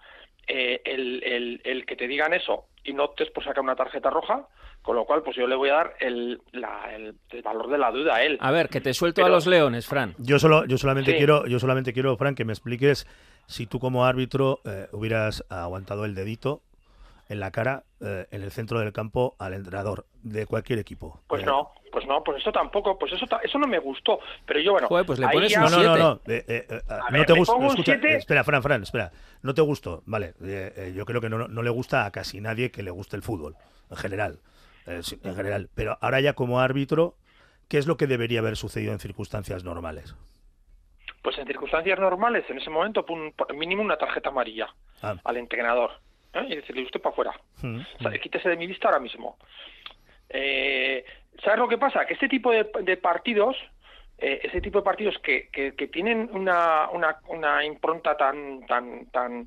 eh, 0.48 0.80
el, 0.84 1.22
el- 1.22 1.60
el 1.64 1.86
que 1.86 1.94
te 1.94 2.08
digan 2.08 2.34
eso 2.34 2.64
y 2.82 2.92
no 2.94 3.10
te 3.10 3.26
por 3.26 3.44
sacar 3.44 3.62
una 3.62 3.76
tarjeta 3.76 4.10
roja, 4.10 4.48
con 4.82 4.96
lo 4.96 5.04
cual 5.04 5.22
pues 5.22 5.36
yo 5.36 5.46
le 5.46 5.54
voy 5.54 5.68
a 5.68 5.74
dar 5.74 5.94
el, 6.00 6.40
la- 6.50 6.92
el- 6.96 7.14
el 7.30 7.42
valor 7.42 7.68
de 7.70 7.78
la 7.78 7.92
duda 7.92 8.16
a 8.16 8.24
él. 8.24 8.38
A 8.40 8.50
ver, 8.50 8.68
que 8.68 8.80
te 8.80 8.92
suelto 8.94 9.24
a 9.24 9.28
los 9.28 9.46
leones, 9.46 9.86
Fran. 9.86 10.14
Yo 10.18 10.40
solo, 10.40 10.64
yo 10.66 10.78
solamente 10.78 11.12
Sí. 11.12 11.18
quiero, 11.18 11.46
yo 11.46 11.60
solamente 11.60 11.92
quiero, 11.92 12.16
Frank, 12.16 12.36
que 12.36 12.44
me 12.44 12.52
expliques 12.52 13.06
si 13.46 13.66
tú 13.66 13.78
como 13.78 14.04
árbitro 14.06 14.58
eh, 14.64 14.88
hubieras 14.92 15.44
aguantado 15.48 16.04
el 16.06 16.14
dedito 16.16 16.62
en 17.32 17.40
la 17.40 17.50
cara 17.50 17.84
eh, 18.00 18.26
en 18.30 18.42
el 18.42 18.50
centro 18.52 18.78
del 18.78 18.92
campo 18.92 19.34
al 19.38 19.54
entrenador 19.54 20.06
de 20.22 20.46
cualquier 20.46 20.78
equipo. 20.78 21.20
Pues 21.26 21.42
Eh, 21.42 21.46
no, 21.46 21.72
pues 21.90 22.06
no, 22.06 22.22
pues 22.22 22.40
eso 22.42 22.52
tampoco, 22.52 22.98
pues 22.98 23.12
eso 23.12 23.26
ta- 23.26 23.40
eso 23.42 23.58
no 23.58 23.66
me 23.66 23.78
gustó, 23.78 24.20
pero 24.46 24.60
yo 24.60 24.72
bueno, 24.72 24.88
Joder, 24.88 25.06
pues 25.06 25.18
le 25.18 25.28
pones 25.28 25.50
ya- 25.50 25.64
un 25.64 25.70
No, 25.70 25.82
no, 25.82 25.96
no, 25.96 25.96
no. 25.96 26.20
eh, 26.26 26.44
eh, 26.46 26.66
eh, 26.68 26.80
A 26.88 27.10
no 27.10 27.18
ver, 27.18 27.26
te 27.26 27.32
me 27.32 27.38
gusta. 27.40 27.66
Escucha, 27.66 27.94
espera, 27.94 28.44
Fran, 28.44 28.62
Fran, 28.62 28.82
espera. 28.82 29.10
No 29.42 29.54
te 29.54 29.62
gustó, 29.62 30.02
vale. 30.06 30.34
eh, 30.42 30.72
eh, 30.76 30.92
yo 30.94 31.04
creo 31.06 31.20
que 31.20 31.28
no, 31.30 31.48
no 31.48 31.62
le 31.62 31.70
gusta 31.70 32.04
a 32.04 32.10
casi 32.12 32.40
nadie 32.40 32.70
que 32.70 32.82
le 32.82 32.90
guste 32.90 33.16
el 33.16 33.22
fútbol, 33.22 33.56
en 33.90 33.96
general. 33.96 34.38
eh, 34.86 35.00
en 35.22 35.34
general. 35.36 35.70
Pero 35.74 35.96
ahora 36.00 36.20
ya 36.20 36.32
como 36.34 36.60
árbitro, 36.60 37.14
¿qué 37.68 37.78
es 37.78 37.86
lo 37.86 37.96
que 37.96 38.06
debería 38.08 38.40
haber 38.40 38.56
sucedido 38.56 38.92
en 38.92 38.98
circunstancias 39.00 39.64
normales? 39.64 40.14
pues 41.22 41.38
en 41.38 41.46
circunstancias 41.46 42.00
normales, 42.00 42.44
en 42.50 42.58
ese 42.58 42.68
momento, 42.68 43.06
mínimo 43.54 43.80
una 43.80 43.96
tarjeta 43.96 44.30
amarilla 44.30 44.66
Ah. 45.02 45.14
al 45.22 45.36
entrenador 45.36 45.92
¿eh? 46.34 46.46
y 46.48 46.56
decirle 46.56 46.82
usted 46.82 47.00
para 47.00 47.12
afuera. 47.12 47.32
Mm, 47.62 47.80
O 47.80 48.02
sea, 48.02 48.18
quítese 48.18 48.48
de 48.48 48.56
mi 48.56 48.66
lista 48.66 48.88
ahora 48.88 49.00
mismo. 49.00 49.36
Eh, 50.28 51.04
¿Sabes 51.42 51.58
lo 51.58 51.68
que 51.68 51.78
pasa? 51.78 52.04
Que 52.06 52.14
este 52.14 52.28
tipo 52.28 52.50
de, 52.52 52.70
de 52.82 52.96
partidos, 52.96 53.56
eh, 54.18 54.40
ese 54.44 54.60
tipo 54.60 54.78
de 54.78 54.84
partidos 54.84 55.18
que, 55.18 55.48
que, 55.50 55.74
que 55.74 55.88
tienen 55.88 56.28
una, 56.32 56.88
una, 56.90 57.18
una 57.28 57.64
impronta 57.64 58.16
tan, 58.16 58.64
tan, 58.66 59.06
tan, 59.10 59.46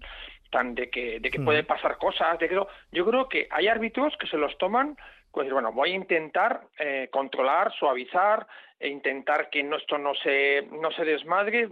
tan 0.51 0.75
de 0.75 0.89
que, 0.89 1.19
de 1.19 1.29
que 1.31 1.39
Mm. 1.39 1.45
pueden 1.45 1.65
pasar 1.65 1.97
cosas, 1.97 2.37
de 2.39 2.49
que 2.49 2.55
no- 2.55 2.67
yo 2.91 3.05
creo 3.05 3.29
que 3.29 3.47
hay 3.51 3.67
árbitros 3.67 4.15
que 4.17 4.27
se 4.27 4.37
los 4.37 4.57
toman, 4.57 4.97
pues 5.31 5.49
bueno, 5.51 5.71
voy 5.71 5.91
a 5.91 5.95
intentar 5.95 6.61
eh, 6.79 7.09
controlar, 7.11 7.73
suavizar, 7.73 8.47
e 8.79 8.89
intentar 8.89 9.49
que 9.49 9.63
no, 9.63 9.77
esto 9.77 9.97
no 9.97 10.13
se, 10.15 10.67
no 10.71 10.91
se 10.91 11.05
desmadre, 11.05 11.69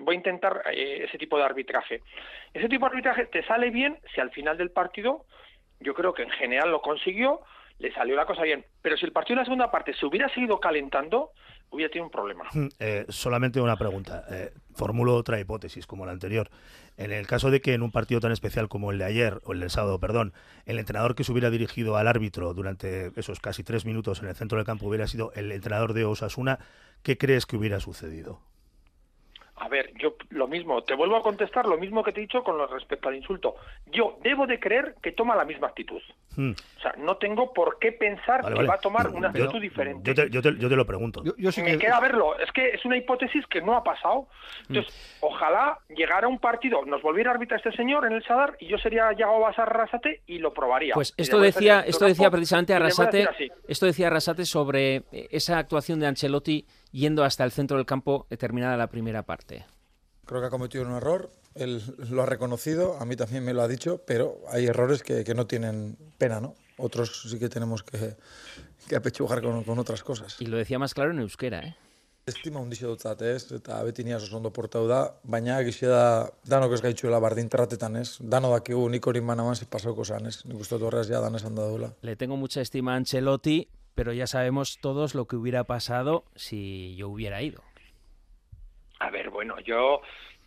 voy 0.00 0.14
a 0.14 0.18
intentar 0.18 0.62
eh, 0.72 1.04
ese 1.04 1.18
tipo 1.18 1.38
de 1.38 1.44
arbitraje. 1.44 2.02
Ese 2.52 2.68
tipo 2.68 2.86
de 2.86 2.90
arbitraje 2.90 3.26
te 3.26 3.44
sale 3.44 3.70
bien 3.70 3.98
si 4.14 4.20
al 4.20 4.30
final 4.30 4.56
del 4.56 4.70
partido, 4.70 5.24
yo 5.80 5.94
creo 5.94 6.12
que 6.14 6.22
en 6.22 6.30
general 6.30 6.70
lo 6.70 6.80
consiguió, 6.80 7.40
le 7.78 7.92
salió 7.92 8.16
la 8.16 8.26
cosa 8.26 8.42
bien. 8.42 8.64
Pero 8.82 8.96
si 8.96 9.06
el 9.06 9.12
partido 9.12 9.34
en 9.34 9.38
la 9.38 9.44
segunda 9.44 9.70
parte 9.70 9.94
se 9.94 10.06
hubiera 10.06 10.28
seguido 10.30 10.58
calentando, 10.58 11.30
hubiera 11.70 11.90
tenido 11.90 12.06
un 12.06 12.10
problema. 12.10 12.44
Mm, 12.52 12.68
eh, 12.78 13.06
solamente 13.08 13.60
una 13.60 13.76
pregunta. 13.76 14.24
Eh, 14.30 14.52
formulo 14.74 15.14
otra 15.14 15.38
hipótesis 15.38 15.86
como 15.86 16.06
la 16.06 16.12
anterior. 16.12 16.50
En 16.96 17.12
el 17.12 17.26
caso 17.26 17.50
de 17.50 17.60
que 17.60 17.74
en 17.74 17.82
un 17.82 17.92
partido 17.92 18.20
tan 18.20 18.32
especial 18.32 18.68
como 18.68 18.90
el 18.90 18.98
de 18.98 19.04
ayer, 19.04 19.40
o 19.44 19.52
el 19.52 19.60
del 19.60 19.70
sábado, 19.70 20.00
perdón, 20.00 20.32
el 20.66 20.78
entrenador 20.78 21.14
que 21.14 21.24
se 21.24 21.32
hubiera 21.32 21.50
dirigido 21.50 21.96
al 21.96 22.08
árbitro 22.08 22.54
durante 22.54 23.12
esos 23.16 23.40
casi 23.40 23.62
tres 23.62 23.84
minutos 23.84 24.22
en 24.22 24.28
el 24.28 24.34
centro 24.34 24.58
del 24.58 24.66
campo 24.66 24.86
hubiera 24.86 25.06
sido 25.06 25.32
el 25.34 25.52
entrenador 25.52 25.92
de 25.92 26.04
Osasuna, 26.04 26.58
¿qué 27.02 27.16
crees 27.16 27.46
que 27.46 27.56
hubiera 27.56 27.78
sucedido? 27.78 28.40
A 29.60 29.68
ver, 29.68 29.92
yo 29.98 30.14
lo 30.30 30.46
mismo, 30.46 30.82
te 30.82 30.94
vuelvo 30.94 31.16
a 31.16 31.22
contestar 31.22 31.66
lo 31.66 31.78
mismo 31.78 32.02
que 32.02 32.12
te 32.12 32.20
he 32.20 32.22
dicho 32.22 32.42
con 32.42 32.56
respecto 32.68 33.08
al 33.08 33.16
insulto. 33.16 33.56
Yo 33.86 34.18
debo 34.22 34.46
de 34.46 34.60
creer 34.60 34.94
que 35.02 35.12
toma 35.12 35.34
la 35.34 35.44
misma 35.44 35.68
actitud. 35.68 36.00
Mm, 36.38 36.52
O 36.52 36.80
sea, 36.80 36.94
no 36.98 37.16
tengo 37.16 37.52
por 37.52 37.80
qué 37.80 37.90
pensar 37.90 38.42
Vale, 38.42 38.54
que 38.54 38.58
vale. 38.58 38.68
va 38.68 38.74
a 38.76 38.78
tomar 38.78 39.08
una 39.08 39.32
Yo- 39.32 39.42
actitud 39.44 39.60
diferente. 39.60 40.08
Yo 40.08 40.14
te, 40.14 40.30
yo 40.30 40.40
te- 40.40 40.56
yo 40.56 40.68
te 40.68 40.76
lo 40.76 40.86
pregunto. 40.86 41.20
Me 41.24 41.78
queda 41.78 41.98
verlo. 41.98 42.38
Es 42.38 42.52
que 42.52 42.68
es 42.70 42.84
una 42.84 42.96
hipótesis 42.96 43.44
que 43.48 43.60
no 43.60 43.74
ha 43.76 43.82
pasado. 43.82 44.28
Entonces, 44.68 44.94
ojalá 45.20 45.80
llegara 45.88 46.28
un 46.28 46.38
partido, 46.38 46.84
nos 46.84 47.02
volviera 47.02 47.32
a 47.32 47.34
arbitrar 47.34 47.58
este 47.58 47.76
señor 47.76 48.06
en 48.06 48.12
el 48.12 48.22
Sadar 48.22 48.56
y 48.60 48.68
yo 48.68 48.78
sería 48.78 49.12
Yago 49.18 49.40
Basar 49.40 49.68
Arrasate 49.68 50.22
y 50.28 50.38
lo 50.38 50.54
probaría. 50.54 50.94
Pues 50.94 51.12
esto 51.16 51.40
decía, 51.40 51.80
esto 51.80 52.04
decía 52.04 52.30
precisamente 52.30 52.72
Arrasate, 52.72 53.28
esto 53.66 53.86
decía 53.86 54.06
Arrasate 54.06 54.44
sobre 54.44 54.96
eh, 55.10 55.28
esa 55.32 55.58
actuación 55.58 55.98
de 55.98 56.06
Ancelotti 56.06 56.64
yendo 56.92 57.24
hasta 57.24 57.42
el 57.42 57.50
centro 57.50 57.76
del 57.78 57.86
campo 57.86 58.26
eh, 58.30 58.36
terminada 58.36 58.76
la 58.76 58.86
primera 58.86 59.24
parte. 59.24 59.64
Creo 60.24 60.40
que 60.40 60.46
ha 60.46 60.50
cometido 60.50 60.84
un 60.84 60.92
error, 60.94 61.30
él 61.58 61.82
lo 62.10 62.22
ha 62.22 62.26
reconocido, 62.26 62.96
a 62.98 63.04
mí 63.04 63.16
también 63.16 63.44
me 63.44 63.52
lo 63.52 63.62
ha 63.62 63.68
dicho, 63.68 64.02
pero 64.06 64.38
hay 64.50 64.66
errores 64.66 65.02
que, 65.02 65.24
que 65.24 65.34
no 65.34 65.46
tienen 65.46 65.96
pena, 66.18 66.40
¿no? 66.40 66.54
Otros 66.76 67.22
sí 67.28 67.38
que 67.38 67.48
tenemos 67.48 67.82
que, 67.82 68.16
que 68.88 68.96
apechugar 68.96 69.42
con, 69.42 69.64
con 69.64 69.78
otras 69.78 70.02
cosas. 70.02 70.40
Y 70.40 70.46
lo 70.46 70.56
decía 70.56 70.78
más 70.78 70.94
claro 70.94 71.10
en 71.10 71.18
euskera, 71.20 71.60
¿eh? 71.60 71.76
Estima 72.28 72.60
handia 72.60 72.84
dutzat, 72.86 73.22
ez? 73.24 73.46
Eta 73.56 73.78
beti 73.86 74.04
ni 74.04 74.12
oso 74.12 74.28
ondo 74.36 74.50
portatu 74.52 74.84
da, 74.84 74.98
baina 75.24 75.54
egia 75.64 75.88
da 75.88 76.02
danok 76.44 76.74
ez 76.76 76.82
gaitxuela 76.84 77.16
bardin 77.24 77.48
tratetan, 77.48 77.96
ez? 77.96 78.18
Dano 78.20 78.50
dakigu 78.52 78.82
nik 78.92 79.06
hori 79.08 79.22
manaban 79.24 79.56
ze 79.56 79.64
pasauko 79.64 80.04
zan, 80.04 80.28
ez? 80.28 80.44
Nik 80.44 80.60
uste 80.60 80.76
dut 80.76 80.90
horrez 80.90 81.08
ja 81.08 81.22
dan 81.24 81.40
esan 81.40 81.56
dadula. 81.56 81.94
Le 82.02 82.16
tengo 82.16 82.36
mucha 82.36 82.60
estima 82.60 82.92
a 82.92 82.96
Ancelotti, 82.96 83.68
pero 83.94 84.12
ya 84.12 84.26
sabemos 84.26 84.76
todos 84.82 85.14
lo 85.14 85.24
que 85.24 85.36
hubiera 85.36 85.64
pasado 85.64 86.24
si 86.36 86.94
yo 86.96 87.08
hubiera 87.08 87.40
ido. 87.40 87.62
A 89.00 89.10
ver, 89.10 89.30
bueno, 89.30 89.54
yo 89.64 90.02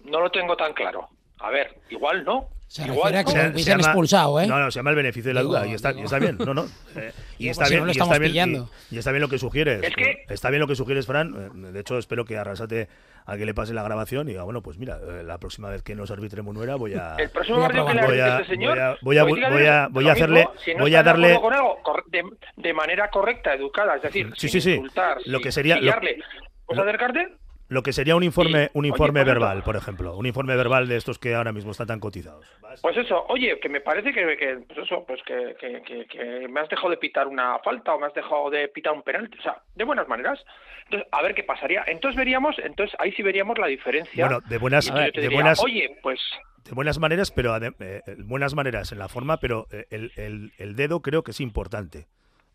no 0.05 0.19
lo 0.21 0.29
tengo 0.31 0.55
tan 0.55 0.73
claro. 0.73 1.07
A 1.39 1.49
ver, 1.49 1.75
igual 1.89 2.23
no. 2.23 2.47
Se 2.67 2.83
igual 2.85 3.13
a 3.17 3.23
que 3.25 3.33
no. 3.33 3.43
lo 3.43 3.49
hubiesen 3.49 3.79
expulsado, 3.81 4.39
¿eh? 4.39 4.47
No, 4.47 4.57
no, 4.57 4.71
se 4.71 4.79
llama 4.79 4.91
el 4.91 4.95
beneficio 4.95 5.29
de 5.29 5.33
la 5.33 5.41
duda 5.41 5.67
y 5.67 5.73
está, 5.73 5.91
y 5.91 6.03
está 6.03 6.19
bien, 6.19 6.37
no, 6.37 6.53
no. 6.53 6.65
eh, 6.95 7.11
y 7.37 7.49
está 7.49 7.65
si 7.65 7.71
bien, 7.73 7.81
no 7.81 7.85
lo 7.87 7.89
y 7.89 7.91
está 7.91 8.03
estamos 8.05 8.19
bien, 8.19 8.31
pillando. 8.31 8.69
y, 8.89 8.95
y 8.95 8.97
está 8.99 9.11
bien 9.11 9.21
lo 9.21 9.27
que 9.27 9.37
sugieres. 9.37 9.83
Es 9.83 9.93
que- 9.93 10.23
Está 10.29 10.49
bien 10.51 10.61
lo 10.61 10.67
que 10.67 10.75
sugieres, 10.75 11.05
Fran. 11.05 11.35
eh, 11.35 11.71
De 11.73 11.79
hecho, 11.81 11.97
espero 11.97 12.23
que 12.23 12.37
Arrasate 12.37 12.87
a 13.25 13.35
que 13.35 13.45
le 13.45 13.53
pase 13.53 13.73
la 13.73 13.83
grabación 13.83 14.27
y 14.29 14.31
diga, 14.31 14.43
bueno, 14.43 14.61
pues 14.61 14.77
mira, 14.77 14.99
eh, 15.05 15.23
la 15.23 15.37
próxima 15.37 15.69
vez 15.69 15.83
que 15.83 15.95
nos 15.95 16.11
arbitre 16.11 16.41
Munuera 16.43 16.75
voy 16.75 16.93
a 16.93 17.15
El 17.17 17.29
próximo 17.29 17.57
voy 17.57 17.65
a 17.65 17.67
partido 17.67 17.85
que 17.87 17.93
le 17.93 17.99
probar. 17.99 18.15
voy 18.15 18.19
a, 18.31 18.39
este 18.39 18.53
señor, 18.53 18.77
voy 18.77 18.79
a, 18.81 18.97
voy 19.01 19.17
a, 19.17 19.25
pues 19.25 19.51
voy 19.53 19.65
a, 19.65 19.87
voy 19.91 20.07
a 20.07 20.11
hacerle, 20.13 20.39
mismo, 20.39 20.53
si 20.63 20.73
no 20.73 20.79
voy 20.83 20.95
a 20.95 21.03
darle, 21.03 21.39
con 21.41 21.53
algo, 21.53 21.77
de, 22.07 22.23
de 22.55 22.73
manera 22.73 23.09
correcta, 23.09 23.53
educada, 23.53 23.97
es 23.97 24.01
decir, 24.03 24.27
Sí, 24.37 24.47
sin 24.47 24.49
sí, 24.49 24.61
sí. 24.61 24.71
insultar, 24.75 25.17
Lo 25.25 25.39
sin 25.39 25.43
que 25.43 25.51
sería- 25.51 25.75
lo- 25.75 25.81
pillarle. 25.81 26.17
¿Puedes 26.65 26.77
lo- 26.77 26.83
acercarte? 26.89 27.33
Lo 27.71 27.83
que 27.83 27.93
sería 27.93 28.17
un 28.17 28.23
informe, 28.23 28.69
un 28.73 28.83
informe 28.85 29.23
verbal, 29.23 29.63
por 29.63 29.77
ejemplo, 29.77 30.17
un 30.17 30.25
informe 30.25 30.57
verbal 30.57 30.89
de 30.89 30.97
estos 30.97 31.17
que 31.17 31.35
ahora 31.35 31.53
mismo 31.53 31.71
están 31.71 31.87
tan 31.87 32.01
cotizados. 32.01 32.45
Pues 32.81 32.97
eso, 32.97 33.23
oye, 33.29 33.57
que 33.61 33.69
me 33.69 33.79
parece 33.79 34.11
que, 34.11 34.35
que, 34.35 34.57
pues 34.67 34.79
eso, 34.79 35.05
pues 35.07 35.21
que, 35.23 35.55
que, 35.57 36.05
que- 36.05 36.47
me 36.49 36.59
has 36.59 36.67
dejado 36.67 36.89
de 36.89 36.97
pitar 36.97 37.27
una 37.27 37.57
falta 37.59 37.93
o 37.95 37.99
me 37.99 38.07
has 38.07 38.13
dejado 38.13 38.49
de 38.49 38.67
pitar 38.67 38.91
un 38.91 39.03
penalti, 39.03 39.37
o 39.39 39.41
sea, 39.41 39.61
de 39.73 39.85
buenas 39.85 40.05
maneras. 40.09 40.43
Entonces, 40.83 41.07
a 41.13 41.21
ver 41.21 41.33
qué 41.33 41.43
pasaría. 41.43 41.85
Entonces 41.87 42.17
veríamos, 42.17 42.57
entonces 42.59 42.93
ahí 42.99 43.13
sí 43.13 43.23
veríamos 43.23 43.57
la 43.57 43.67
diferencia. 43.67 44.25
Bueno, 44.27 44.41
de 44.49 44.57
buenas- 44.57 44.93
de 44.93 45.11
diría, 45.21 45.29
buenas- 45.29 45.63
Oye, 45.63 45.97
pues 46.03 46.19
de 46.65 46.73
buenas 46.73 46.99
maneras, 46.99 47.31
pero 47.31 47.55
eh, 47.55 47.71
eh, 47.79 48.01
buenas 48.19 48.53
maneras 48.53 48.91
en 48.91 48.99
la 48.99 49.07
forma, 49.07 49.37
pero 49.37 49.67
eh, 49.71 49.85
el, 49.91 50.11
el- 50.17 50.51
el 50.57 50.75
dedo 50.75 51.01
creo 51.01 51.23
que 51.23 51.31
es 51.31 51.39
importante. 51.39 52.07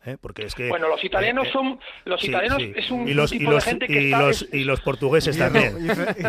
¿Eh? 0.06 0.16
Porque 0.20 0.44
es 0.46 0.54
que. 0.54 0.68
Bueno, 0.68 0.88
los 0.88 1.02
italianos 1.04 1.46
eh, 1.46 1.48
eh, 1.48 1.52
son 1.52 1.80
los 2.04 2.20
sí, 2.20 2.28
italianos 2.28 2.58
sí. 2.62 2.72
es 2.76 2.90
un 2.90 3.08
y 3.08 3.14
los, 3.14 3.30
tipo 3.30 3.42
y 3.50 3.54
los, 3.54 3.64
de 3.64 3.70
gente 3.70 3.86
que 3.86 4.00
y 4.02 4.04
está 4.06 4.18
los, 4.22 4.42
es- 4.42 4.54
y 4.54 4.64
los 4.64 4.80
portugueses 4.80 5.36
también. 5.38 5.74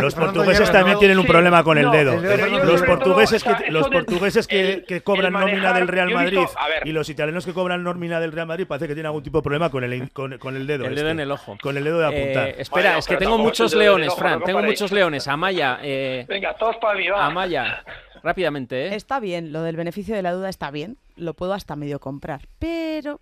Los 0.02 0.16
portugueses 0.16 0.72
también 0.72 1.00
tienen 1.00 1.20
un 1.20 1.26
problema 1.26 1.64
con 1.64 1.78
el 1.78 1.90
dedo. 1.92 2.20
dedo, 2.22 2.64
los 2.66 2.82
portugueses 2.84 3.42
o 3.44 3.46
sea, 3.50 3.58
que 3.58 3.72
los 3.72 3.90
portugueses 3.90 4.48
que, 4.48 4.74
el- 4.74 4.86
que 4.86 5.02
cobran 5.02 5.34
nómina 5.34 5.74
del 5.74 5.88
Real 5.88 6.12
Madrid 6.12 6.40
y 6.86 6.92
los 6.92 7.10
italianos 7.10 7.46
que 7.46 7.54
cobran 7.54 7.84
nómina 7.84 8.20
del 8.20 8.32
Real 8.32 8.48
Madrid 8.48 8.66
parece 8.68 8.88
que 8.88 8.94
tienen 8.94 9.08
algún 9.08 9.24
tipo 9.24 9.40
de 9.40 9.44
problema 9.44 9.70
con 9.70 9.84
el 9.84 10.12
con, 10.12 10.38
con 10.38 10.56
el 10.56 10.68
dedo. 10.68 10.86
El 10.86 10.96
dedo 10.96 11.08
este. 11.08 11.12
en 11.12 11.20
el 11.20 11.32
ojo. 11.32 11.58
Con 11.62 11.78
el 11.78 11.84
dedo 11.84 12.00
de 12.00 12.06
apuntar. 12.06 12.48
Eh, 12.50 12.56
espera, 12.60 12.88
Bueno, 12.90 13.00
es 13.00 13.08
que 13.08 13.18
tengo 13.18 13.38
muchos 13.38 13.72
dedo 13.72 13.82
leones, 13.82 14.14
Fran. 14.16 14.44
Tengo 14.44 14.62
muchos 14.64 14.92
leones. 14.92 15.28
Amaya, 15.28 15.80
Venga, 16.28 16.54
todos 16.56 16.78
para 16.78 16.98
mí, 16.98 17.08
va. 17.08 17.26
Amaya, 17.26 17.84
rápidamente, 18.24 18.88
¿eh? 18.88 18.96
Está 18.96 19.20
bien, 19.20 19.52
lo 19.52 19.62
del 19.62 19.76
beneficio 19.76 20.16
de 20.16 20.22
la 20.22 20.32
duda 20.34 20.50
está 20.50 20.72
bien, 20.72 20.98
lo 21.16 21.34
puedo 21.34 21.54
hasta 21.54 21.76
medio 21.76 22.00
comprar, 22.00 22.42
pero 22.60 23.20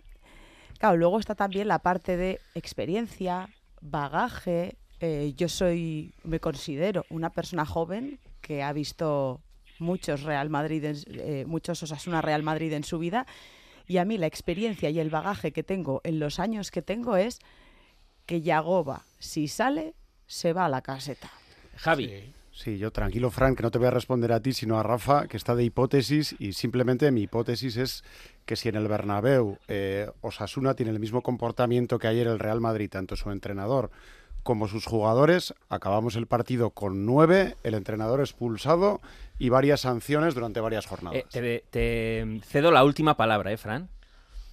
claro, 0.86 0.98
luego 0.98 1.19
está 1.19 1.34
también 1.36 1.67
la 1.67 1.80
parte 1.80 2.15
de 2.15 2.39
experiencia, 2.54 3.50
bagaje. 3.82 4.78
eh, 5.02 5.34
yo 5.36 5.50
soy, 5.50 6.13
me 6.24 6.39
considero 6.39 7.06
una 7.10 7.30
persona 7.32 7.65
joven 7.65 8.17
que 8.41 8.62
ha 8.63 8.71
visto 8.71 9.41
muchos 9.80 10.21
Real 10.24 10.50
Madrid, 10.50 10.84
en- 10.86 10.95
eh, 11.08 11.43
muchos 11.48 11.84
Osasuna 11.84 12.21
Real 12.21 12.43
Madrid 12.43 12.71
en 12.74 12.84
su 12.84 12.98
vida 13.00 13.26
y 13.88 13.98
a 13.98 14.06
mí 14.06 14.17
la 14.17 14.28
experiencia 14.28 14.89
y 14.89 15.00
el 15.00 15.10
bagaje 15.10 15.52
que 15.52 15.63
tengo 15.63 16.02
en 16.06 16.19
los 16.19 16.39
años 16.39 16.71
que 16.71 16.82
tengo 16.82 17.17
es 17.17 17.39
que 18.26 18.41
Yagoba, 18.41 19.04
si 19.19 19.48
sale, 19.48 19.93
se 20.28 20.54
va 20.54 20.65
a 20.65 20.69
la 20.69 20.82
caseta. 20.82 21.30
Javi. 21.78 22.08
Sí, 22.08 22.34
yo 22.63 22.91
tranquilo, 22.91 23.30
Frank, 23.32 23.58
que 23.58 23.63
no 23.63 23.72
te 23.72 23.78
voy 23.78 23.88
a 23.88 23.91
responder 23.91 24.32
a 24.32 24.39
ti, 24.39 24.54
sino 24.54 24.80
a 24.80 24.84
Rafa, 24.84 25.28
que 25.28 25.38
está 25.38 25.56
de 25.56 25.63
hipótesis 25.63 26.36
y 26.39 26.54
simplemente 26.54 27.12
mi 27.12 27.24
hipótesis 27.24 27.78
es 27.78 28.04
que 28.46 28.56
si 28.56 28.70
en 28.70 28.76
el 28.76 28.88
Bernabéu 28.88 29.58
eh, 29.68 30.10
Osasuna 30.22 30.74
tiene 30.74 30.91
el 30.91 31.00
mismo 31.00 31.22
comportamiento 31.22 32.00
que 32.00 32.08
ayer 32.08 32.28
el 32.28 32.39
Real 32.39 32.62
Madrid, 32.62 32.89
tanto 32.89 33.15
su 33.15 33.30
entrenador 33.32 33.91
como 34.41 34.68
sus 34.68 34.86
jugadores, 34.86 35.53
acabamos 35.70 36.16
el 36.16 36.28
partido 36.28 36.70
con 36.70 37.06
nueve, 37.06 37.56
el 37.64 37.74
entrenador 37.74 38.20
expulsado 38.20 39.01
y 39.38 39.49
varias 39.49 39.82
sanciones 39.82 40.34
durante 40.34 40.60
varias 40.60 40.86
jornadas. 40.86 41.20
Eh, 41.20 41.26
te, 41.32 41.64
te 41.72 42.41
cedo 42.45 42.72
la 42.72 42.84
última 42.84 43.18
palabra, 43.18 43.51
¿eh, 43.51 43.58
Fran? 43.58 43.89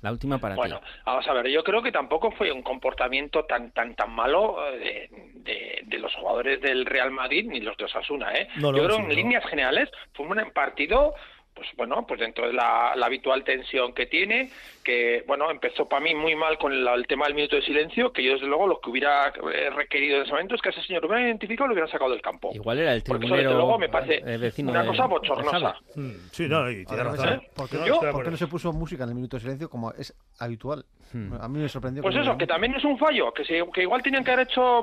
La 0.02 0.12
última 0.12 0.38
para 0.38 0.54
Bueno, 0.56 0.78
ti. 0.80 0.86
vamos 1.06 1.26
a 1.28 1.32
ver, 1.32 1.48
yo 1.48 1.64
creo 1.64 1.80
que 1.82 1.90
tampoco 1.92 2.30
fue 2.32 2.52
un 2.52 2.62
comportamiento 2.62 3.44
tan 3.44 3.70
tan 3.72 3.94
tan 3.94 4.10
malo 4.12 4.56
eh, 4.74 5.08
de, 5.08 5.32
de- 5.42 5.80
de 5.84 5.98
los 5.98 6.12
jugadores 6.14 6.60
del 6.60 6.84
Real 6.86 7.10
Madrid 7.10 7.46
ni 7.48 7.60
los 7.60 7.76
de 7.76 7.84
Osasuna, 7.84 8.32
¿eh? 8.34 8.48
No, 8.56 8.72
no, 8.72 8.78
yo 8.78 8.84
creo 8.84 8.96
sí, 8.96 9.02
en 9.02 9.08
no. 9.08 9.14
líneas 9.14 9.44
generales 9.46 9.88
fue 10.12 10.26
un 10.26 10.50
partido 10.52 11.14
pues 11.54 11.68
bueno, 11.76 12.06
pues 12.06 12.18
dentro 12.18 12.46
de 12.46 12.54
la, 12.54 12.94
la 12.96 13.06
habitual 13.06 13.44
tensión 13.44 13.92
que 13.92 14.06
tiene, 14.06 14.48
que 14.82 15.24
bueno, 15.26 15.50
empezó 15.50 15.88
para 15.88 16.02
mí 16.02 16.14
muy 16.14 16.34
mal 16.34 16.58
con 16.58 16.72
el 16.72 17.06
tema 17.06 17.26
del 17.26 17.34
minuto 17.34 17.56
de 17.56 17.62
silencio, 17.62 18.12
que 18.12 18.22
yo 18.22 18.32
desde 18.34 18.46
luego 18.46 18.66
lo 18.66 18.80
que 18.80 18.90
hubiera 18.90 19.28
eh, 19.28 19.70
requerido 19.70 20.16
en 20.16 20.22
ese 20.22 20.32
momento 20.32 20.54
es 20.54 20.62
que 20.62 20.70
ese 20.70 20.82
señor 20.82 21.02
lo 21.02 21.08
hubieran 21.08 21.26
identificado 21.28 21.66
y 21.66 21.68
lo 21.68 21.72
hubieran 21.74 21.90
sacado 21.90 22.10
del 22.10 22.20
campo. 22.22 22.50
Igual 22.54 22.78
era 22.78 22.94
el 22.94 23.02
Porque 23.02 23.26
eso, 23.26 23.34
desde 23.34 23.46
tribunero 23.48 23.66
luego 23.66 23.78
me 23.78 23.88
parece 23.88 24.22
eh, 24.24 24.52
una 24.66 24.82
de- 24.82 24.88
cosa 24.88 25.06
bochornosa. 25.06 25.76
Mm, 25.94 26.10
Sí, 26.32 26.48
no, 26.48 26.70
y 26.70 26.84
tiene. 26.84 27.04
¿Por 27.54 27.68
qué, 27.68 27.76
Yo- 27.76 27.86
no, 27.86 27.94
por 27.94 28.00
qué 28.00 28.06
acuerdo. 28.08 28.30
no 28.32 28.36
se 28.36 28.46
puso 28.46 28.72
música 28.72 29.04
en 29.04 29.10
el 29.10 29.14
minuto 29.14 29.36
de 29.36 29.40
silencio 29.42 29.68
como 29.70 29.92
es 29.92 30.14
habitual? 30.38 30.84
Hmm. 31.12 31.34
A 31.42 31.46
mí 31.46 31.58
me 31.58 31.68
sorprendió. 31.68 32.02
Pues 32.02 32.14
eso, 32.14 32.22
hubiera 32.22 32.38
que 32.38 32.46
también 32.46 32.74
es 32.74 32.82
un 32.84 32.98
fallo, 32.98 33.32
que, 33.34 33.44
se- 33.44 33.62
que 33.74 33.82
igual 33.82 34.02
tenían 34.02 34.24
que 34.24 34.30
haber 34.30 34.46
hecho 34.48 34.80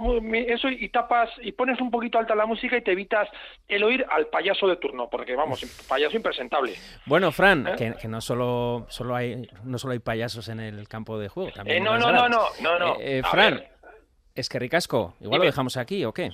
eso 0.48 0.70
y 0.70 0.88
tapas 0.90 1.30
y 1.42 1.52
pones 1.54 1.82
un 1.82 1.90
poquito 1.90 2.20
alta 2.20 2.36
la 2.36 2.46
música 2.46 2.78
y 2.78 2.82
te 2.84 2.92
evitas 2.92 3.28
el 3.68 3.84
oír 3.84 4.06
al 4.08 4.28
payaso 4.28 4.68
de 4.68 4.76
turno, 4.76 5.10
porque 5.10 5.36
vamos, 5.36 5.62
payaso 5.90 6.16
impresentable. 6.16 6.74
Bueno, 7.08 7.32
Fran, 7.32 7.66
¿Eh? 7.68 7.72
que, 7.78 7.94
que 8.00 8.08
no 8.08 8.22
solo 8.22 8.86
solo 8.90 9.16
hay 9.16 9.48
no 9.64 9.80
solo 9.80 9.89
hay 9.94 10.00
payasos 10.00 10.48
en 10.50 10.60
el 10.60 10.88
campo 10.88 11.18
de 11.20 11.28
juego, 11.30 11.52
también 11.52 11.78
Eh, 11.78 11.80
no, 11.82 11.98
no, 11.98 12.12
no, 12.12 12.30
no, 12.30 12.46
no, 12.62 12.80
no. 12.80 12.96
Eh, 13.00 13.18
eh, 13.18 13.22
A 13.24 13.30
Fran, 13.30 13.64
es 14.36 14.50
que 14.50 14.60
ricasco, 14.60 15.16
igual 15.20 15.40
Dime. 15.40 15.46
lo 15.46 15.52
dejamos 15.52 15.78
aquí 15.78 16.04
o 16.06 16.14
qué? 16.14 16.30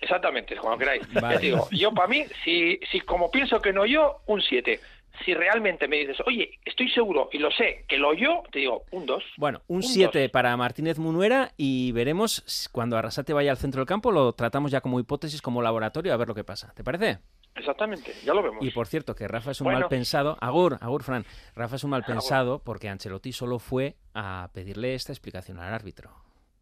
Exactamente, 0.00 0.56
como 0.56 0.78
queráis. 0.78 1.02
Vale. 1.12 1.34
Ya 1.34 1.40
te 1.40 1.46
digo, 1.46 1.68
yo 1.72 1.92
para 1.92 2.08
mí, 2.08 2.24
si, 2.44 2.78
si 2.90 3.00
como 3.00 3.30
pienso 3.30 3.60
que 3.60 3.72
no 3.72 3.84
yo, 3.84 4.20
un 4.26 4.40
7. 4.40 4.80
Si 5.24 5.34
realmente 5.34 5.88
me 5.88 5.96
dices, 5.96 6.16
oye, 6.26 6.60
estoy 6.64 6.88
seguro 6.90 7.28
y 7.32 7.38
lo 7.38 7.50
sé 7.50 7.84
que 7.88 7.98
lo 7.98 8.14
yo, 8.14 8.44
te 8.52 8.60
digo, 8.60 8.84
un 8.92 9.04
2. 9.04 9.24
Bueno, 9.36 9.62
un 9.66 9.78
Un 9.78 9.82
7 9.82 10.28
para 10.28 10.56
Martínez 10.56 10.98
Munuera 11.00 11.50
y 11.56 11.90
veremos 11.90 12.68
cuando 12.70 12.96
Arrasate 12.96 13.32
vaya 13.32 13.50
al 13.50 13.56
centro 13.56 13.80
del 13.80 13.88
campo 13.88 14.12
lo 14.12 14.32
tratamos 14.34 14.70
ya 14.70 14.80
como 14.80 15.00
hipótesis, 15.00 15.42
como 15.42 15.60
laboratorio, 15.60 16.12
a 16.14 16.16
ver 16.16 16.28
lo 16.28 16.36
que 16.36 16.44
pasa. 16.44 16.72
¿Te 16.76 16.84
parece? 16.84 17.18
Exactamente, 17.54 18.12
ya 18.24 18.32
lo 18.34 18.42
vemos. 18.42 18.64
Y 18.64 18.70
por 18.70 18.86
cierto, 18.86 19.14
que 19.14 19.26
Rafa 19.26 19.50
es 19.50 19.60
un 19.60 19.66
Bueno. 19.66 19.80
mal 19.80 19.88
pensado. 19.88 20.36
Agur, 20.40 20.78
Agur, 20.80 21.02
Fran. 21.02 21.24
Rafa 21.56 21.76
es 21.76 21.84
un 21.84 21.90
mal 21.90 22.04
pensado 22.04 22.60
porque 22.60 22.88
Ancelotti 22.88 23.32
solo 23.32 23.58
fue 23.58 23.96
a 24.14 24.48
pedirle 24.52 24.94
esta 24.94 25.12
explicación 25.12 25.58
al 25.58 25.72
árbitro. 25.74 26.10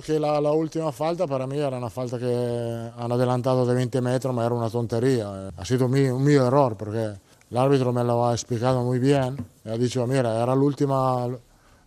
Que 0.04 0.18
la, 0.20 0.40
la 0.40 0.52
última 0.52 0.92
falta 0.92 1.26
para 1.26 1.46
mí 1.46 1.58
era 1.58 1.76
una 1.78 1.90
falta 1.90 2.18
que 2.18 2.90
han 2.96 3.12
adelantado 3.12 3.64
de 3.66 3.74
20 3.74 4.00
metros, 4.00 4.34
ma 4.34 4.44
era 4.44 4.54
una 4.54 4.68
tontería. 4.70 5.48
Ha 5.56 5.64
sido 5.64 5.88
mi- 5.88 6.08
un 6.08 6.22
mío 6.24 6.46
error 6.46 6.76
porque 6.76 7.12
el 7.50 7.56
árbitro 7.56 7.92
me 7.92 8.04
lo 8.04 8.26
ha 8.26 8.32
explicado 8.32 8.82
muy 8.82 8.98
bien. 8.98 9.36
Me 9.64 9.72
ha 9.72 9.78
dicho, 9.78 10.06
mira, 10.06 10.42
era 10.42 10.54
l'ultima, 10.54 11.28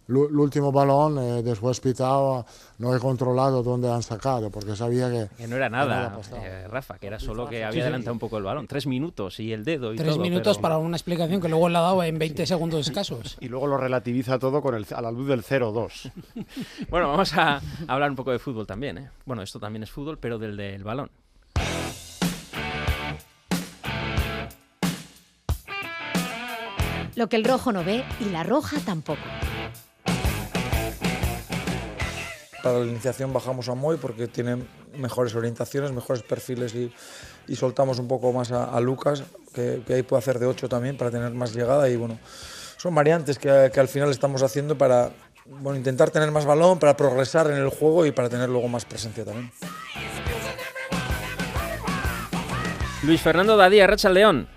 l'u- 0.10 0.28
l'ultimo 0.30 0.72
balón, 0.72 1.18
eh, 1.18 1.42
después 1.42 1.80
pitado, 1.80 2.46
no 2.78 2.94
he 2.96 3.00
controlado 3.00 3.64
dónde 3.64 3.90
han 3.90 4.04
sacado 4.04 4.50
porque 4.52 4.76
sabía 4.76 5.10
que... 5.10 5.30
Que 5.38 5.48
no 5.48 5.56
era 5.56 5.68
que 5.68 5.72
no 5.72 5.78
nada, 5.78 6.16
pasado. 6.18 6.42
eh, 6.44 6.68
Rafa, 6.68 6.98
que 6.98 7.08
era 7.08 7.20
solo 7.20 7.48
que 7.48 7.58
Sí, 7.58 7.62
había 7.64 7.72
sí. 7.74 7.82
adelantado 7.82 8.14
un 8.14 8.20
poco 8.20 8.38
el 8.38 8.44
balón. 8.44 8.68
Tres 8.68 8.86
minutos 8.88 9.40
y 9.40 9.54
el 9.54 9.64
dedo 9.64 9.94
y 9.94 9.98
Tres 9.98 10.14
todo, 10.16 10.22
minutos 10.24 10.58
pero- 10.58 10.62
para 10.62 10.78
una 10.78 10.98
explicación 10.98 11.42
que 11.42 11.48
luego 11.50 11.70
le 11.70 11.78
ha 11.78 11.82
dado 11.82 12.04
en 12.04 12.20
20 12.20 12.46
segundos 12.46 12.88
escasos. 12.88 13.38
Y 13.42 13.48
luego 13.48 13.68
lo 13.68 13.78
relativiza 13.78 14.38
todo 14.40 14.62
con 14.62 14.76
el, 14.76 14.86
a 14.94 15.02
la 15.02 15.12
luz 15.12 15.28
del 15.28 15.44
0-2. 15.44 16.12
Bueno, 16.90 17.08
vamos 17.10 17.32
a 17.38 17.62
hablar 17.88 18.10
un 18.10 18.16
poco 18.16 18.32
de 18.32 18.40
fútbol 18.40 18.66
también, 18.68 18.98
¿eh? 18.98 19.10
Bueno, 19.26 19.42
esto 19.44 19.60
también 19.60 19.84
es 19.84 19.92
fútbol, 19.92 20.18
pero 20.18 20.38
del 20.38 20.58
del 20.58 20.84
balón. 20.84 21.10
Lo 27.16 27.28
que 27.28 27.36
el 27.36 27.44
rojo 27.44 27.72
no 27.72 27.84
ve 27.84 28.04
y 28.22 28.26
la 28.30 28.44
roja 28.44 28.78
tampoco. 28.86 29.20
Para 32.70 32.82
la 32.82 32.86
iniciación 32.86 33.34
bajamos 33.34 33.68
a 33.68 33.74
Moy 33.74 33.98
porque 33.98 34.28
tiene 34.28 34.64
mejores 34.96 35.34
orientaciones, 35.34 35.92
mejores 35.92 36.22
perfiles 36.22 36.76
y, 36.76 36.94
y 37.48 37.56
soltamos 37.56 37.98
un 37.98 38.08
poco 38.08 38.32
más 38.32 38.52
a, 38.52 38.66
a 38.66 38.80
Lucas, 38.80 39.24
que, 39.56 39.82
que 39.88 39.96
ahí 39.96 40.04
puede 40.04 40.20
hacer 40.20 40.38
de 40.38 40.46
8 40.46 40.70
también 40.70 40.96
para 40.96 41.10
tener 41.10 41.32
más 41.32 41.52
llegada 41.52 41.90
y 41.90 41.96
bueno, 41.96 42.20
son 42.78 42.94
variantes 42.94 43.40
que, 43.40 43.72
que 43.74 43.80
al 43.80 43.88
final 43.88 44.12
estamos 44.12 44.44
haciendo 44.44 44.78
para 44.78 45.10
bueno, 45.48 45.80
intentar 45.80 46.12
tener 46.12 46.30
más 46.30 46.46
balón, 46.46 46.78
para 46.78 46.96
progresar 46.96 47.50
en 47.50 47.58
el 47.58 47.70
juego 47.70 48.06
y 48.06 48.12
para 48.12 48.30
tener 48.30 48.48
luego 48.48 48.68
más 48.68 48.86
presencia 48.86 49.26
también. 49.26 49.52
Luis 53.02 53.20
Fernando 53.20 53.58
Dadía, 53.58 53.88
Racha 53.88 54.10
León. 54.10 54.48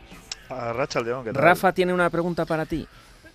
Racha 0.51 1.01
León, 1.01 1.25
¿qué 1.25 1.33
tal? 1.33 1.43
Rafa 1.43 1.73
tiene 1.73 1.95
una 1.95 2.11
pregunta 2.11 2.45
para 2.45 2.67
ti. 2.67 2.87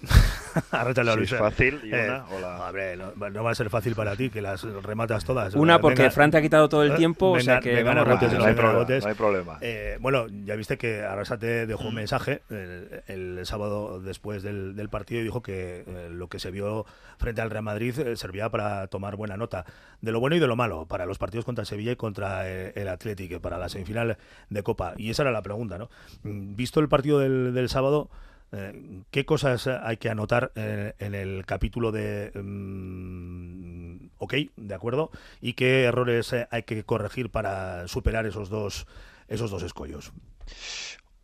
Es 1.21 1.29
fácil 1.35 1.81
y 1.83 1.93
Eh, 1.93 2.05
una, 2.05 2.25
hola. 2.27 2.67
hombre, 2.67 2.97
no, 2.97 3.11
no 3.29 3.43
va 3.43 3.51
a 3.51 3.55
ser 3.55 3.69
fácil 3.69 3.95
para 3.95 4.15
ti, 4.15 4.29
que 4.29 4.41
las 4.41 4.63
rematas 4.63 5.25
todas. 5.25 5.53
Una 5.55 5.79
porque 5.79 6.01
Venga, 6.03 6.11
Fran 6.11 6.31
te 6.31 6.37
ha 6.37 6.41
quitado 6.41 6.69
todo 6.69 6.83
el 6.83 6.93
eh, 6.93 6.95
tiempo, 6.95 7.31
o 7.31 7.39
sea 7.39 7.59
que 7.59 7.83
vamos 7.83 8.07
rápido. 8.07 8.37
no 8.37 8.45
hay 8.45 8.53
problema, 8.53 8.79
botes. 8.79 9.03
no 9.03 9.09
hay 9.09 9.15
problema. 9.15 9.57
Eh, 9.61 9.97
bueno, 9.99 10.27
ya 10.45 10.55
viste 10.55 10.77
que 10.77 11.01
Arrasate 11.03 11.65
dejó 11.65 11.87
un 11.87 11.95
mensaje 11.95 12.41
el, 12.49 13.03
el 13.07 13.45
sábado 13.45 13.99
después 14.01 14.43
del, 14.43 14.75
del 14.75 14.89
partido 14.89 15.21
y 15.21 15.23
dijo 15.23 15.41
que 15.41 15.83
eh, 15.87 16.09
lo 16.11 16.27
que 16.27 16.39
se 16.39 16.51
vio 16.51 16.85
frente 17.17 17.41
al 17.41 17.49
Real 17.49 17.63
Madrid 17.63 17.97
eh, 17.99 18.15
servía 18.15 18.49
para 18.49 18.87
tomar 18.87 19.15
buena 19.15 19.37
nota 19.37 19.65
de 20.01 20.11
lo 20.11 20.19
bueno 20.19 20.35
y 20.35 20.39
de 20.39 20.47
lo 20.47 20.55
malo 20.55 20.85
para 20.85 21.05
los 21.05 21.17
partidos 21.17 21.45
contra 21.45 21.65
Sevilla 21.65 21.91
y 21.91 21.95
contra 21.95 22.47
eh, 22.49 22.73
el 22.75 22.87
Athletic, 22.87 23.39
para 23.39 23.57
la 23.57 23.69
semifinal 23.69 24.17
de 24.49 24.63
Copa. 24.63 24.93
Y 24.97 25.09
esa 25.09 25.23
era 25.23 25.31
la 25.31 25.41
pregunta, 25.41 25.77
¿no? 25.77 25.89
Mm, 26.23 26.55
Visto 26.55 26.79
el 26.79 26.89
partido 26.89 27.19
del, 27.19 27.53
del 27.53 27.69
sábado, 27.69 28.09
eh, 28.51 29.01
¿Qué 29.11 29.25
cosas 29.25 29.67
hay 29.67 29.97
que 29.97 30.09
anotar 30.09 30.51
eh, 30.55 30.93
en 30.99 31.15
el 31.15 31.45
capítulo 31.45 31.91
de 31.91 32.31
mm, 32.33 34.09
OK, 34.19 34.33
de 34.55 34.75
acuerdo? 34.75 35.11
¿Y 35.41 35.53
qué 35.53 35.83
errores 35.83 36.33
eh, 36.33 36.47
hay 36.51 36.63
que 36.63 36.83
corregir 36.83 37.29
para 37.29 37.87
superar 37.87 38.25
esos 38.25 38.49
dos, 38.49 38.87
esos 39.27 39.51
dos 39.51 39.63
escollos? 39.63 40.13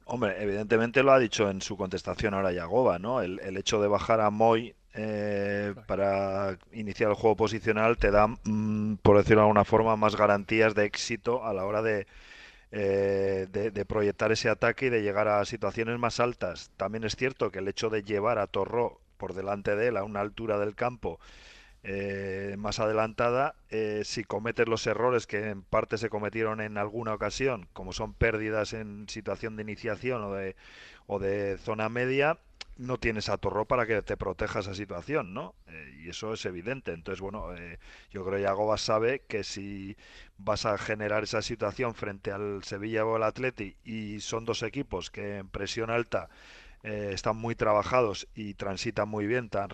Hombre, 0.05 0.41
evidentemente 0.43 1.01
lo 1.01 1.13
ha 1.13 1.19
dicho 1.19 1.49
en 1.49 1.61
su 1.61 1.77
contestación 1.77 2.33
ahora 2.33 2.51
Yagoba, 2.51 2.99
¿no? 2.99 3.21
El, 3.21 3.39
el 3.39 3.57
hecho 3.57 3.81
de 3.81 3.87
bajar 3.87 4.19
a 4.19 4.29
Moy 4.29 4.75
eh, 4.95 5.73
para 5.87 6.59
iniciar 6.71 7.09
el 7.09 7.15
juego 7.15 7.35
posicional 7.35 7.97
te 7.97 8.11
da, 8.11 8.27
mm, 8.27 8.97
por 9.01 9.17
decirlo 9.17 9.41
de 9.41 9.45
alguna 9.45 9.65
forma, 9.65 9.95
más 9.95 10.15
garantías 10.15 10.75
de 10.75 10.85
éxito 10.85 11.43
a 11.45 11.53
la 11.53 11.65
hora 11.65 11.81
de, 11.81 12.05
eh, 12.75 13.45
de, 13.51 13.85
proyectar 13.85 14.31
ese 14.31 14.49
ataque 14.49 14.87
y 14.87 14.89
de 14.89 15.03
llegar 15.03 15.27
a 15.27 15.45
situaciones 15.45 15.99
más 15.99 16.19
altas. 16.19 16.71
También 16.75 17.03
es 17.03 17.15
cierto 17.15 17.51
que 17.51 17.59
el 17.59 17.67
hecho 17.67 17.91
de 17.91 18.01
llevar 18.01 18.39
a 18.39 18.47
Torró 18.47 18.99
por 19.17 19.35
delante 19.35 19.75
de 19.75 19.89
él 19.89 19.97
a 19.97 20.03
una 20.03 20.21
altura 20.21 20.57
del 20.57 20.73
campo 20.73 21.19
eh, 21.83 22.55
más 22.57 22.79
adelantada, 22.79 23.53
eh, 23.69 24.01
si 24.05 24.23
cometes 24.23 24.67
los 24.67 24.87
errores 24.87 25.27
que 25.27 25.49
en 25.49 25.61
parte 25.61 25.99
se 25.99 26.09
cometieron 26.09 26.61
en 26.61 26.79
alguna 26.79 27.13
ocasión, 27.13 27.67
como 27.73 27.93
son 27.93 28.15
pérdidas 28.15 28.73
en 28.73 29.07
situación 29.07 29.55
de 29.55 29.61
iniciación 29.61 30.23
o 30.23 30.33
de, 30.33 30.55
o 31.05 31.19
de 31.19 31.59
zona 31.59 31.89
media, 31.89 32.39
no 32.77 32.97
tienes 32.97 33.29
a 33.29 33.37
Torró 33.37 33.65
para 33.65 33.85
que 33.85 34.01
te 34.01 34.17
proteja 34.17 34.59
esa 34.59 34.73
situación, 34.73 35.33
¿no? 35.33 35.55
Eh, 35.67 36.01
y 36.03 36.09
eso 36.09 36.33
es 36.33 36.45
evidente. 36.45 36.91
Entonces, 36.93 37.21
bueno, 37.21 37.55
eh, 37.55 37.79
yo 38.11 38.23
creo 38.23 38.37
que 38.37 38.43
Yagoba 38.43 38.77
sabe 38.77 39.21
que 39.27 39.43
si 39.43 39.95
vas 40.37 40.65
a 40.65 40.77
generar 40.77 41.23
esa 41.23 41.41
situación 41.41 41.93
frente 41.95 42.31
al 42.31 42.63
Sevilla 42.63 43.05
o 43.05 43.15
al 43.15 43.23
Atleti 43.23 43.75
y 43.83 44.19
son 44.21 44.45
dos 44.45 44.63
equipos 44.63 45.11
que 45.11 45.37
en 45.37 45.49
presión 45.49 45.89
alta 45.89 46.29
eh, 46.83 47.11
están 47.13 47.37
muy 47.37 47.55
trabajados 47.55 48.27
y 48.35 48.55
transitan 48.55 49.07
muy 49.07 49.27
bien, 49.27 49.49
tan 49.49 49.69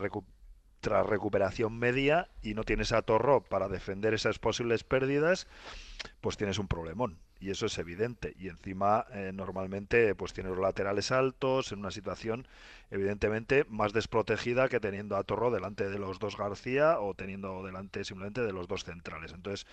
tras 0.82 1.06
recuperación 1.06 1.78
media 1.78 2.30
y 2.42 2.54
no 2.54 2.64
tienes 2.64 2.92
a 2.94 3.02
Torró 3.02 3.42
para 3.42 3.68
defender 3.68 4.14
esas 4.14 4.40
posibles 4.40 4.84
pérdidas, 4.84 5.48
pues 6.22 6.38
tienes 6.38 6.60
un 6.60 6.68
problemón. 6.68 7.20
Y 7.40 7.52
eso 7.52 7.68
es 7.68 7.78
evidente. 7.78 8.36
Y 8.38 8.50
encima, 8.50 9.06
eh, 9.14 9.32
normalmente, 9.34 10.14
pues 10.16 10.34
tienes 10.34 10.52
los 10.52 10.62
laterales 10.62 11.12
altos, 11.12 11.72
en 11.72 11.80
una 11.80 11.92
situación, 11.92 12.48
evidentemente, 12.92 13.66
más 13.70 13.94
desprotegida 13.94 14.68
que 14.68 14.80
teniendo 14.80 15.16
a 15.16 15.24
Torró 15.24 15.50
delante 15.52 15.90
de 15.90 16.00
los 16.00 16.20
dos 16.20 16.38
García 16.38 17.00
o 17.00 17.14
teniendo 17.14 17.64
delante 17.64 18.04
simplemente 18.04 18.42
de 18.42 18.52
los 18.52 18.68
dos 18.68 18.84
centrales. 18.84 19.32
Entonces, 19.32 19.66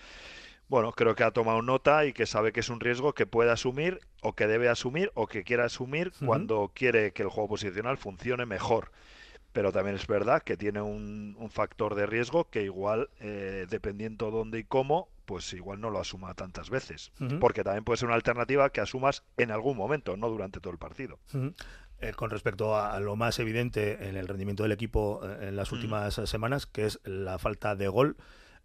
bueno, 0.69 0.91
creo 0.91 1.15
que 1.15 1.23
ha 1.23 1.31
tomado 1.31 1.61
nota 1.61 2.05
y 2.05 2.13
que 2.13 2.25
sabe 2.25 2.51
que 2.51 2.59
es 2.59 2.69
un 2.69 2.79
riesgo 2.79 3.13
que 3.13 3.25
puede 3.25 3.51
asumir 3.51 3.99
o 4.21 4.33
que 4.33 4.47
debe 4.47 4.69
asumir 4.69 5.11
o 5.13 5.27
que 5.27 5.43
quiere 5.43 5.63
asumir 5.63 6.11
cuando 6.25 6.71
quiere 6.73 7.13
que 7.13 7.23
el 7.23 7.29
juego 7.29 7.49
posicional 7.49 7.97
funcione 7.97 8.45
mejor 8.45 8.91
pero 9.57 9.71
también 9.71 9.95
es 9.95 10.05
verdad 10.05 10.43
que 10.43 10.55
tiene 10.55 10.81
un, 10.81 11.35
un 11.39 11.49
factor 11.49 11.95
de 11.95 12.05
riesgo 12.05 12.47
que 12.47 12.61
igual, 12.61 13.09
eh, 13.19 13.65
dependiendo 13.67 14.29
dónde 14.29 14.59
y 14.59 14.63
cómo, 14.63 15.09
pues 15.25 15.51
igual 15.51 15.81
no 15.81 15.89
lo 15.89 15.99
asuma 15.99 16.35
tantas 16.35 16.69
veces. 16.69 17.11
Porque 17.39 17.63
también 17.63 17.83
puede 17.83 17.97
ser 17.97 18.05
una 18.05 18.13
alternativa 18.13 18.69
que 18.69 18.81
asumas 18.81 19.23
en 19.35 19.49
algún 19.49 19.75
momento, 19.75 20.15
no 20.15 20.29
durante 20.29 20.59
todo 20.59 20.73
el 20.73 20.77
partido. 20.77 21.17
Eh, 22.01 22.13
con 22.15 22.29
respecto 22.29 22.75
a, 22.75 22.93
a 22.93 22.99
lo 22.99 23.15
más 23.15 23.39
evidente 23.39 24.07
en 24.07 24.15
el 24.15 24.27
rendimiento 24.27 24.61
del 24.61 24.73
equipo 24.73 25.21
eh, 25.23 25.47
en 25.47 25.55
las 25.55 25.71
últimas 25.71 26.13
semanas, 26.13 26.67
que 26.67 26.85
es 26.85 26.99
la 27.03 27.39
falta 27.39 27.75
de 27.75 27.87
gol, 27.87 28.15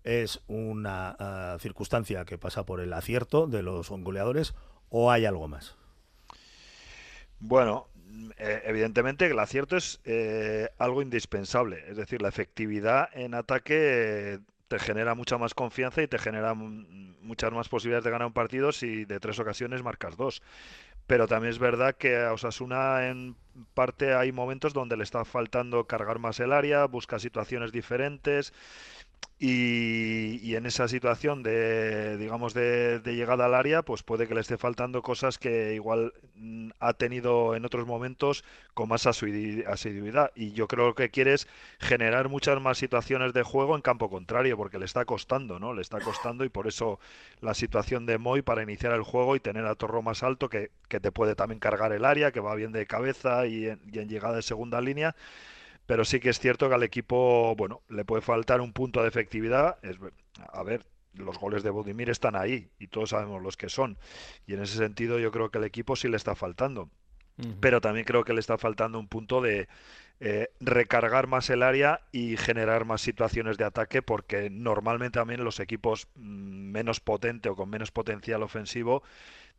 es 0.05 0.43
una 0.47 1.57
circunstancia 1.59 2.27
que 2.27 2.37
pasa 2.37 2.67
por 2.67 2.83
el 2.83 2.93
acierto 2.93 3.47
de 3.47 3.63
los 3.63 3.89
goleadores 3.89 4.53
o 4.91 5.11
hay 5.11 5.25
algo 5.25 5.49
más. 5.49 5.75
Bueno, 7.45 7.89
evidentemente 8.39 9.27
el 9.27 9.39
acierto 9.39 9.77
es 9.77 10.01
eh, 10.05 10.69
algo 10.79 11.03
indispensable. 11.03 11.85
Es 11.89 11.97
decir, 11.97 12.23
la 12.23 12.29
efectividad 12.29 13.09
en 13.13 13.35
ataque 13.35 14.35
eh, 14.35 14.39
te 14.69 14.79
genera 14.79 15.15
mucha 15.15 15.39
más 15.39 15.55
confianza 15.55 16.03
y 16.03 16.09
te 16.09 16.19
genera 16.19 16.55
muchas 16.55 17.53
más 17.53 17.69
posibilidades 17.69 18.05
de 18.05 18.11
ganar 18.11 18.27
un 18.27 18.33
partido 18.33 18.73
si 18.73 19.05
de 19.05 19.21
tres 19.21 19.39
ocasiones 19.39 19.83
marcas 19.83 20.17
dos. 20.17 20.43
Pero 21.07 21.27
también 21.27 21.51
es 21.51 21.59
verdad 21.59 21.95
que 21.97 22.17
a 22.17 22.33
Osasuna 22.33 23.09
en 23.09 23.37
parte 23.75 24.15
hay 24.15 24.33
momentos 24.33 24.73
donde 24.73 24.97
le 24.97 25.03
está 25.03 25.25
faltando 25.25 25.85
cargar 25.87 26.19
más 26.19 26.41
el 26.41 26.53
área, 26.53 26.87
busca 26.87 27.19
situaciones 27.19 27.73
diferentes. 27.73 28.55
Y, 29.45 30.55
en 30.55 30.67
esa 30.67 30.87
situación 30.87 31.43
de, 31.43 32.17
digamos, 32.17 32.55
de, 32.55 33.01
de 33.01 33.17
llegada 33.17 33.47
al 33.47 33.55
área, 33.55 33.83
pues 33.83 34.05
puede 34.05 34.29
que 34.29 34.35
le 34.35 34.41
esté 34.41 34.57
faltando 34.57 35.03
cosas 35.03 35.37
que 35.37 35.75
igual 35.75 36.13
mm, 36.37 36.71
ha 36.79 36.93
tenido 36.95 37.57
en 37.57 37.65
otros 37.65 37.85
momentos 37.85 38.45
con 38.73 38.89
más 38.89 39.05
asiduidad. 39.07 40.31
Y 40.37 40.53
yo 40.53 40.69
creo 40.69 40.95
que 40.95 41.11
quiere 41.11 41.35
es 41.35 41.49
generar 41.81 42.29
muchas 42.29 42.61
más 42.61 42.79
situaciones 42.79 43.33
de 43.33 43.43
juego 43.43 43.75
en 43.75 43.83
campo 43.83 44.09
contrario, 44.09 44.57
porque 44.57 44.79
le 44.79 44.85
está 44.85 45.05
costando, 45.05 45.59
¿no? 45.59 45.75
Le 45.75 45.83
está 45.83 45.99
costando 45.99 46.45
y 46.45 46.49
por 46.49 46.69
eso 46.69 47.01
la 47.41 47.55
situación 47.55 48.07
de 48.07 48.19
Moy 48.19 48.43
para 48.43 48.63
iniciar 48.63 48.93
el 48.93 49.03
juego 49.03 49.35
y 49.35 49.41
tener 49.41 49.67
a 49.67 49.75
Torro 49.75 50.03
más 50.03 50.23
alto, 50.23 50.49
que, 50.49 50.71
que 50.89 51.01
te 51.01 51.11
puede 51.11 51.35
también 51.35 51.59
cargar 51.59 51.93
el 51.93 52.05
área, 52.05 52.31
que 52.31 52.39
va 52.39 52.55
bien 52.55 52.71
de 52.71 52.87
cabeza 52.87 53.45
y 53.49 53.67
en, 53.67 53.81
y 53.93 53.99
en 53.99 54.09
llegada 54.09 54.37
de 54.37 54.43
segunda 54.43 54.81
línea 54.81 55.17
pero 55.87 56.05
sí 56.05 56.21
que 56.21 56.31
es 56.31 56.39
cierto 56.39 56.69
que 56.69 56.75
al 56.75 56.83
equipo, 56.83 57.55
bueno, 57.57 57.83
le 57.89 58.05
puede 58.05 58.23
faltar 58.23 58.61
un 58.61 58.73
punto 58.73 59.03
de 59.03 59.09
efectividad. 59.09 59.79
Es, 59.83 59.97
a 60.53 60.63
ver, 60.63 60.87
los 61.15 61.39
goles 61.39 61.63
de 61.63 61.71
Budimir 61.71 62.11
están 62.11 62.37
ahí 62.37 62.71
y 62.79 62.89
todos 62.89 63.11
sabemos 63.11 63.43
los 63.43 63.57
que 63.57 63.69
son. 63.69 63.99
Y 64.47 64.55
en 64.55 64.63
ese 64.63 64.79
sentido 64.79 65.19
yo 65.19 65.31
creo 65.33 65.51
que 65.51 65.59
al 65.59 65.65
equipo 65.65 65.97
sí 65.97 66.09
le 66.09 66.17
está 66.17 66.35
faltando. 66.35 66.91
Pero 67.61 67.81
también 67.81 68.05
creo 68.05 68.25
que 68.25 68.35
le 68.35 68.41
está 68.41 68.57
faltando 68.57 69.01
un 69.01 69.09
punto 69.09 69.41
de 69.41 69.67
eh, 70.21 70.51
recargar 70.61 71.27
más 71.27 71.51
el 71.51 71.65
área 71.65 72.03
y 72.13 72.37
generar 72.37 72.85
más 72.85 73.01
situaciones 73.01 73.59
de 73.59 73.65
ataque, 73.65 74.03
porque 74.03 74.49
normalmente 74.49 75.19
también 75.19 75.43
los 75.43 75.59
equipos 75.59 76.07
mm, 76.15 76.71
menos 76.71 77.01
potente 77.01 77.49
o 77.49 77.57
con 77.57 77.69
menos 77.69 77.91
potencial 77.91 78.45
ofensivo 78.45 79.03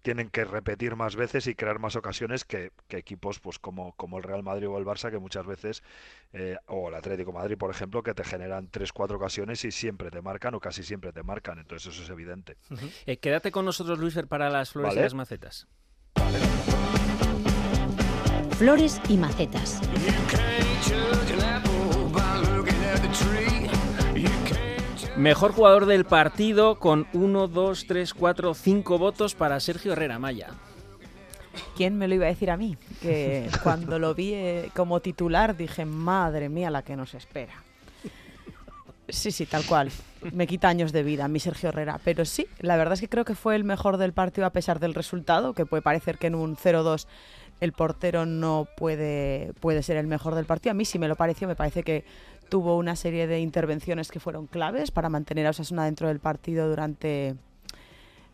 tienen 0.04 0.30
que 0.30 0.46
repetir 0.46 0.96
más 0.96 1.16
veces 1.16 1.48
y 1.48 1.56
crear 1.56 1.80
más 1.80 1.96
ocasiones 1.96 2.44
que, 2.46 2.72
que 2.88 2.98
equipos 2.98 3.40
pues 3.40 3.58
como, 3.58 3.94
como 3.96 4.18
el 4.18 4.24
Real 4.24 4.44
Madrid 4.44 4.70
o 4.70 4.78
el 4.78 4.86
Barça 4.86 5.10
que 5.10 5.18
muchas 5.18 5.46
veces 5.48 5.82
eh, 6.34 6.58
o 6.68 6.90
el 6.90 6.96
Atlético 6.96 7.32
de 7.32 7.38
Madrid 7.40 7.58
por 7.58 7.72
ejemplo 7.72 8.04
que 8.04 8.14
te 8.14 8.24
generan 8.24 8.68
tres 8.70 8.94
cuatro 8.94 9.18
ocasiones 9.18 9.64
y 9.66 9.72
siempre 9.72 10.12
te 10.12 10.22
marcan 10.22 10.54
o 10.54 10.60
casi 10.60 10.84
siempre 10.84 11.12
te 11.12 11.24
marcan 11.24 11.58
entonces 11.58 11.94
eso 11.94 12.04
es 12.04 12.10
evidente 12.10 12.58
Eh, 13.06 13.18
quédate 13.18 13.52
con 13.52 13.66
nosotros, 13.66 13.98
Luisfer, 13.98 14.28
para 14.28 14.50
las 14.50 14.72
flores 14.72 14.90
Vale. 14.90 15.00
y 15.00 15.04
las 15.04 15.14
macetas. 15.14 15.68
Flores 18.58 19.02
y 19.10 19.18
macetas. 19.18 19.82
Mejor 25.18 25.52
jugador 25.52 25.86
del 25.86 26.06
partido 26.06 26.80
con 26.80 27.06
1, 27.14 27.48
2, 27.48 27.86
3, 27.88 28.14
4, 28.16 28.54
5 28.56 28.98
votos 28.98 29.36
para 29.36 29.60
Sergio 29.60 29.94
Herrera 29.94 30.18
Maya. 30.18 30.48
¿Quién 31.76 32.00
me 32.00 32.08
lo 32.08 32.16
iba 32.16 32.26
a 32.26 32.30
decir 32.30 32.50
a 32.50 32.58
mí? 32.58 32.78
Que 33.00 33.48
cuando 33.62 34.00
lo 34.00 34.16
vi 34.16 34.34
eh, 34.34 34.72
como 34.76 35.02
titular 35.02 35.56
dije, 35.56 35.86
madre 35.86 36.50
mía, 36.50 36.72
la 36.72 36.82
que 36.82 36.96
nos 36.96 37.14
espera. 37.14 37.54
Sí, 39.08 39.32
sí, 39.32 39.46
tal 39.46 39.64
cual. 39.66 39.92
Me 40.32 40.48
quita 40.48 40.70
años 40.70 40.92
de 40.92 41.04
vida, 41.04 41.28
mi 41.28 41.40
Sergio 41.40 41.70
Herrera. 41.70 42.00
Pero 42.04 42.26
sí, 42.26 42.48
la 42.60 42.76
verdad 42.76 42.94
es 42.94 43.02
que 43.02 43.10
creo 43.10 43.26
que 43.26 43.36
fue 43.36 43.56
el 43.56 43.64
mejor 43.64 43.98
del 43.98 44.14
partido 44.14 44.48
a 44.48 44.50
pesar 44.50 44.80
del 44.80 44.96
resultado, 44.96 45.54
que 45.54 45.68
puede 45.68 45.84
parecer 45.84 46.18
que 46.18 46.28
en 46.28 46.36
un 46.36 46.56
0-2 46.56 47.06
el 47.60 47.72
portero 47.74 48.26
no 48.26 48.68
puede, 48.78 49.54
puede 49.60 49.84
ser 49.84 49.98
el 49.98 50.08
mejor 50.08 50.34
del 50.36 50.46
partido. 50.46 50.72
A 50.72 50.74
mí 50.74 50.86
sí 50.86 50.98
me 51.00 51.08
lo 51.08 51.16
pareció, 51.16 51.48
me 51.48 51.56
parece 51.56 51.84
que 51.84 52.04
tuvo 52.54 52.78
una 52.78 52.96
serie 52.96 53.26
de 53.26 53.40
intervenciones 53.40 54.12
que 54.12 54.20
fueron 54.20 54.46
claves 54.46 54.92
para 54.92 55.10
mantener 55.10 55.48
a 55.48 55.50
Osasuna 55.50 55.86
dentro 55.86 56.08
del 56.08 56.20
partido 56.20 56.70
durante 56.70 57.36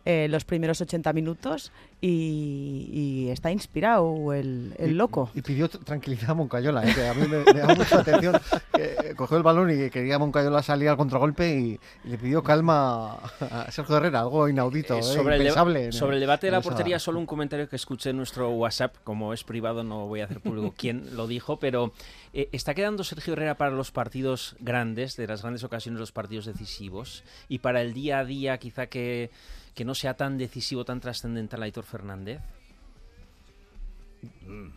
eh, 0.06 0.28
los 0.30 0.46
primeros 0.46 0.80
80 0.82 1.12
minutos 1.14 1.72
y, 2.02 2.90
y 2.92 3.30
está 3.30 3.52
inspirado 3.52 4.34
el, 4.34 4.74
el 4.78 4.98
loco. 4.98 5.30
Y 5.36 5.42
pidió 5.42 5.70
tr- 5.70 5.84
tranquilidad 5.84 6.32
a 6.32 6.34
Moncayola, 6.34 6.90
¿eh? 6.90 6.94
que 6.96 7.08
a 7.08 7.14
mí 7.14 7.28
me, 7.28 7.40
me 7.40 7.54
llama 7.60 7.76
mucha 7.76 8.00
atención. 8.00 8.40
que 8.74 9.14
cogió 9.16 9.38
el 9.38 9.44
balón 9.44 9.70
y 9.72 9.90
quería 9.90 10.18
Moncayola 10.18 10.64
salir 10.64 10.88
al 10.90 10.98
contragolpe 10.98 11.50
y, 11.60 11.80
y 12.06 12.10
le 12.10 12.18
pidió 12.18 12.42
calma 12.44 13.16
a 13.42 13.68
Sergio 13.72 13.98
Herrera, 13.98 14.22
algo 14.22 14.48
inaudito, 14.48 14.96
Eh, 14.96 15.00
¿eh? 15.00 15.04
sobre, 15.04 15.36
el, 15.36 15.42
deba- 15.42 15.50
impensable. 15.50 15.86
en- 15.86 15.94
sobre 15.94 16.16
el 16.16 16.22
debate 16.22 16.48
de 16.48 16.52
la 16.52 16.62
portería, 16.62 17.00
solo 17.00 17.20
un 17.20 17.26
comentario 17.26 17.68
que 17.68 17.76
escuché 17.76 18.12
en 18.12 18.18
nuestro 18.18 18.50
WhatsApp, 18.52 18.96
como 19.04 19.34
es 19.34 19.44
privado 19.44 19.84
no 19.84 20.08
voy 20.08 20.22
a 20.22 20.26
hacer 20.26 20.40
público 20.40 20.74
quién 20.78 21.16
lo 21.16 21.28
dijo, 21.28 21.60
pero 21.60 21.92
eh, 22.34 22.48
¿está 22.52 22.74
quedando 22.74 23.04
Sergio 23.04 23.34
Herrera 23.34 23.56
para 23.58 23.72
los 23.72 23.92
partidos 23.92 24.56
grandes, 24.60 25.16
de 25.18 25.28
las 25.28 25.42
grandes 25.42 25.64
ocasiones, 25.64 26.00
los 26.00 26.12
partidos 26.12 26.46
decisivos? 26.46 27.24
Y 27.50 27.60
para 27.60 27.82
el 27.82 27.94
día 27.94 28.20
a 28.20 28.26
día 28.26 28.58
quizá 28.58 28.88
que, 28.88 29.32
que 29.76 29.86
no 29.86 29.96
sea 29.96 30.16
tan 30.16 30.38
decisivo, 30.38 30.86
tan 30.86 31.00
trascendental 31.00 31.64
Aitor 31.64 31.86
Fernández. 31.86 32.42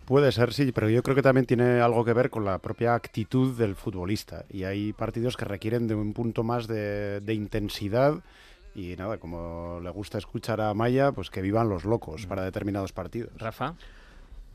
Puede 0.05 0.30
ser, 0.32 0.53
sí, 0.53 0.70
pero 0.72 0.88
yo 0.88 1.03
creo 1.03 1.16
que 1.16 1.22
también 1.22 1.47
tiene 1.47 1.80
algo 1.80 2.05
que 2.05 2.12
ver 2.12 2.30
con 2.30 2.45
la 2.45 2.59
propia 2.59 2.95
actitud 2.95 3.57
del 3.57 3.74
futbolista. 3.74 4.45
Y 4.51 4.64
hay 4.64 4.93
partidos 4.93 5.36
que 5.36 5.45
requieren 5.45 5.88
de 5.88 5.95
un 5.95 6.12
punto 6.12 6.45
más 6.45 6.66
de, 6.66 7.20
de 7.20 7.34
intensidad. 7.34 8.22
Y 8.74 8.95
nada, 8.97 9.18
como 9.18 9.80
le 9.82 9.90
gusta 9.90 10.18
escuchar 10.18 10.61
a 10.61 10.74
Maya, 10.74 11.12
pues 11.12 11.30
que 11.30 11.43
vivan 11.43 11.68
los 11.68 11.84
locos 11.84 12.26
para 12.26 12.45
determinados 12.45 12.93
partidos. 12.93 13.32
Rafa. 13.36 13.74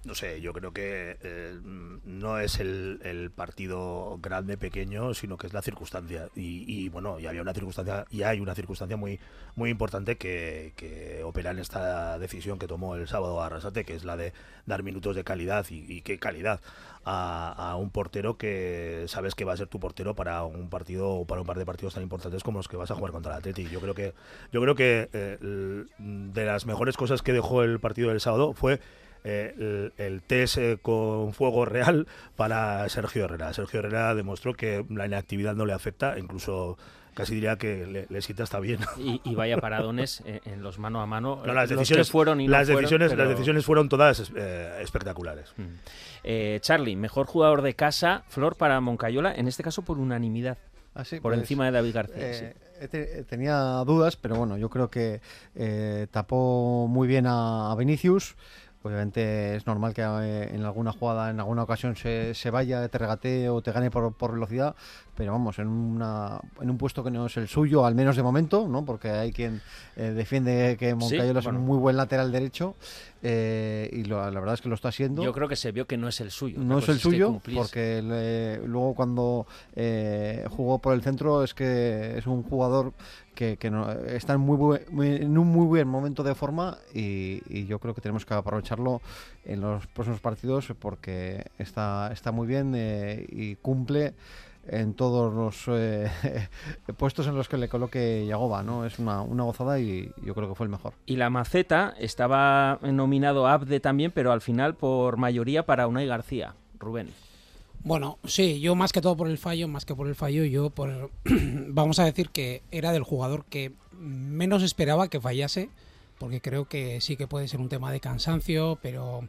No 0.08 0.16
sé, 0.16 0.40
yo 0.40 0.54
creo 0.54 0.72
que 0.72 1.18
eh, 1.22 1.60
no 2.06 2.40
es 2.40 2.62
el, 2.62 3.30
partido 3.36 4.18
grande, 4.22 4.58
pequeño, 4.58 5.14
sino 5.14 5.38
que 5.38 5.48
es 5.48 5.54
la 5.54 5.62
circunstancia. 5.62 6.30
Y, 6.34 6.88
bueno, 6.88 7.20
y 7.20 7.28
había 7.28 7.42
una 7.42 7.54
circunstancia, 7.54 8.06
y 8.10 8.24
hay 8.24 8.40
una 8.40 8.56
circunstancia 8.56 8.96
muy, 8.96 9.20
muy 9.58 9.70
importante 9.70 10.16
que, 10.16 10.72
que 10.78 11.24
opera 11.26 11.52
en 11.52 11.60
esta 11.60 12.18
decisión 12.20 12.58
que 12.58 12.68
tomó 12.68 12.96
el 12.96 13.10
sábado 13.10 13.44
Arrasate, 13.44 13.84
que 13.84 13.96
es 13.96 14.06
la 14.06 14.16
de 14.16 14.32
dar 14.66 14.82
minutos 14.82 15.14
de 15.14 15.26
calidad 15.26 15.66
y, 15.70 16.00
qué 16.04 16.18
calidad 16.20 16.62
a, 17.04 17.76
un 17.78 17.90
portero 17.90 18.38
que 18.38 19.04
sabes 19.10 19.36
que 19.36 19.44
va 19.44 19.54
a 19.54 19.58
ser 19.58 19.68
tu 19.68 19.82
portero 19.82 20.16
para 20.16 20.46
un 20.46 20.70
partido 20.70 21.10
o 21.10 21.26
para 21.26 21.42
un 21.42 21.48
par 21.48 21.58
de 21.58 21.66
partidos 21.66 21.96
tan 21.96 22.04
importantes 22.04 22.44
como 22.44 22.60
los 22.60 22.70
que 22.70 22.78
vas 22.78 22.92
a 22.92 22.96
jugar 22.96 23.12
contra 23.12 23.34
el 23.34 23.40
Atleti. 23.40 23.68
Yo 23.68 23.82
creo 23.82 23.94
que, 23.94 24.14
yo 24.54 24.62
creo 24.62 24.76
que 24.76 25.10
eh, 25.12 25.38
de 26.00 26.46
las 26.46 26.66
mejores 26.66 26.96
cosas 26.96 27.22
que 27.22 27.34
dejó 27.34 27.64
el 27.64 27.82
partido 27.82 28.08
del 28.08 28.22
sábado 28.22 28.54
fue 28.54 28.80
eh, 29.30 29.54
el, 29.58 29.94
el 29.98 30.22
test 30.22 30.58
eh, 30.58 30.78
con 30.82 31.34
fuego 31.34 31.66
real 31.66 32.08
para 32.36 32.88
Sergio 32.90 33.26
Herrera. 33.26 33.52
Sergio 33.54 33.80
Herrera 33.80 34.16
demostró 34.16 34.54
que 34.54 34.86
la 34.90 35.06
inactividad 35.06 35.54
no 35.56 35.66
le 35.66 35.74
afecta, 35.74 36.18
incluso 36.18 36.78
casi 37.14 37.34
diría 37.36 37.58
que 37.58 37.86
le, 37.88 38.06
le 38.10 38.22
sienta 38.22 38.44
hasta 38.44 38.60
bien. 38.60 38.80
Y, 38.98 39.20
y 39.24 39.34
vaya 39.36 39.58
paradones 39.62 40.22
eh, 40.26 40.40
en 40.46 40.62
los 40.62 40.78
mano 40.80 41.02
a 41.02 41.06
mano. 41.08 41.42
No, 41.46 41.54
las 41.54 41.64
los 41.64 41.70
que 41.70 41.76
decisiones 41.80 42.12
fueron 42.12 42.40
y 42.42 42.46
no 42.46 42.52
las 42.52 42.68
fueron, 42.68 42.82
decisiones, 42.84 43.10
pero- 43.10 43.24
las 43.24 43.30
decisiones 43.32 43.66
fueron 43.66 43.90
todas 43.90 44.32
eh, 44.36 44.80
espectaculares. 44.82 45.54
Eh, 46.24 46.60
Charlie, 46.62 46.96
mejor 46.96 47.26
jugador 47.28 47.62
de 47.64 47.74
casa, 47.74 48.24
Flor 48.28 48.56
para 48.56 48.80
Moncayola, 48.82 49.34
en 49.34 49.48
este 49.48 49.64
caso 49.64 49.82
por 49.82 49.98
unanimidad. 49.98 50.58
Ah, 50.94 51.06
sí, 51.06 51.20
por 51.20 51.32
pues, 51.34 51.42
encima 51.42 51.66
de 51.66 51.72
David 51.72 51.94
García. 51.94 52.16
eh, 52.18 52.54
sí. 52.56 52.84
he 52.84 52.88
te- 52.88 53.24
tenía 53.26 53.56
dudas, 53.86 54.16
pero 54.16 54.36
bueno, 54.36 54.58
yo 54.58 54.70
creo 54.70 54.90
que 54.90 55.22
eh, 55.56 56.08
tapó 56.12 56.88
muy 56.90 57.08
bien 57.08 57.28
a, 57.28 57.72
a 57.72 57.76
Vinicius. 57.76 58.36
Obviamente 58.88 59.56
es 59.56 59.68
normal 59.68 59.94
que 59.94 60.02
eh, 60.02 60.56
en 60.56 60.64
alguna 60.64 60.94
jugada, 60.94 61.30
en 61.30 61.40
alguna 61.42 61.64
ocasión 61.64 61.96
se, 61.98 62.34
se 62.34 62.50
vaya, 62.50 62.88
te 62.88 62.98
regatee 62.98 63.50
o 63.50 63.62
te 63.62 63.74
gane 63.74 63.92
por, 63.92 64.14
por 64.14 64.32
velocidad, 64.32 64.76
pero 65.18 65.32
vamos, 65.32 65.58
en, 65.58 65.68
una, 65.68 66.40
en 66.62 66.70
un 66.70 66.78
puesto 66.78 67.04
que 67.04 67.10
no 67.10 67.26
es 67.26 67.36
el 67.38 67.48
suyo, 67.48 67.84
al 67.88 67.96
menos 67.96 68.16
de 68.16 68.22
momento, 68.22 68.68
¿no? 68.68 68.86
porque 68.86 69.10
hay 69.10 69.32
quien 69.34 69.62
eh, 69.96 70.12
defiende 70.16 70.78
que 70.80 70.94
Moncayola 70.94 71.40
es 71.40 71.46
bueno. 71.46 71.60
un 71.60 71.66
muy 71.66 71.78
buen 71.80 71.98
lateral 71.98 72.32
derecho 72.32 72.76
eh, 73.24 73.90
y 73.92 74.04
lo- 74.04 74.20
la 74.30 74.40
verdad 74.40 74.54
es 74.54 74.62
que 74.62 74.70
lo 74.70 74.76
está 74.76 74.90
haciendo. 74.90 75.24
Yo 75.24 75.34
creo 75.34 75.48
que 75.48 75.56
se 75.56 75.72
vio 75.72 75.88
que 75.88 75.98
no 75.98 76.08
es 76.08 76.22
el 76.22 76.30
suyo. 76.30 76.60
No 76.60 76.78
es 76.78 76.88
el 76.88 77.00
suyo, 77.00 77.42
porque 77.56 78.02
le- 78.04 78.68
luego 78.68 78.94
cuando 78.94 79.48
eh, 79.76 80.46
jugó 80.52 80.78
por 80.78 80.94
el 80.94 81.02
centro 81.02 81.44
es 81.44 81.56
que 81.56 82.16
es 82.20 82.28
un 82.28 82.44
jugador 82.44 82.94
que, 83.34 83.58
que 83.58 83.72
no- 83.72 83.92
está 83.92 84.34
en, 84.34 84.42
muy 84.42 84.58
buen- 84.58 84.84
muy- 84.92 85.16
en 85.16 85.36
un 85.36 85.48
muy 85.48 85.66
buen 85.66 85.88
momento 85.88 86.22
de 86.22 86.36
forma 86.36 86.78
y, 86.94 87.42
y 87.50 87.66
yo 87.66 87.80
creo 87.80 87.96
que 87.96 88.02
tenemos 88.02 88.24
que 88.24 88.36
aprovecharlo 88.36 89.02
en 89.46 89.62
los 89.62 89.88
próximos 89.88 90.20
partidos 90.20 90.72
porque 90.80 91.44
está, 91.58 92.12
está 92.14 92.32
muy 92.32 92.46
bien 92.46 92.74
eh, 92.76 93.26
y 93.30 93.56
cumple 93.56 94.14
en 94.68 94.94
todos 94.94 95.34
los 95.34 95.64
eh, 95.68 96.10
puestos 96.98 97.28
en 97.28 97.36
los 97.36 97.48
que 97.48 97.58
le 97.58 97.70
coloque 97.70 98.26
Yagoba, 98.28 98.64
¿no? 98.64 98.86
Es 98.86 99.00
una, 99.00 99.22
una 99.22 99.44
gozada 99.44 99.80
y 99.80 100.12
yo 100.24 100.34
creo 100.36 100.50
que 100.50 100.56
fue 100.56 100.66
el 100.66 100.72
mejor. 100.72 100.94
Y 101.06 101.16
la 101.16 101.30
maceta 101.30 101.94
estaba 102.00 102.80
nominado 102.82 103.48
a 103.48 103.54
Abde 103.54 103.80
también, 103.80 104.12
pero 104.12 104.32
al 104.32 104.42
final 104.42 104.76
por 104.76 105.18
mayoría 105.18 105.66
para 105.66 105.88
Unai 105.88 106.08
García. 106.08 106.56
Rubén. 106.80 107.10
Bueno, 107.84 108.18
sí, 108.24 108.60
yo 108.60 108.76
más 108.76 108.92
que 108.92 109.02
todo 109.02 109.16
por 109.16 109.30
el 109.30 109.38
fallo, 109.38 109.68
más 109.68 109.86
que 109.86 109.96
por 109.96 110.08
el 110.08 110.16
fallo, 110.16 110.44
yo 110.44 110.70
por 110.70 111.12
vamos 111.24 112.00
a 112.00 112.06
decir 112.06 112.30
que 112.30 112.62
era 112.72 112.92
del 112.92 113.04
jugador 113.04 113.46
que 113.46 113.72
menos 113.94 114.64
esperaba 114.64 115.10
que 115.10 115.22
fallase, 115.22 115.70
porque 116.20 116.42
creo 116.42 116.66
que 116.66 117.02
sí 117.02 117.16
que 117.16 117.28
puede 117.28 117.48
ser 117.48 117.60
un 117.60 117.70
tema 117.70 117.92
de 117.92 118.00
cansancio, 118.00 118.78
pero 118.82 119.28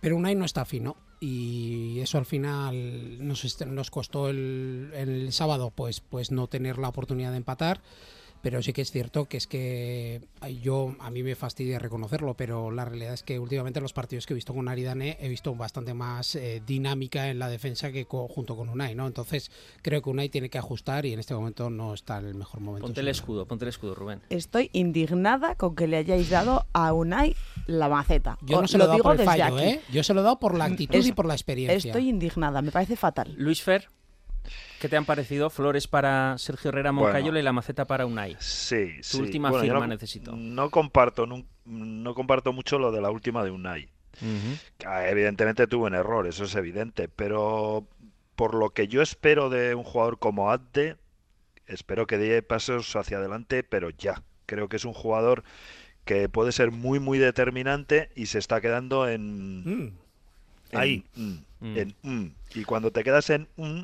pero 0.00 0.16
Unai 0.16 0.34
no 0.34 0.44
está 0.44 0.64
fino 0.64 0.96
y 1.20 2.00
eso 2.00 2.18
al 2.18 2.26
final 2.26 3.26
nos, 3.26 3.66
nos 3.66 3.90
costó 3.90 4.28
el, 4.28 4.90
el 4.94 5.32
sábado 5.32 5.72
pues, 5.74 6.00
pues 6.00 6.30
no 6.30 6.46
tener 6.46 6.78
la 6.78 6.88
oportunidad 6.88 7.30
de 7.30 7.38
empatar. 7.38 7.80
Pero 8.44 8.62
sí 8.62 8.72
que 8.72 8.82
es 8.82 8.92
cierto 8.92 9.24
que 9.24 9.38
es 9.38 9.46
que 9.48 10.20
yo, 10.62 10.94
a 11.00 11.10
mí 11.10 11.22
me 11.22 11.34
fastidia 11.34 11.78
reconocerlo, 11.78 12.34
pero 12.34 12.70
la 12.70 12.84
realidad 12.84 13.14
es 13.14 13.22
que 13.22 13.38
últimamente 13.38 13.80
los 13.80 13.92
partidos 13.94 14.26
que 14.26 14.34
he 14.34 14.36
visto 14.36 14.52
con 14.54 14.68
Aridane 14.68 15.16
he 15.18 15.28
visto 15.28 15.54
bastante 15.54 15.94
más 15.94 16.34
eh, 16.36 16.62
dinámica 16.64 17.30
en 17.30 17.38
la 17.38 17.48
defensa 17.48 17.90
que 17.90 18.04
co- 18.04 18.28
junto 18.28 18.54
con 18.54 18.68
Unai, 18.68 18.94
¿no? 18.94 19.06
Entonces 19.06 19.50
creo 19.82 20.02
que 20.02 20.10
Unai 20.10 20.28
tiene 20.28 20.50
que 20.50 20.58
ajustar 20.58 21.06
y 21.06 21.12
en 21.14 21.20
este 21.20 21.34
momento 21.34 21.70
no 21.70 21.94
está 21.94 22.18
en 22.18 22.26
el 22.26 22.34
mejor 22.34 22.60
momento. 22.60 22.86
Ponte 22.86 23.00
el 23.00 23.08
escudo, 23.08 23.46
ponte 23.46 23.64
el 23.64 23.70
escudo, 23.70 23.94
Rubén. 23.94 24.20
Estoy 24.28 24.68
indignada 24.74 25.54
con 25.54 25.74
que 25.74 25.86
le 25.88 25.96
hayáis 25.96 26.28
dado 26.28 26.66
a 26.74 26.92
Unai 26.92 27.34
la 27.66 27.88
maceta. 27.88 28.36
Yo 28.42 28.60
no 28.60 28.68
se 28.68 28.76
lo 28.76 28.84
he 28.84 28.86
dado 28.88 28.96
digo 28.98 29.02
por 29.04 29.12
el 29.12 29.18
desde 29.18 29.30
fallo, 29.30 29.56
aquí. 29.56 29.64
¿eh? 29.64 29.80
Yo 29.90 30.02
se 30.04 30.12
lo 30.12 30.20
he 30.20 30.22
dado 30.24 30.38
por 30.38 30.54
la 30.56 30.66
actitud 30.66 30.94
Es- 30.98 31.06
y 31.06 31.12
por 31.12 31.24
la 31.24 31.32
experiencia. 31.34 31.90
Estoy 31.92 32.10
indignada, 32.10 32.60
me 32.60 32.70
parece 32.70 32.94
fatal. 32.96 33.32
Luis 33.38 33.62
Fer, 33.62 33.88
¿qué 34.84 34.90
te 34.90 34.98
han 34.98 35.06
parecido? 35.06 35.48
Flores 35.48 35.88
para 35.88 36.36
Sergio 36.36 36.68
Herrera 36.68 36.92
Moncayola 36.92 37.22
Bueno. 37.22 37.38
y 37.38 37.42
la 37.42 37.52
maceta 37.54 37.86
para 37.86 38.04
Unai. 38.04 38.36
Sí, 38.38 38.96
Tu 38.98 39.02
sí. 39.02 39.16
última 39.18 39.48
Bueno, 39.48 39.64
firma 39.64 39.80
no, 39.80 39.86
necesito. 39.86 40.32
No 40.36 40.68
comparto, 40.68 41.26
no, 41.64 42.14
comparto 42.14 42.52
mucho 42.52 42.78
lo 42.78 42.92
de 42.92 43.00
la 43.00 43.10
última 43.10 43.42
de 43.42 43.50
Unai. 43.50 43.88
Que, 44.76 44.86
ah, 44.86 45.08
Evidentemente 45.08 45.66
tuvo 45.66 45.86
un 45.86 45.94
error, 45.94 46.26
eso 46.26 46.44
es 46.44 46.54
evidente, 46.54 47.08
pero 47.08 47.88
por 48.36 48.52
lo 48.54 48.70
que 48.74 48.86
yo 48.86 49.00
espero 49.00 49.48
de 49.48 49.74
un 49.74 49.84
jugador 49.84 50.18
como 50.18 50.50
Adde, 50.50 50.98
espero 51.66 52.06
que 52.06 52.18
dé 52.18 52.42
pasos 52.42 52.94
hacia 52.94 53.16
adelante, 53.16 53.62
pero 53.62 53.88
ya. 53.88 54.22
Creo 54.44 54.68
que 54.68 54.76
es 54.76 54.84
un 54.84 54.92
jugador 54.92 55.44
que 56.04 56.28
puede 56.28 56.52
ser 56.52 56.72
muy, 56.72 57.00
muy 57.00 57.16
determinante 57.16 58.10
y 58.14 58.26
se 58.26 58.38
está 58.38 58.60
quedando 58.60 59.08
en... 59.08 59.94
en 60.72 60.78
Ahí. 60.78 61.04
mm, 61.14 61.34
Mm. 61.60 61.78
en 61.78 61.94
mm. 62.02 62.26
Y 62.56 62.64
cuando 62.64 62.90
te 62.90 63.02
quedas 63.02 63.30
en 63.30 63.48
mm, 63.56 63.80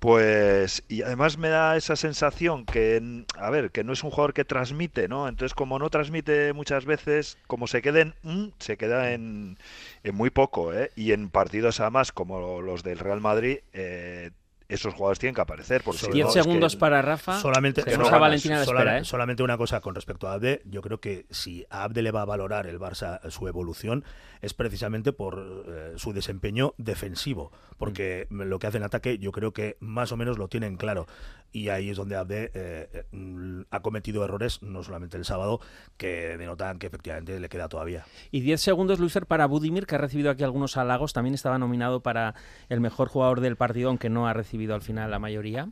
pues, 0.00 0.82
y 0.88 1.02
además 1.02 1.38
me 1.38 1.48
da 1.50 1.76
esa 1.76 1.96
sensación 1.96 2.66
que, 2.66 2.96
en- 2.96 3.26
a 3.38 3.50
ver, 3.50 3.70
que 3.70 3.84
no 3.84 3.92
es 3.92 4.02
un 4.04 4.10
jugador 4.10 4.34
que 4.34 4.44
transmite, 4.46 5.08
¿no? 5.08 5.28
Entonces, 5.28 5.54
como 5.54 5.78
no 5.78 5.90
transmite 5.90 6.52
muchas 6.54 6.86
veces, 6.86 7.38
como 7.46 7.66
se 7.68 7.82
queda 7.82 8.00
en, 8.00 8.14
"Mm", 8.22 8.48
se 8.58 8.76
queda 8.78 9.12
en, 9.12 9.58
en 10.04 10.14
muy 10.14 10.30
poco, 10.30 10.72
¿eh? 10.74 10.90
Y 10.96 11.12
en 11.12 11.30
partidos 11.30 11.80
además 11.80 12.12
como 12.12 12.62
los 12.62 12.82
del 12.82 12.98
Real 12.98 13.20
Madrid, 13.20 13.58
eh, 13.74 14.30
esos 14.70 14.94
jugadores 14.94 15.18
tienen 15.18 15.34
que 15.34 15.40
aparecer. 15.40 15.82
Es 15.86 16.08
que 16.08 16.24
segundos 16.30 16.76
para 16.76 17.02
Rafa. 17.02 17.40
Solamente, 17.40 17.82
a 17.82 18.18
Valentina 18.18 18.56
la 18.56 18.62
espera, 18.62 18.98
¿eh? 18.98 19.04
solamente 19.04 19.42
una 19.42 19.56
cosa 19.56 19.80
con 19.80 19.94
respecto 19.94 20.28
a 20.28 20.34
Abde. 20.34 20.62
Yo 20.64 20.82
creo 20.82 21.00
que 21.00 21.26
si 21.30 21.66
a 21.70 21.84
Abde 21.84 22.02
le 22.02 22.10
va 22.10 22.22
a 22.22 22.26
valorar 22.26 22.66
el 22.66 22.78
Barça 22.78 23.20
su 23.30 23.48
evolución 23.48 24.04
es 24.40 24.54
precisamente 24.54 25.12
por 25.12 25.64
eh, 25.68 25.92
su 25.96 26.12
desempeño 26.12 26.74
defensivo. 26.78 27.52
Porque 27.76 28.26
Mm. 28.30 28.42
lo 28.42 28.58
que 28.58 28.66
hace 28.66 28.78
en 28.78 28.84
ataque 28.84 29.18
yo 29.18 29.32
creo 29.32 29.52
que 29.52 29.76
más 29.80 30.12
o 30.12 30.16
menos 30.16 30.38
lo 30.38 30.48
tienen 30.48 30.76
claro. 30.76 31.06
Y 31.52 31.68
ahí 31.68 31.90
es 31.90 31.96
donde 31.96 32.16
Abde 32.16 32.50
eh, 32.54 32.88
eh, 32.92 33.64
ha 33.70 33.80
cometido 33.80 34.24
errores, 34.24 34.62
no 34.62 34.82
solamente 34.82 35.16
el 35.16 35.24
sábado, 35.24 35.60
que 35.96 36.36
denotan 36.38 36.78
que 36.78 36.86
efectivamente 36.86 37.38
le 37.40 37.48
queda 37.48 37.68
todavía. 37.68 38.04
Y 38.30 38.40
10 38.40 38.60
segundos, 38.60 39.00
Luis 39.00 39.12
Fer, 39.12 39.26
para 39.26 39.46
Budimir, 39.46 39.86
que 39.86 39.96
ha 39.96 39.98
recibido 39.98 40.30
aquí 40.30 40.44
algunos 40.44 40.76
halagos. 40.76 41.12
También 41.12 41.34
estaba 41.34 41.58
nominado 41.58 42.00
para 42.00 42.34
el 42.68 42.80
mejor 42.80 43.08
jugador 43.08 43.40
del 43.40 43.56
partido, 43.56 43.88
aunque 43.88 44.10
no 44.10 44.28
ha 44.28 44.32
recibido 44.32 44.74
al 44.74 44.82
final 44.82 45.10
la 45.10 45.18
mayoría. 45.18 45.68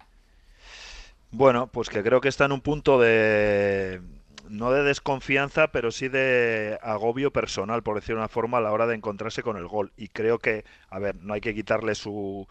Bueno, 1.31 1.67
pues 1.69 1.91
que 1.91 2.03
creo 2.03 2.21
que 2.21 2.29
está 2.29 2.47
en 2.47 2.53
un 2.53 2.61
punto 2.61 2.99
de 2.99 4.01
no 4.49 4.73
de 4.73 4.83
desconfianza, 4.83 5.69
pero 5.69 5.91
sí 5.91 6.09
de 6.09 6.79
agobio 6.83 7.33
personal, 7.33 7.83
por 7.83 7.97
decirlo 7.97 8.17
de 8.17 8.23
una 8.23 8.29
forma, 8.29 8.59
a 8.59 8.61
la 8.61 8.73
hora 8.73 8.87
de 8.87 8.95
encontrarse 8.95 9.43
con 9.43 9.57
el 9.57 9.67
gol. 9.67 9.93
Y 9.97 10.09
creo 10.09 10.39
que, 10.39 10.65
a 10.89 10.99
ver, 10.99 11.17
no 11.17 11.35
hay 11.35 11.41
que 11.41 11.55
quitarle 11.55 11.95
su, 11.95 12.49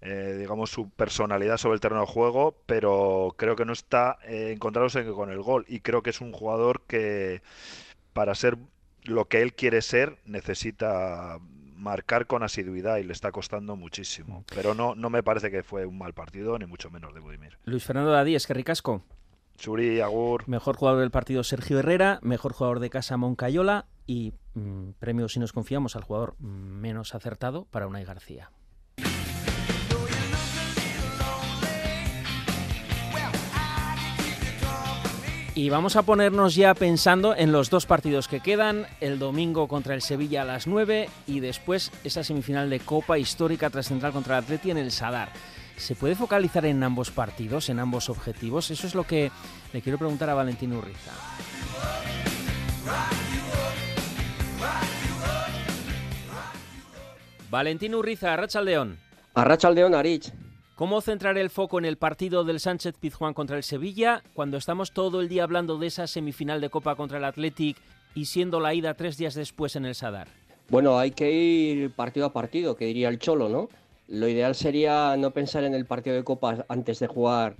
eh, 0.00 0.36
digamos, 0.38 0.70
su 0.70 0.90
personalidad 0.90 1.56
sobre 1.56 1.74
el 1.74 1.80
terreno 1.80 2.02
de 2.02 2.06
juego, 2.06 2.56
pero 2.66 3.34
creo 3.36 3.56
que 3.56 3.64
no 3.64 3.72
está 3.72 4.18
eh, 4.24 4.52
encontrándose 4.54 5.04
con 5.06 5.30
el 5.30 5.42
gol. 5.42 5.64
Y 5.68 5.80
creo 5.80 6.02
que 6.02 6.10
es 6.10 6.20
un 6.20 6.32
jugador 6.32 6.82
que, 6.86 7.42
para 8.12 8.34
ser 8.34 8.58
lo 9.04 9.26
que 9.26 9.42
él 9.42 9.54
quiere 9.54 9.82
ser, 9.82 10.18
necesita 10.24 11.38
marcar 11.74 12.26
con 12.26 12.42
asiduidad 12.42 12.98
y 12.98 13.04
le 13.04 13.12
está 13.12 13.32
costando 13.32 13.76
muchísimo. 13.76 14.44
Pero 14.54 14.74
no, 14.74 14.94
no 14.94 15.10
me 15.10 15.22
parece 15.22 15.50
que 15.50 15.62
fue 15.62 15.86
un 15.86 15.98
mal 15.98 16.12
partido, 16.12 16.58
ni 16.58 16.66
mucho 16.66 16.90
menos 16.90 17.14
de 17.14 17.20
Budimir. 17.20 17.58
Luis 17.64 17.84
Fernando 17.84 18.10
Dadí, 18.10 18.34
es 18.34 18.46
que 18.46 18.54
ricasco. 18.54 19.02
Churi, 19.56 20.00
Agur. 20.00 20.48
Mejor 20.48 20.76
jugador 20.76 21.00
del 21.00 21.10
partido 21.10 21.42
Sergio 21.42 21.80
Herrera, 21.80 22.20
mejor 22.22 22.52
jugador 22.52 22.78
de 22.78 22.90
casa 22.90 23.16
Moncayola 23.16 23.86
y 24.06 24.32
mm, 24.54 24.90
premio 25.00 25.28
si 25.28 25.40
nos 25.40 25.52
confiamos 25.52 25.96
al 25.96 26.04
jugador 26.04 26.36
mm, 26.38 26.46
menos 26.46 27.14
acertado 27.14 27.66
para 27.66 27.88
Unai 27.88 28.04
García. 28.04 28.52
Y 35.58 35.70
vamos 35.70 35.96
a 35.96 36.02
ponernos 36.02 36.54
ya 36.54 36.72
pensando 36.72 37.34
en 37.34 37.50
los 37.50 37.68
dos 37.68 37.84
partidos 37.84 38.28
que 38.28 38.38
quedan, 38.38 38.86
el 39.00 39.18
domingo 39.18 39.66
contra 39.66 39.96
el 39.96 40.02
Sevilla 40.02 40.42
a 40.42 40.44
las 40.44 40.68
9 40.68 41.08
y 41.26 41.40
después 41.40 41.90
esa 42.04 42.22
semifinal 42.22 42.70
de 42.70 42.78
Copa 42.78 43.18
histórica 43.18 43.68
trascendental 43.68 44.12
contra 44.12 44.38
el 44.38 44.44
Atleti 44.44 44.70
en 44.70 44.78
el 44.78 44.92
Sadar. 44.92 45.32
¿Se 45.76 45.96
puede 45.96 46.14
focalizar 46.14 46.64
en 46.64 46.80
ambos 46.84 47.10
partidos, 47.10 47.70
en 47.70 47.80
ambos 47.80 48.08
objetivos? 48.08 48.70
Eso 48.70 48.86
es 48.86 48.94
lo 48.94 49.02
que 49.02 49.32
le 49.72 49.82
quiero 49.82 49.98
preguntar 49.98 50.30
a 50.30 50.34
Valentín 50.34 50.74
Urriza. 50.74 51.10
Valentín 57.50 57.96
Urriza, 57.96 58.32
Arrachaldeón. 58.32 58.96
Arrachaldeón, 59.34 59.96
Arich. 59.96 60.32
¿Cómo 60.78 61.00
centrar 61.00 61.36
el 61.38 61.50
foco 61.50 61.80
en 61.80 61.84
el 61.84 61.96
partido 61.96 62.44
del 62.44 62.60
Sánchez 62.60 62.94
Pizjuán 63.00 63.34
contra 63.34 63.56
el 63.56 63.64
Sevilla 63.64 64.22
cuando 64.32 64.56
estamos 64.58 64.92
todo 64.92 65.20
el 65.20 65.28
día 65.28 65.42
hablando 65.42 65.76
de 65.76 65.88
esa 65.88 66.06
semifinal 66.06 66.60
de 66.60 66.70
Copa 66.70 66.94
contra 66.94 67.18
el 67.18 67.24
Athletic 67.24 67.76
y 68.14 68.26
siendo 68.26 68.60
la 68.60 68.74
ida 68.74 68.94
tres 68.94 69.16
días 69.16 69.34
después 69.34 69.74
en 69.74 69.86
el 69.86 69.96
Sadar? 69.96 70.28
Bueno, 70.68 70.96
hay 70.96 71.10
que 71.10 71.32
ir 71.32 71.90
partido 71.90 72.26
a 72.26 72.32
partido, 72.32 72.76
que 72.76 72.84
diría 72.84 73.08
el 73.08 73.18
Cholo, 73.18 73.48
¿no? 73.48 73.68
Lo 74.06 74.28
ideal 74.28 74.54
sería 74.54 75.16
no 75.16 75.32
pensar 75.32 75.64
en 75.64 75.74
el 75.74 75.84
partido 75.84 76.14
de 76.14 76.22
Copa 76.22 76.64
antes 76.68 77.00
de 77.00 77.08
jugar 77.08 77.56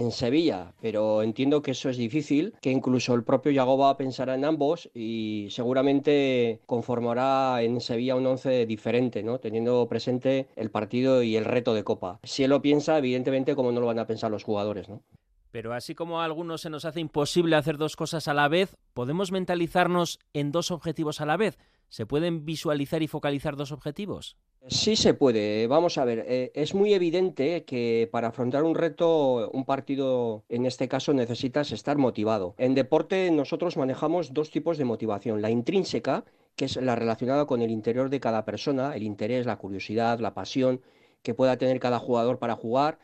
en 0.00 0.12
Sevilla, 0.12 0.72
pero 0.80 1.22
entiendo 1.22 1.62
que 1.62 1.72
eso 1.72 1.90
es 1.90 1.96
difícil, 1.96 2.54
que 2.62 2.70
incluso 2.70 3.14
el 3.14 3.22
propio 3.22 3.52
Yagoba 3.52 3.96
pensará 3.96 4.34
en 4.34 4.44
ambos 4.44 4.90
y 4.94 5.48
seguramente 5.50 6.60
conformará 6.66 7.62
en 7.62 7.80
Sevilla 7.80 8.16
un 8.16 8.26
once 8.26 8.64
diferente, 8.64 9.22
¿no? 9.22 9.38
Teniendo 9.38 9.86
presente 9.88 10.48
el 10.56 10.70
partido 10.70 11.22
y 11.22 11.36
el 11.36 11.44
reto 11.44 11.74
de 11.74 11.84
Copa. 11.84 12.18
Si 12.22 12.42
él 12.42 12.50
lo 12.50 12.62
piensa, 12.62 12.96
evidentemente, 12.96 13.54
como 13.54 13.72
no 13.72 13.80
lo 13.80 13.86
van 13.86 13.98
a 13.98 14.06
pensar 14.06 14.30
los 14.30 14.44
jugadores, 14.44 14.88
¿no? 14.88 15.02
Pero 15.50 15.74
así 15.74 15.94
como 15.94 16.20
a 16.20 16.24
algunos 16.24 16.62
se 16.62 16.70
nos 16.70 16.84
hace 16.84 17.00
imposible 17.00 17.56
hacer 17.56 17.76
dos 17.76 17.96
cosas 17.96 18.28
a 18.28 18.34
la 18.34 18.48
vez, 18.48 18.76
¿podemos 18.94 19.32
mentalizarnos 19.32 20.18
en 20.32 20.52
dos 20.52 20.70
objetivos 20.70 21.20
a 21.20 21.26
la 21.26 21.36
vez? 21.36 21.58
¿Se 21.88 22.06
pueden 22.06 22.44
visualizar 22.44 23.02
y 23.02 23.08
focalizar 23.08 23.56
dos 23.56 23.72
objetivos? 23.72 24.36
Sí 24.68 24.94
se 24.94 25.14
puede. 25.14 25.66
Vamos 25.66 25.96
a 25.96 26.04
ver, 26.04 26.24
eh, 26.28 26.52
es 26.54 26.74
muy 26.74 26.92
evidente 26.92 27.64
que 27.64 28.08
para 28.12 28.28
afrontar 28.28 28.62
un 28.62 28.74
reto, 28.74 29.50
un 29.52 29.64
partido, 29.64 30.44
en 30.50 30.66
este 30.66 30.86
caso, 30.86 31.14
necesitas 31.14 31.72
estar 31.72 31.96
motivado. 31.96 32.54
En 32.58 32.74
deporte 32.74 33.30
nosotros 33.30 33.78
manejamos 33.78 34.34
dos 34.34 34.50
tipos 34.50 34.76
de 34.76 34.84
motivación. 34.84 35.40
La 35.40 35.50
intrínseca, 35.50 36.24
que 36.56 36.66
es 36.66 36.76
la 36.76 36.94
relacionada 36.94 37.46
con 37.46 37.62
el 37.62 37.70
interior 37.70 38.10
de 38.10 38.20
cada 38.20 38.44
persona, 38.44 38.94
el 38.94 39.02
interés, 39.02 39.46
la 39.46 39.56
curiosidad, 39.56 40.20
la 40.20 40.34
pasión 40.34 40.82
que 41.22 41.34
pueda 41.34 41.56
tener 41.56 41.80
cada 41.80 41.98
jugador 41.98 42.38
para 42.38 42.54
jugar. 42.54 42.98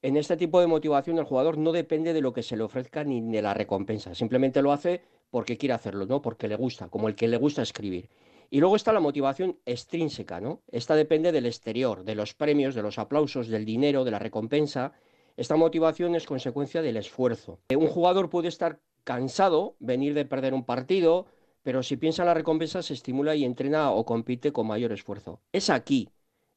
En 0.00 0.16
este 0.16 0.36
tipo 0.38 0.60
de 0.60 0.66
motivación 0.66 1.18
el 1.18 1.24
jugador 1.24 1.58
no 1.58 1.72
depende 1.72 2.14
de 2.14 2.22
lo 2.22 2.32
que 2.32 2.42
se 2.42 2.56
le 2.56 2.62
ofrezca 2.64 3.04
ni 3.04 3.20
de 3.20 3.42
la 3.42 3.54
recompensa, 3.54 4.14
simplemente 4.14 4.62
lo 4.62 4.72
hace 4.72 5.02
porque 5.30 5.56
quiere 5.56 5.74
hacerlo, 5.74 6.06
¿no? 6.06 6.20
Porque 6.20 6.48
le 6.48 6.56
gusta, 6.56 6.88
como 6.88 7.08
el 7.08 7.14
que 7.14 7.28
le 7.28 7.36
gusta 7.36 7.62
escribir. 7.62 8.08
Y 8.52 8.60
luego 8.60 8.76
está 8.76 8.92
la 8.92 9.00
motivación 9.00 9.58
extrínseca, 9.64 10.38
¿no? 10.38 10.60
Esta 10.70 10.94
depende 10.94 11.32
del 11.32 11.46
exterior, 11.46 12.04
de 12.04 12.14
los 12.14 12.34
premios, 12.34 12.74
de 12.74 12.82
los 12.82 12.98
aplausos, 12.98 13.48
del 13.48 13.64
dinero, 13.64 14.04
de 14.04 14.10
la 14.10 14.18
recompensa. 14.18 14.92
Esta 15.38 15.56
motivación 15.56 16.14
es 16.16 16.26
consecuencia 16.26 16.82
del 16.82 16.98
esfuerzo. 16.98 17.60
Eh, 17.70 17.76
Un 17.76 17.86
jugador 17.86 18.28
puede 18.28 18.48
estar 18.48 18.78
cansado, 19.04 19.74
venir 19.80 20.12
de 20.12 20.26
perder 20.26 20.52
un 20.52 20.66
partido, 20.66 21.24
pero 21.62 21.82
si 21.82 21.96
piensa 21.96 22.24
en 22.24 22.26
la 22.26 22.34
recompensa 22.34 22.82
se 22.82 22.92
estimula 22.92 23.34
y 23.34 23.46
entrena 23.46 23.90
o 23.90 24.04
compite 24.04 24.52
con 24.52 24.66
mayor 24.66 24.92
esfuerzo. 24.92 25.40
Es 25.50 25.70
aquí, 25.70 26.10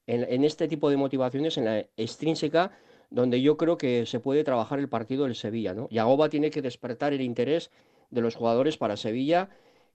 en, 0.05 0.43
este 0.43 0.67
tipo 0.67 0.89
de 0.89 0.97
motivaciones, 0.97 1.57
en 1.57 1.63
la 1.63 1.79
extrínseca, 1.95 2.71
donde 3.09 3.41
yo 3.41 3.55
creo 3.55 3.77
que 3.77 4.05
se 4.05 4.19
puede 4.19 4.43
trabajar 4.43 4.79
el 4.79 4.89
partido 4.89 5.23
del 5.23 5.35
Sevilla, 5.35 5.73
¿no? 5.73 5.87
Yagoba 5.89 6.27
tiene 6.27 6.51
que 6.51 6.61
despertar 6.61 7.13
el 7.13 7.21
interés 7.21 7.71
de 8.09 8.19
los 8.19 8.35
jugadores 8.35 8.75
para 8.75 8.97
Sevilla 8.97 9.49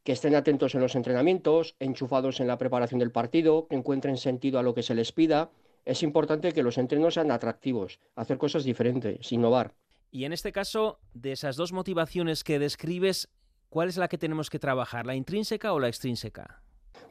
que 0.05 0.13
estén 0.13 0.35
atentos 0.35 0.75
en 0.75 0.81
los 0.81 0.95
entrenamientos, 0.95 1.77
enchufados 1.79 2.41
en 2.41 2.47
la 2.47 2.59
preparación 2.59 2.99
del 2.99 3.13
partido, 3.13 3.67
que 3.69 3.77
encuentren 3.77 4.17
sentido 4.17 4.59
a 4.59 4.63
lo 4.63 4.75
que 4.75 4.83
se 4.83 4.95
les 4.95 5.13
pida. 5.13 5.51
Es 5.85 6.03
importante 6.03 6.53
que 6.53 6.63
los 6.63 6.79
entrenos 6.79 7.15
sean 7.15 7.31
atractivos, 7.31 8.01
hacer 8.15 8.39
cosas 8.39 8.65
diferentes, 8.65 9.31
innovar. 9.33 9.75
Y 10.11 10.25
en 10.25 10.33
este 10.33 10.53
caso, 10.53 10.99
de 11.15 11.33
esas 11.33 11.57
dos 11.57 11.73
motivaciones 11.73 12.45
que 12.45 12.59
describes, 12.59 13.29
¿cuál 13.69 13.89
es 13.89 13.97
la 13.97 14.09
que 14.09 14.19
tenemos 14.19 14.51
que 14.51 14.59
trabajar, 14.59 15.07
la 15.07 15.15
intrínseca 15.15 15.73
o 15.73 15.81
la 15.81 15.89
extrínseca? 15.89 16.63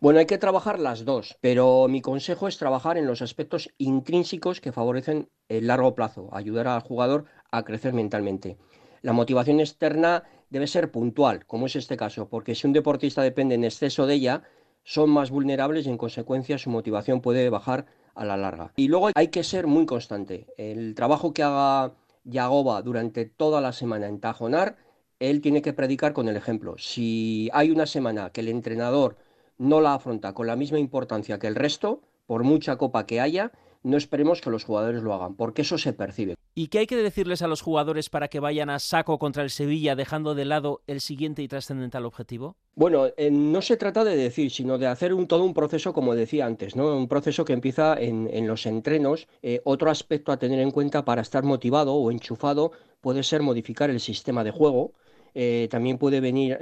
Bueno, 0.01 0.19
hay 0.19 0.25
que 0.25 0.37
trabajar 0.37 0.79
las 0.79 1.03
dos, 1.03 1.37
pero 1.41 1.87
mi 1.89 2.01
consejo 2.01 2.47
es 2.47 2.57
trabajar 2.57 2.97
en 2.97 3.05
los 3.05 3.21
aspectos 3.21 3.69
intrínsecos 3.77 4.61
que 4.61 4.71
favorecen 4.71 5.29
el 5.49 5.67
largo 5.67 5.93
plazo, 5.93 6.29
ayudar 6.31 6.67
al 6.67 6.81
jugador 6.81 7.25
a 7.51 7.63
crecer 7.63 7.93
mentalmente. 7.93 8.57
La 9.01 9.13
motivación 9.13 9.59
externa 9.59 10.23
debe 10.49 10.67
ser 10.67 10.91
puntual, 10.91 11.45
como 11.45 11.65
es 11.67 11.75
este 11.75 11.97
caso, 11.97 12.27
porque 12.27 12.55
si 12.55 12.67
un 12.67 12.73
deportista 12.73 13.21
depende 13.21 13.55
en 13.55 13.63
exceso 13.63 14.05
de 14.05 14.15
ella, 14.15 14.43
son 14.83 15.09
más 15.09 15.29
vulnerables 15.29 15.85
y 15.85 15.89
en 15.89 15.97
consecuencia 15.97 16.57
su 16.57 16.69
motivación 16.69 17.21
puede 17.21 17.49
bajar 17.49 17.85
a 18.15 18.25
la 18.25 18.37
larga. 18.37 18.73
Y 18.75 18.87
luego 18.87 19.09
hay 19.13 19.27
que 19.27 19.43
ser 19.43 19.67
muy 19.67 19.85
constante. 19.85 20.47
El 20.57 20.95
trabajo 20.95 21.33
que 21.33 21.43
haga 21.43 21.93
Yagoba 22.23 22.81
durante 22.81 23.25
toda 23.25 23.61
la 23.61 23.71
semana 23.71 24.07
en 24.07 24.19
Tajonar, 24.19 24.77
él 25.19 25.41
tiene 25.41 25.61
que 25.61 25.73
predicar 25.73 26.13
con 26.13 26.27
el 26.27 26.35
ejemplo. 26.35 26.75
Si 26.77 27.49
hay 27.53 27.71
una 27.71 27.85
semana 27.85 28.31
que 28.31 28.41
el 28.41 28.47
entrenador 28.47 29.17
no 29.57 29.81
la 29.81 29.93
afronta 29.93 30.33
con 30.33 30.47
la 30.47 30.55
misma 30.55 30.79
importancia 30.79 31.39
que 31.39 31.47
el 31.47 31.55
resto, 31.55 32.01
por 32.25 32.43
mucha 32.43 32.77
copa 32.77 33.05
que 33.05 33.19
haya, 33.19 33.51
no 33.83 33.97
esperemos 33.97 34.41
que 34.41 34.49
los 34.49 34.63
jugadores 34.63 35.03
lo 35.03 35.13
hagan, 35.13 35.35
porque 35.35 35.61
eso 35.61 35.77
se 35.77 35.93
percibe. 35.93 36.35
¿Y 36.55 36.67
qué 36.67 36.79
hay 36.79 36.87
que 36.87 36.97
decirles 36.97 37.41
a 37.41 37.47
los 37.47 37.61
jugadores 37.61 38.09
para 38.09 38.27
que 38.27 38.39
vayan 38.39 38.69
a 38.69 38.79
saco 38.79 39.17
contra 39.17 39.43
el 39.43 39.49
Sevilla, 39.49 39.95
dejando 39.95 40.35
de 40.35 40.45
lado 40.45 40.81
el 40.87 40.99
siguiente 40.99 41.41
y 41.41 41.47
trascendental 41.47 42.05
objetivo? 42.05 42.57
Bueno, 42.75 43.07
eh, 43.17 43.31
no 43.31 43.61
se 43.61 43.77
trata 43.77 44.03
de 44.03 44.17
decir, 44.17 44.51
sino 44.51 44.77
de 44.77 44.87
hacer 44.87 45.13
un, 45.13 45.27
todo 45.27 45.43
un 45.43 45.53
proceso, 45.53 45.93
como 45.93 46.15
decía 46.15 46.45
antes, 46.45 46.75
¿no? 46.75 46.97
Un 46.97 47.07
proceso 47.07 47.45
que 47.45 47.53
empieza 47.53 47.95
en, 47.97 48.29
en 48.33 48.47
los 48.47 48.65
entrenos. 48.65 49.27
Eh, 49.41 49.61
otro 49.63 49.89
aspecto 49.89 50.31
a 50.31 50.37
tener 50.37 50.59
en 50.59 50.71
cuenta 50.71 51.05
para 51.05 51.21
estar 51.21 51.43
motivado 51.43 51.93
o 51.93 52.11
enchufado 52.11 52.71
puede 52.99 53.23
ser 53.23 53.41
modificar 53.41 53.89
el 53.89 53.99
sistema 53.99 54.43
de 54.43 54.51
juego. 54.51 54.91
Eh, 55.35 55.67
también 55.69 55.97
puede 55.97 56.19
venir 56.19 56.57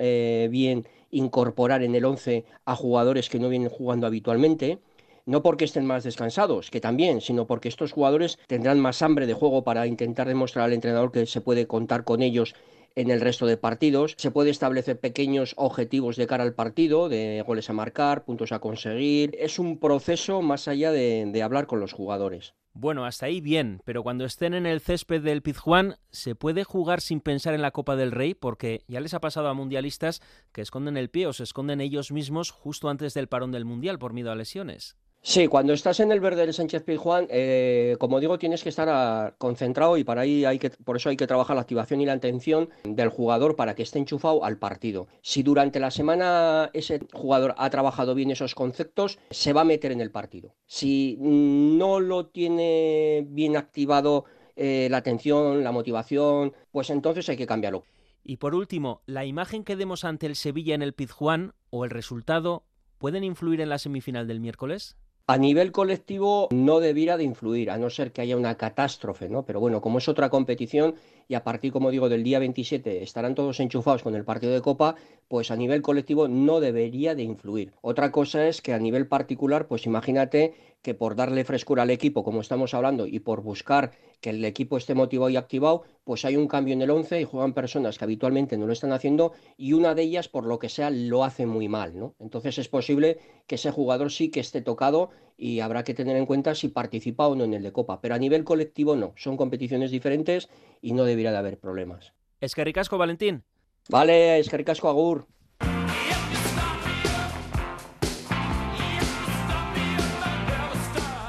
bien 0.49 0.85
incorporar 1.09 1.81
en 1.83 1.95
el 1.95 2.03
11 2.03 2.45
a 2.65 2.75
jugadores 2.75 3.29
que 3.29 3.39
no 3.39 3.47
vienen 3.49 3.69
jugando 3.69 4.05
habitualmente 4.05 4.79
no 5.27 5.43
porque 5.43 5.65
estén 5.65 5.85
más 5.85 6.03
descansados, 6.03 6.71
que 6.71 6.81
también, 6.81 7.21
sino 7.21 7.45
porque 7.45 7.67
estos 7.67 7.91
jugadores 7.91 8.39
tendrán 8.47 8.79
más 8.79 9.01
hambre 9.01 9.27
de 9.27 9.33
juego 9.33 9.63
para 9.63 9.85
intentar 9.85 10.27
demostrar 10.27 10.65
al 10.65 10.73
entrenador 10.73 11.11
que 11.11 11.25
se 11.25 11.41
puede 11.41 11.67
contar 11.67 12.05
con 12.05 12.21
ellos 12.21 12.55
en 12.95 13.11
el 13.11 13.21
resto 13.21 13.45
de 13.45 13.57
partidos. 13.57 14.15
Se 14.17 14.31
puede 14.31 14.49
establecer 14.49 14.99
pequeños 14.99 15.53
objetivos 15.57 16.15
de 16.15 16.27
cara 16.27 16.43
al 16.43 16.55
partido, 16.55 17.09
de 17.09 17.43
goles 17.45 17.69
a 17.69 17.73
marcar, 17.73 18.23
puntos 18.23 18.53
a 18.53 18.59
conseguir. 18.59 19.35
Es 19.37 19.59
un 19.59 19.79
proceso 19.79 20.41
más 20.41 20.67
allá 20.69 20.91
de, 20.91 21.41
hablar 21.43 21.67
con 21.67 21.81
los 21.81 21.93
jugadores. 21.93 22.55
Bueno, 22.73 23.05
hasta 23.05 23.25
ahí 23.25 23.41
bien, 23.41 23.81
pero 23.85 24.03
cuando 24.03 24.23
estén 24.23 24.53
en 24.53 24.65
el 24.65 24.81
césped 24.81 25.21
del 25.21 25.41
Pizjuán, 25.41 25.97
¿se 26.09 26.35
puede 26.35 26.63
jugar 26.63 27.01
sin 27.01 27.21
pensar 27.21 27.53
en 27.53 27.61
la 27.61 27.71
Copa 27.71 27.95
del 27.95 28.11
Rey? 28.11 28.33
Porque 28.33 28.83
ya 28.87 29.01
les 29.01 29.13
ha 29.13 29.19
pasado 29.19 29.49
a 29.49 29.53
mundialistas 29.53 30.21
que 30.51 30.61
esconden 30.61 30.95
el 30.95 31.09
pie 31.09 31.27
o 31.27 31.33
se 31.33 31.43
esconden 31.43 31.81
ellos 31.81 32.11
mismos 32.11 32.51
justo 32.51 32.89
antes 32.89 33.13
del 33.13 33.27
parón 33.27 33.51
del 33.51 33.65
Mundial 33.65 33.99
por 33.99 34.13
miedo 34.13 34.31
a 34.31 34.35
lesiones. 34.35 34.95
Sí, 35.21 35.47
cuando 35.47 35.73
estás 35.73 35.99
en 35.99 36.11
el 36.11 36.21
verde 36.21 36.45
del 36.45 36.53
Sánchez 36.53 36.83
Pizjuán, 36.83 37.27
eh, 37.29 37.97
como 37.99 38.21
digo, 38.21 38.39
tienes 38.39 38.63
que 38.63 38.69
estar 38.69 39.35
concentrado 39.37 39.97
y 39.97 40.05
para 40.05 40.21
ahí 40.21 40.45
hay 40.45 40.57
que, 40.57 40.69
por 40.69 40.95
eso 40.95 41.09
hay 41.09 41.17
que 41.17 41.27
trabajar 41.27 41.55
la 41.55 41.63
activación 41.63 41.99
y 41.99 42.05
la 42.05 42.13
atención 42.13 42.69
del 42.85 43.09
jugador 43.09 43.57
para 43.57 43.75
que 43.75 43.83
esté 43.83 43.99
enchufado 43.99 44.45
al 44.45 44.57
partido. 44.57 45.07
Si 45.21 45.43
durante 45.43 45.81
la 45.81 45.91
semana 45.91 46.69
ese 46.73 47.01
jugador 47.11 47.55
ha 47.57 47.69
trabajado 47.69 48.15
bien 48.15 48.31
esos 48.31 48.55
conceptos, 48.55 49.19
se 49.29 49.51
va 49.51 49.61
a 49.61 49.65
meter 49.65 49.91
en 49.91 49.99
el 49.99 50.11
partido. 50.11 50.55
Si 50.65 51.17
no 51.19 51.99
lo 51.99 52.27
tiene 52.27 53.25
bien 53.27 53.57
activado 53.57 54.25
eh, 54.55 54.87
la 54.89 54.97
atención, 54.97 55.63
la 55.63 55.73
motivación, 55.73 56.53
pues 56.71 56.89
entonces 56.89 57.27
hay 57.27 57.37
que 57.37 57.47
cambiarlo. 57.47 57.83
Y 58.23 58.37
por 58.37 58.55
último, 58.55 59.01
la 59.05 59.25
imagen 59.25 59.63
que 59.63 59.75
demos 59.75 60.05
ante 60.05 60.25
el 60.25 60.35
Sevilla 60.35 60.73
en 60.73 60.81
el 60.81 60.93
Pizjuán 60.93 61.53
o 61.69 61.85
el 61.85 61.91
resultado 61.91 62.63
pueden 62.97 63.23
influir 63.23 63.61
en 63.61 63.69
la 63.69 63.77
semifinal 63.77 64.27
del 64.27 64.39
miércoles. 64.39 64.97
A 65.29 65.37
nivel 65.37 65.73
colectivo 65.73 66.47
no 66.51 66.79
debiera 66.79 67.17
de 67.17 67.25
influir, 67.25 67.69
a 67.69 67.77
no 67.77 67.89
ser 67.89 68.13
que 68.13 68.21
haya 68.21 68.37
una 68.37 68.55
catástrofe, 68.55 69.27
¿no? 69.27 69.43
Pero 69.45 69.59
bueno, 69.59 69.81
como 69.81 69.97
es 69.97 70.07
otra 70.07 70.29
competición 70.29 70.95
y 71.27 71.35
a 71.35 71.43
partir, 71.43 71.71
como 71.71 71.91
digo, 71.91 72.09
del 72.09 72.23
día 72.23 72.39
27 72.39 73.03
estarán 73.03 73.35
todos 73.35 73.59
enchufados 73.59 74.03
con 74.03 74.15
el 74.15 74.25
partido 74.25 74.53
de 74.53 74.61
Copa, 74.61 74.95
pues 75.27 75.51
a 75.51 75.55
nivel 75.55 75.81
colectivo 75.81 76.27
no 76.27 76.59
debería 76.59 77.15
de 77.15 77.23
influir. 77.23 77.73
Otra 77.81 78.11
cosa 78.11 78.47
es 78.47 78.61
que 78.61 78.73
a 78.73 78.79
nivel 78.79 79.07
particular, 79.07 79.67
pues 79.67 79.85
imagínate 79.85 80.53
que 80.81 80.93
por 80.93 81.15
darle 81.15 81.43
frescura 81.43 81.83
al 81.83 81.89
equipo, 81.89 82.23
como 82.23 82.41
estamos 82.41 82.73
hablando, 82.73 83.07
y 83.07 83.19
por 83.19 83.41
buscar 83.41 83.91
que 84.21 84.29
el 84.29 84.43
equipo 84.45 84.77
esté 84.77 84.95
motivado 84.95 85.29
y 85.29 85.35
activado, 85.35 85.83
pues 86.03 86.23
hay 86.23 86.37
un 86.37 86.47
cambio 86.47 86.73
en 86.73 86.81
el 86.81 86.89
11 86.89 87.21
y 87.21 87.23
juegan 87.25 87.53
personas 87.53 87.97
que 87.97 88.05
habitualmente 88.05 88.57
no 88.57 88.67
lo 88.67 88.73
están 88.73 88.93
haciendo 88.93 89.33
y 89.57 89.73
una 89.73 89.95
de 89.95 90.03
ellas, 90.03 90.29
por 90.29 90.45
lo 90.45 90.59
que 90.59 90.69
sea, 90.69 90.89
lo 90.89 91.23
hace 91.23 91.45
muy 91.45 91.67
mal, 91.67 91.97
¿no? 91.97 92.15
Entonces 92.19 92.57
es 92.57 92.69
posible 92.69 93.19
que 93.47 93.55
ese 93.55 93.71
jugador 93.71 94.11
sí 94.11 94.29
que 94.29 94.39
esté 94.39 94.61
tocado 94.61 95.09
y 95.37 95.59
habrá 95.59 95.83
que 95.83 95.93
tener 95.93 96.17
en 96.17 96.25
cuenta 96.25 96.55
si 96.55 96.67
participa 96.67 97.27
o 97.27 97.35
no 97.35 97.43
en 97.43 97.53
el 97.53 97.63
de 97.63 97.71
Copa, 97.71 98.01
pero 98.01 98.15
a 98.15 98.19
nivel 98.19 98.43
colectivo 98.43 98.95
no, 98.95 99.13
son 99.15 99.37
competiciones 99.37 99.91
diferentes 99.91 100.49
y 100.81 100.93
no 100.93 101.03
debería 101.03 101.31
de 101.31 101.37
haber 101.37 101.59
problemas. 101.59 102.13
Es 102.41 102.55
que 102.55 102.63
ricasco, 102.63 102.97
Valentín. 102.97 103.43
Vale, 103.89 104.39
es 104.39 104.49
que 104.49 104.57
ricasco, 104.57 104.89
Agur. 104.89 105.27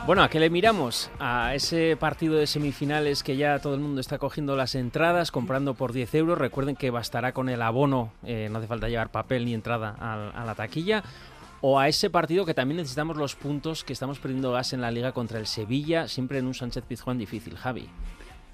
Bueno, 0.07 0.23
¿a 0.23 0.31
qué 0.31 0.41
le 0.41 0.49
miramos? 0.49 1.11
A 1.19 1.55
ese 1.55 1.95
partido 1.95 2.37
de 2.37 2.47
semifinales 2.47 3.23
que 3.23 3.37
ya 3.37 3.59
todo 3.59 3.75
el 3.75 3.81
mundo 3.81 4.01
está 4.01 4.17
cogiendo 4.17 4.57
las 4.57 4.75
entradas, 4.75 5.31
comprando 5.31 5.75
por 5.75 5.93
10 5.93 6.15
euros. 6.15 6.39
Recuerden 6.39 6.77
que 6.77 6.89
bastará 6.89 7.33
con 7.33 7.51
el 7.51 7.61
abono, 7.61 8.15
eh, 8.25 8.49
no 8.51 8.57
hace 8.57 8.67
falta 8.67 8.89
llevar 8.89 9.11
papel 9.11 9.45
ni 9.45 9.53
entrada 9.53 9.95
a, 9.99 10.31
a 10.31 10.47
la 10.47 10.55
taquilla. 10.55 11.05
O 11.61 11.79
a 11.79 11.89
ese 11.89 12.09
partido 12.11 12.47
que 12.47 12.55
también 12.55 12.77
necesitamos 12.77 13.17
los 13.17 13.35
puntos 13.35 13.83
que 13.85 13.93
estamos 13.93 14.19
perdiendo 14.19 14.53
gas 14.53 14.73
en 14.73 14.81
la 14.81 14.91
liga 14.91 15.13
contra 15.13 15.39
el 15.39 15.47
Sevilla, 15.47 16.07
siempre 16.07 16.39
en 16.39 16.47
un 16.47 16.55
Sánchez 16.55 16.85
Pizjuán 16.85 17.19
difícil. 17.19 17.57
Javi. 17.57 17.89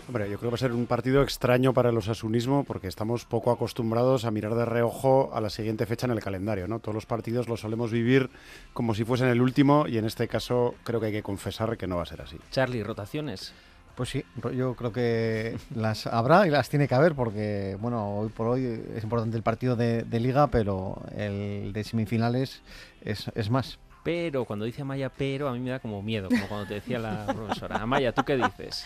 Hombre, 0.06 0.30
yo 0.30 0.38
creo 0.38 0.50
que 0.50 0.52
va 0.52 0.54
a 0.56 0.58
ser 0.58 0.72
un 0.72 0.86
partido 0.86 1.22
extraño 1.22 1.72
para 1.72 1.88
el 1.88 1.96
osasunismo 1.96 2.64
porque 2.64 2.88
estamos 2.88 3.24
poco 3.24 3.50
acostumbrados 3.50 4.26
a 4.26 4.30
mirar 4.30 4.54
de 4.54 4.66
reojo 4.66 5.30
a 5.32 5.40
la 5.40 5.48
siguiente 5.48 5.86
fecha 5.86 6.06
en 6.06 6.12
el 6.12 6.20
calendario, 6.20 6.68
¿no? 6.68 6.78
Todos 6.78 6.94
los 6.94 7.06
partidos 7.06 7.48
los 7.48 7.60
solemos 7.60 7.90
vivir 7.90 8.28
como 8.74 8.94
si 8.94 9.04
fuesen 9.04 9.28
el 9.28 9.40
último 9.40 9.86
y 9.88 9.96
en 9.96 10.04
este 10.04 10.28
caso 10.28 10.74
creo 10.84 11.00
que 11.00 11.06
hay 11.06 11.12
que 11.12 11.22
confesar 11.22 11.78
que 11.78 11.86
no 11.86 11.96
va 11.96 12.02
a 12.02 12.06
ser 12.06 12.20
así. 12.20 12.36
Charlie, 12.50 12.82
rotaciones. 12.82 13.54
Pues 13.94 14.08
sí, 14.08 14.24
yo 14.56 14.74
creo 14.74 14.92
que 14.92 15.56
las 15.74 16.06
habrá 16.06 16.46
y 16.46 16.50
las 16.50 16.68
tiene 16.68 16.88
que 16.88 16.94
haber 16.94 17.14
porque, 17.14 17.76
bueno, 17.80 18.16
hoy 18.18 18.28
por 18.28 18.48
hoy 18.48 18.82
es 18.96 19.02
importante 19.04 19.36
el 19.36 19.42
partido 19.42 19.76
de, 19.76 20.02
de 20.02 20.20
liga, 20.20 20.48
pero 20.48 21.00
el 21.16 21.72
de 21.72 21.84
semifinales 21.84 22.62
es, 23.02 23.30
es 23.34 23.50
más. 23.50 23.78
Pero, 24.02 24.44
cuando 24.44 24.64
dice 24.66 24.82
Amaya 24.82 25.08
pero, 25.08 25.48
a 25.48 25.52
mí 25.52 25.60
me 25.60 25.70
da 25.70 25.78
como 25.78 26.02
miedo, 26.02 26.28
como 26.28 26.46
cuando 26.48 26.66
te 26.66 26.74
decía 26.74 26.98
la 26.98 27.24
profesora. 27.34 27.76
Amaya, 27.76 28.12
¿tú 28.12 28.22
qué 28.24 28.36
dices? 28.36 28.84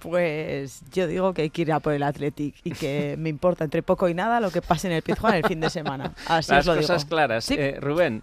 Pues 0.00 0.82
yo 0.92 1.06
digo 1.06 1.34
que 1.34 1.42
hay 1.42 1.50
que 1.50 1.62
ir 1.62 1.72
a 1.72 1.80
por 1.80 1.92
el 1.92 2.02
Athletic 2.02 2.54
y 2.64 2.70
que 2.72 3.16
me 3.18 3.28
importa 3.28 3.64
entre 3.64 3.82
poco 3.82 4.08
y 4.08 4.14
nada 4.14 4.40
lo 4.40 4.50
que 4.50 4.62
pase 4.62 4.86
en 4.88 4.94
el 4.94 5.02
Pizjuán 5.02 5.34
el 5.34 5.44
fin 5.46 5.60
de 5.60 5.68
semana. 5.68 6.14
Así 6.26 6.52
Las 6.52 6.60
os 6.60 6.66
lo 6.66 6.72
digo. 6.74 6.86
cosas 6.86 7.04
claras. 7.04 7.44
Sí. 7.44 7.54
Eh, 7.58 7.78
Rubén. 7.80 8.22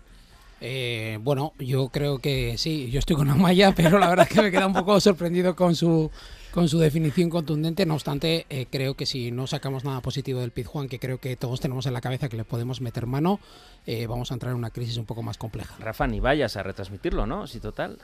Eh, 0.61 1.19
bueno, 1.21 1.53
yo 1.59 1.89
creo 1.89 2.19
que 2.19 2.57
sí, 2.57 2.89
yo 2.89 2.99
estoy 2.99 3.15
con 3.15 3.29
Amaya, 3.29 3.71
pero 3.75 3.99
la 3.99 4.09
verdad 4.09 4.27
es 4.29 4.35
que 4.35 4.41
me 4.41 4.51
queda 4.51 4.67
un 4.67 4.73
poco 4.73 4.99
sorprendido 4.99 5.55
con 5.55 5.75
su 5.75 6.09
con 6.51 6.67
su 6.67 6.79
definición 6.79 7.29
contundente. 7.29 7.85
No 7.85 7.93
obstante, 7.93 8.47
eh, 8.49 8.65
creo 8.71 8.95
que 8.95 9.05
si 9.05 9.29
no 9.29 9.45
sacamos 9.45 9.83
nada 9.83 10.01
positivo 10.01 10.39
del 10.39 10.49
Pizjuán, 10.49 10.89
que 10.89 10.97
creo 10.97 11.19
que 11.19 11.35
todos 11.35 11.59
tenemos 11.59 11.85
en 11.85 11.93
la 11.93 12.01
cabeza 12.01 12.29
que 12.29 12.37
le 12.37 12.45
podemos 12.45 12.81
meter 12.81 13.05
mano, 13.05 13.39
eh, 13.85 14.07
vamos 14.07 14.31
a 14.31 14.33
entrar 14.33 14.53
en 14.53 14.57
una 14.57 14.71
crisis 14.71 14.97
un 14.97 15.05
poco 15.05 15.21
más 15.21 15.37
compleja. 15.37 15.75
Rafa, 15.77 16.07
ni 16.07 16.19
vayas 16.19 16.57
a 16.57 16.63
retransmitirlo, 16.63 17.27
¿no? 17.27 17.45
Sí, 17.45 17.59
total. 17.59 17.99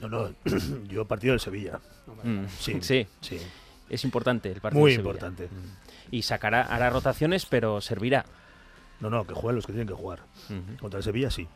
No, 0.00 0.08
no, 0.08 0.34
yo 0.88 1.06
partido 1.06 1.32
del 1.32 1.40
Sevilla. 1.40 1.78
Mm, 2.24 2.44
Sí, 2.58 2.78
sí. 2.80 3.06
sí. 3.20 3.38
Es 3.90 4.04
importante 4.04 4.50
el 4.50 4.62
partido. 4.62 4.80
Muy 4.80 4.94
importante. 4.94 5.48
Mm. 5.48 6.14
Y 6.14 6.22
sacará, 6.22 6.62
hará 6.62 6.88
rotaciones, 6.88 7.44
pero 7.44 7.82
servirá. 7.82 8.24
No, 9.00 9.10
no, 9.10 9.26
que 9.26 9.34
jueguen 9.34 9.56
los 9.56 9.66
que 9.66 9.72
tienen 9.72 9.88
que 9.88 9.94
jugar. 9.94 10.20
Contra 10.80 10.98
el 10.98 11.04
Sevilla 11.04 11.30
sí. 11.30 11.46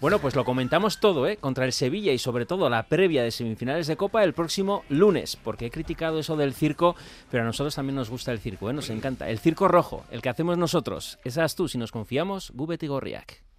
Bueno, 0.00 0.18
pues 0.18 0.34
lo 0.36 0.44
comentamos 0.44 1.00
todo, 1.00 1.26
¿eh? 1.26 1.36
Contra 1.36 1.64
el 1.64 1.72
Sevilla 1.72 2.12
y 2.12 2.18
sobre 2.18 2.46
todo 2.46 2.68
la 2.68 2.84
previa 2.84 3.22
de 3.22 3.30
semifinales 3.30 3.86
de 3.86 3.96
Copa 3.96 4.24
el 4.24 4.32
próximo 4.32 4.84
lunes, 4.88 5.36
porque 5.36 5.66
he 5.66 5.70
criticado 5.70 6.18
eso 6.18 6.36
del 6.36 6.54
circo, 6.54 6.96
pero 7.30 7.42
a 7.42 7.46
nosotros 7.46 7.74
también 7.74 7.96
nos 7.96 8.10
gusta 8.10 8.32
el 8.32 8.38
circo, 8.38 8.70
¿eh? 8.70 8.72
Nos 8.72 8.90
encanta. 8.90 9.28
El 9.28 9.38
circo 9.38 9.68
rojo, 9.68 10.04
el 10.10 10.22
que 10.22 10.28
hacemos 10.28 10.58
nosotros. 10.58 11.18
Esa 11.24 11.44
es 11.44 11.54
tú, 11.54 11.68
si 11.68 11.78
nos 11.78 11.92
confiamos, 11.92 12.52
Gubet 12.54 12.82
y 12.82 12.86
Gorriak. 12.86 13.49